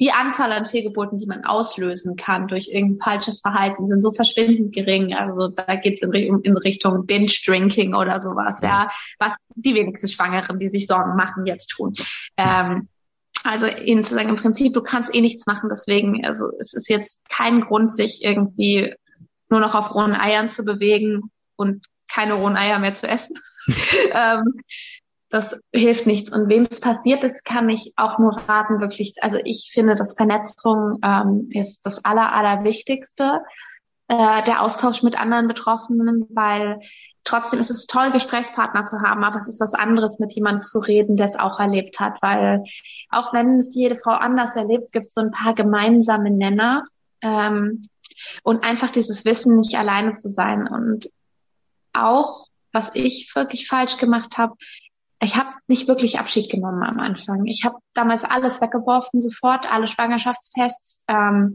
die 0.00 0.10
Anzahl 0.10 0.52
an 0.52 0.66
Fehlgeburten, 0.66 1.18
die 1.18 1.26
man 1.26 1.44
auslösen 1.44 2.16
kann 2.16 2.48
durch 2.48 2.68
irgendein 2.68 3.02
falsches 3.02 3.40
Verhalten, 3.40 3.86
sind 3.86 4.02
so 4.02 4.10
verschwindend 4.10 4.74
gering. 4.74 5.14
Also 5.14 5.48
da 5.48 5.76
geht's 5.76 6.02
in, 6.02 6.12
in 6.12 6.56
Richtung 6.56 7.06
Binge-Drinking 7.06 7.94
oder 7.94 8.18
sowas, 8.18 8.60
ja, 8.62 8.90
was 9.18 9.34
die 9.54 9.74
wenigsten 9.74 10.08
Schwangeren, 10.08 10.58
die 10.58 10.68
sich 10.68 10.86
Sorgen 10.86 11.14
machen, 11.14 11.46
jetzt 11.46 11.68
tun. 11.68 11.92
Ähm, 12.36 12.88
also 13.44 13.66
ihnen 13.66 14.04
zu 14.04 14.14
sagen, 14.14 14.28
im 14.28 14.36
Prinzip, 14.36 14.72
du 14.72 14.82
kannst 14.82 15.14
eh 15.14 15.20
nichts 15.20 15.46
machen, 15.46 15.68
deswegen, 15.70 16.24
also 16.24 16.46
es 16.58 16.72
ist 16.74 16.88
jetzt 16.88 17.20
kein 17.28 17.60
Grund, 17.60 17.92
sich 17.92 18.24
irgendwie 18.24 18.94
nur 19.48 19.60
noch 19.60 19.74
auf 19.74 19.94
rohen 19.94 20.14
Eiern 20.14 20.48
zu 20.48 20.64
bewegen 20.64 21.30
und 21.56 21.86
keine 22.10 22.34
rohen 22.34 22.56
Eier 22.56 22.78
mehr 22.78 22.94
zu 22.94 23.06
essen. 23.06 23.36
ähm, 24.12 24.54
das 25.32 25.58
hilft 25.72 26.06
nichts. 26.06 26.30
Und 26.30 26.50
wem 26.50 26.68
es 26.70 26.78
passiert 26.78 27.24
ist, 27.24 27.44
kann 27.46 27.70
ich 27.70 27.94
auch 27.96 28.18
nur 28.18 28.36
raten, 28.46 28.80
wirklich, 28.80 29.14
also 29.22 29.38
ich 29.44 29.70
finde, 29.72 29.94
dass 29.94 30.14
Vernetzung 30.14 30.98
ähm, 31.02 31.48
ist 31.50 31.86
das 31.86 32.04
Aller, 32.04 32.34
Allerwichtigste, 32.34 33.40
äh, 34.08 34.42
der 34.42 34.60
Austausch 34.60 35.02
mit 35.02 35.18
anderen 35.18 35.48
Betroffenen, 35.48 36.26
weil 36.34 36.80
trotzdem 37.24 37.60
ist 37.60 37.70
es 37.70 37.86
toll, 37.86 38.12
Gesprächspartner 38.12 38.84
zu 38.84 39.00
haben, 39.00 39.24
aber 39.24 39.38
es 39.38 39.48
ist 39.48 39.58
was 39.58 39.72
anderes, 39.72 40.18
mit 40.18 40.34
jemandem 40.34 40.60
zu 40.60 40.80
reden, 40.80 41.16
der 41.16 41.28
es 41.28 41.38
auch 41.38 41.58
erlebt 41.58 41.98
hat, 41.98 42.20
weil 42.20 42.62
auch 43.08 43.32
wenn 43.32 43.56
es 43.56 43.74
jede 43.74 43.96
Frau 43.96 44.12
anders 44.12 44.54
erlebt, 44.54 44.92
gibt 44.92 45.06
es 45.06 45.14
so 45.14 45.22
ein 45.22 45.30
paar 45.30 45.54
gemeinsame 45.54 46.30
Nenner 46.30 46.84
ähm, 47.22 47.88
und 48.42 48.64
einfach 48.64 48.90
dieses 48.90 49.24
Wissen, 49.24 49.60
nicht 49.60 49.78
alleine 49.78 50.12
zu 50.12 50.28
sein 50.28 50.68
und 50.68 51.08
auch 51.94 52.48
was 52.70 52.90
ich 52.94 53.30
wirklich 53.34 53.68
falsch 53.68 53.96
gemacht 53.96 54.36
habe, 54.36 54.56
ich 55.22 55.36
habe 55.36 55.54
nicht 55.68 55.86
wirklich 55.86 56.18
Abschied 56.18 56.50
genommen 56.50 56.82
am 56.82 56.98
Anfang. 56.98 57.46
Ich 57.46 57.64
habe 57.64 57.76
damals 57.94 58.24
alles 58.24 58.60
weggeworfen, 58.60 59.20
sofort, 59.20 59.70
alle 59.72 59.86
Schwangerschaftstests. 59.86 61.04
Ähm, 61.06 61.54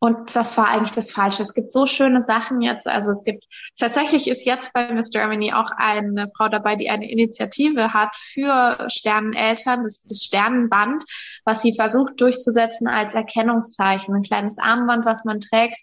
und 0.00 0.34
das 0.36 0.56
war 0.56 0.68
eigentlich 0.68 0.92
das 0.92 1.10
Falsche. 1.10 1.42
Es 1.42 1.54
gibt 1.54 1.72
so 1.72 1.86
schöne 1.86 2.22
Sachen 2.22 2.60
jetzt. 2.60 2.86
Also 2.86 3.10
es 3.10 3.24
gibt 3.24 3.44
tatsächlich 3.76 4.28
ist 4.28 4.44
jetzt 4.44 4.72
bei 4.72 4.92
Miss 4.92 5.10
Germany 5.10 5.52
auch 5.52 5.70
eine 5.76 6.28
Frau 6.36 6.48
dabei, 6.48 6.76
die 6.76 6.90
eine 6.90 7.10
Initiative 7.10 7.92
hat 7.92 8.16
für 8.16 8.86
Sterneneltern, 8.88 9.82
das, 9.82 10.02
das 10.02 10.22
Sternenband, 10.22 11.02
was 11.44 11.62
sie 11.62 11.74
versucht 11.74 12.20
durchzusetzen 12.20 12.86
als 12.86 13.14
Erkennungszeichen. 13.14 14.14
Ein 14.14 14.22
kleines 14.22 14.58
Armband, 14.58 15.04
was 15.04 15.24
man 15.24 15.40
trägt, 15.40 15.80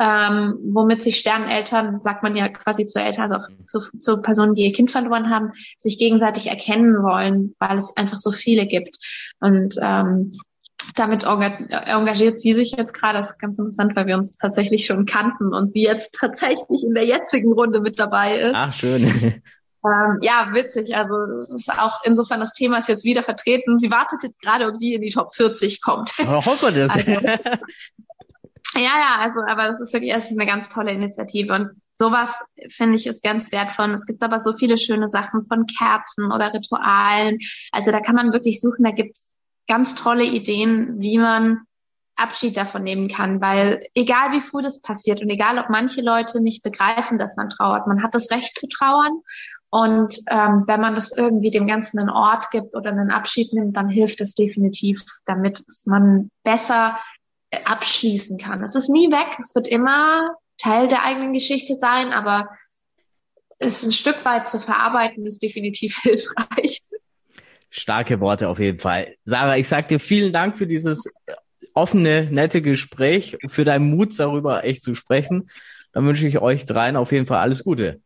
ähm, 0.00 0.58
womit 0.72 1.02
sich 1.02 1.18
Sterneneltern, 1.18 2.00
sagt 2.00 2.22
man 2.22 2.34
ja 2.34 2.48
quasi 2.48 2.86
zu 2.86 2.98
Eltern, 2.98 3.30
also 3.30 3.34
auch 3.36 3.48
zu, 3.66 3.80
zu 3.98 4.22
Personen, 4.22 4.54
die 4.54 4.64
ihr 4.64 4.72
Kind 4.72 4.90
verloren 4.90 5.28
haben, 5.28 5.52
sich 5.78 5.98
gegenseitig 5.98 6.46
erkennen 6.46 7.02
sollen, 7.02 7.54
weil 7.58 7.76
es 7.76 7.94
einfach 7.98 8.16
so 8.16 8.30
viele 8.30 8.66
gibt. 8.66 8.96
Und 9.40 9.76
ähm, 9.82 10.32
damit 10.96 11.24
engagiert 11.24 12.40
sie 12.40 12.54
sich 12.54 12.72
jetzt 12.72 12.94
gerade. 12.94 13.18
Das 13.18 13.32
ist 13.32 13.38
ganz 13.38 13.58
interessant, 13.58 13.94
weil 13.94 14.06
wir 14.06 14.16
uns 14.16 14.38
tatsächlich 14.38 14.86
schon 14.86 15.04
kannten 15.04 15.52
und 15.52 15.74
sie 15.74 15.82
jetzt 15.82 16.10
tatsächlich 16.18 16.82
in 16.82 16.94
der 16.94 17.04
jetzigen 17.04 17.52
Runde 17.52 17.82
mit 17.82 18.00
dabei 18.00 18.40
ist. 18.40 18.54
Ach, 18.56 18.72
schön. 18.72 19.42
Ähm, 19.82 20.18
ja, 20.20 20.50
witzig. 20.52 20.94
Also 20.94 21.14
ist 21.54 21.70
auch 21.70 22.02
insofern 22.04 22.38
das 22.38 22.52
Thema 22.52 22.76
ist 22.76 22.88
jetzt 22.88 23.02
wieder 23.02 23.22
vertreten. 23.22 23.78
Sie 23.78 23.90
wartet 23.90 24.22
jetzt 24.22 24.38
gerade, 24.42 24.66
ob 24.66 24.76
sie 24.76 24.92
in 24.92 25.00
die 25.00 25.08
Top 25.08 25.34
40 25.34 25.80
kommt. 25.80 26.12
Hoffen 26.18 26.74
wir 26.74 26.82
das. 26.82 26.90
Also, 26.90 27.12
ja, 28.74 28.80
ja, 28.82 29.16
also 29.20 29.40
aber 29.40 29.68
das 29.68 29.80
ist 29.80 29.92
wirklich, 29.92 30.14
es 30.14 30.30
ist 30.30 30.38
eine 30.38 30.48
ganz 30.48 30.68
tolle 30.68 30.92
Initiative 30.92 31.54
und 31.54 31.70
sowas 31.92 32.30
finde 32.70 32.96
ich 32.96 33.06
ist 33.06 33.22
ganz 33.22 33.52
wertvoll. 33.52 33.86
Und 33.86 33.94
es 33.94 34.06
gibt 34.06 34.22
aber 34.22 34.40
so 34.40 34.54
viele 34.54 34.78
schöne 34.78 35.08
Sachen 35.08 35.44
von 35.44 35.66
Kerzen 35.66 36.32
oder 36.32 36.52
Ritualen. 36.52 37.38
Also 37.72 37.90
da 37.90 38.00
kann 38.00 38.14
man 38.14 38.32
wirklich 38.32 38.60
suchen, 38.60 38.84
da 38.84 38.90
gibt's 38.90 39.34
ganz 39.68 39.94
tolle 39.94 40.24
Ideen, 40.24 41.00
wie 41.00 41.18
man 41.18 41.60
Abschied 42.16 42.56
davon 42.56 42.82
nehmen 42.82 43.08
kann, 43.08 43.40
weil 43.40 43.82
egal 43.94 44.32
wie 44.32 44.40
früh 44.42 44.62
das 44.62 44.80
passiert 44.80 45.22
und 45.22 45.30
egal 45.30 45.58
ob 45.58 45.70
manche 45.70 46.02
Leute 46.02 46.42
nicht 46.42 46.62
begreifen, 46.62 47.18
dass 47.18 47.36
man 47.36 47.48
trauert, 47.48 47.86
man 47.86 48.02
hat 48.02 48.14
das 48.14 48.30
Recht 48.30 48.58
zu 48.58 48.68
trauern 48.68 49.22
und 49.70 50.18
ähm, 50.28 50.64
wenn 50.66 50.80
man 50.80 50.94
das 50.94 51.12
irgendwie 51.16 51.50
dem 51.50 51.66
Ganzen 51.66 51.98
einen 51.98 52.10
Ort 52.10 52.50
gibt 52.50 52.74
oder 52.74 52.90
einen 52.90 53.10
Abschied 53.10 53.52
nimmt, 53.52 53.76
dann 53.76 53.88
hilft 53.88 54.20
es 54.20 54.34
definitiv, 54.34 55.02
damit 55.24 55.62
man 55.86 56.30
besser 56.42 56.98
abschließen 57.64 58.38
kann. 58.38 58.62
Es 58.62 58.74
ist 58.74 58.88
nie 58.88 59.10
weg, 59.10 59.36
es 59.38 59.54
wird 59.54 59.68
immer 59.68 60.36
Teil 60.58 60.88
der 60.88 61.04
eigenen 61.04 61.32
Geschichte 61.32 61.74
sein, 61.74 62.12
aber 62.12 62.48
es 63.58 63.84
ein 63.84 63.92
Stück 63.92 64.24
weit 64.24 64.48
zu 64.48 64.58
verarbeiten 64.58 65.26
ist 65.26 65.42
definitiv 65.42 65.98
hilfreich. 66.02 66.82
Starke 67.70 68.20
Worte 68.20 68.48
auf 68.48 68.58
jeden 68.58 68.78
Fall. 68.78 69.14
Sarah, 69.24 69.56
ich 69.56 69.68
sag 69.68 69.88
dir 69.88 70.00
vielen 70.00 70.32
Dank 70.32 70.58
für 70.58 70.66
dieses 70.66 71.12
offene, 71.74 72.28
nette 72.30 72.62
Gespräch, 72.62 73.38
für 73.46 73.64
deinen 73.64 73.90
Mut 73.90 74.18
darüber 74.18 74.64
echt 74.64 74.82
zu 74.82 74.94
sprechen. 74.94 75.50
Dann 75.92 76.04
wünsche 76.04 76.26
ich 76.26 76.40
euch 76.40 76.64
dreien 76.64 76.96
auf 76.96 77.12
jeden 77.12 77.26
Fall 77.26 77.38
alles 77.38 77.62
Gute. 77.64 78.00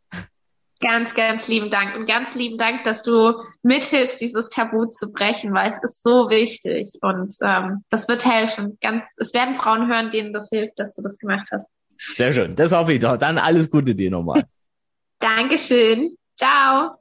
Ganz, 0.80 1.14
ganz 1.14 1.48
lieben 1.48 1.70
Dank 1.70 1.96
und 1.96 2.06
ganz 2.06 2.34
lieben 2.34 2.58
Dank, 2.58 2.84
dass 2.84 3.02
du 3.02 3.32
mithilfst, 3.62 4.20
dieses 4.20 4.48
Tabu 4.48 4.86
zu 4.86 5.10
brechen, 5.10 5.54
weil 5.54 5.68
es 5.68 5.82
ist 5.82 6.02
so 6.02 6.28
wichtig 6.28 6.98
und 7.00 7.34
ähm, 7.42 7.84
das 7.90 8.08
wird 8.08 8.24
helfen. 8.24 8.76
Ganz, 8.80 9.06
es 9.16 9.32
werden 9.32 9.54
Frauen 9.54 9.88
hören, 9.88 10.10
denen 10.10 10.32
das 10.32 10.50
hilft, 10.50 10.78
dass 10.78 10.94
du 10.94 11.02
das 11.02 11.18
gemacht 11.18 11.48
hast. 11.52 11.70
Sehr 12.12 12.32
schön, 12.32 12.56
das 12.56 12.72
hoffe 12.72 12.92
ich 12.92 13.00
doch. 13.00 13.16
Dann 13.16 13.38
alles 13.38 13.70
Gute 13.70 13.94
dir 13.94 14.10
nochmal. 14.10 14.44
Dankeschön. 15.20 16.16
Ciao. 16.36 16.96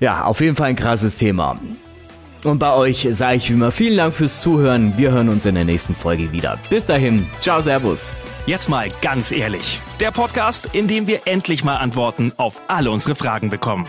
Ja, 0.00 0.24
auf 0.24 0.40
jeden 0.40 0.56
Fall 0.56 0.70
ein 0.70 0.76
krasses 0.76 1.18
Thema. 1.18 1.58
Und 2.44 2.58
bei 2.58 2.74
euch 2.74 3.06
sage 3.12 3.36
ich 3.36 3.48
wie 3.50 3.54
immer 3.54 3.70
vielen 3.70 3.96
Dank 3.96 4.14
fürs 4.14 4.40
Zuhören. 4.40 4.94
Wir 4.96 5.12
hören 5.12 5.28
uns 5.28 5.46
in 5.46 5.54
der 5.54 5.64
nächsten 5.64 5.94
Folge 5.94 6.32
wieder. 6.32 6.58
Bis 6.70 6.86
dahin, 6.86 7.26
ciao, 7.40 7.60
servus. 7.60 8.10
Jetzt 8.46 8.68
mal 8.68 8.88
ganz 9.00 9.30
ehrlich. 9.30 9.80
Der 10.00 10.10
Podcast, 10.10 10.70
in 10.72 10.88
dem 10.88 11.06
wir 11.06 11.20
endlich 11.26 11.62
mal 11.62 11.76
Antworten 11.76 12.32
auf 12.36 12.60
alle 12.66 12.90
unsere 12.90 13.14
Fragen 13.14 13.50
bekommen. 13.50 13.86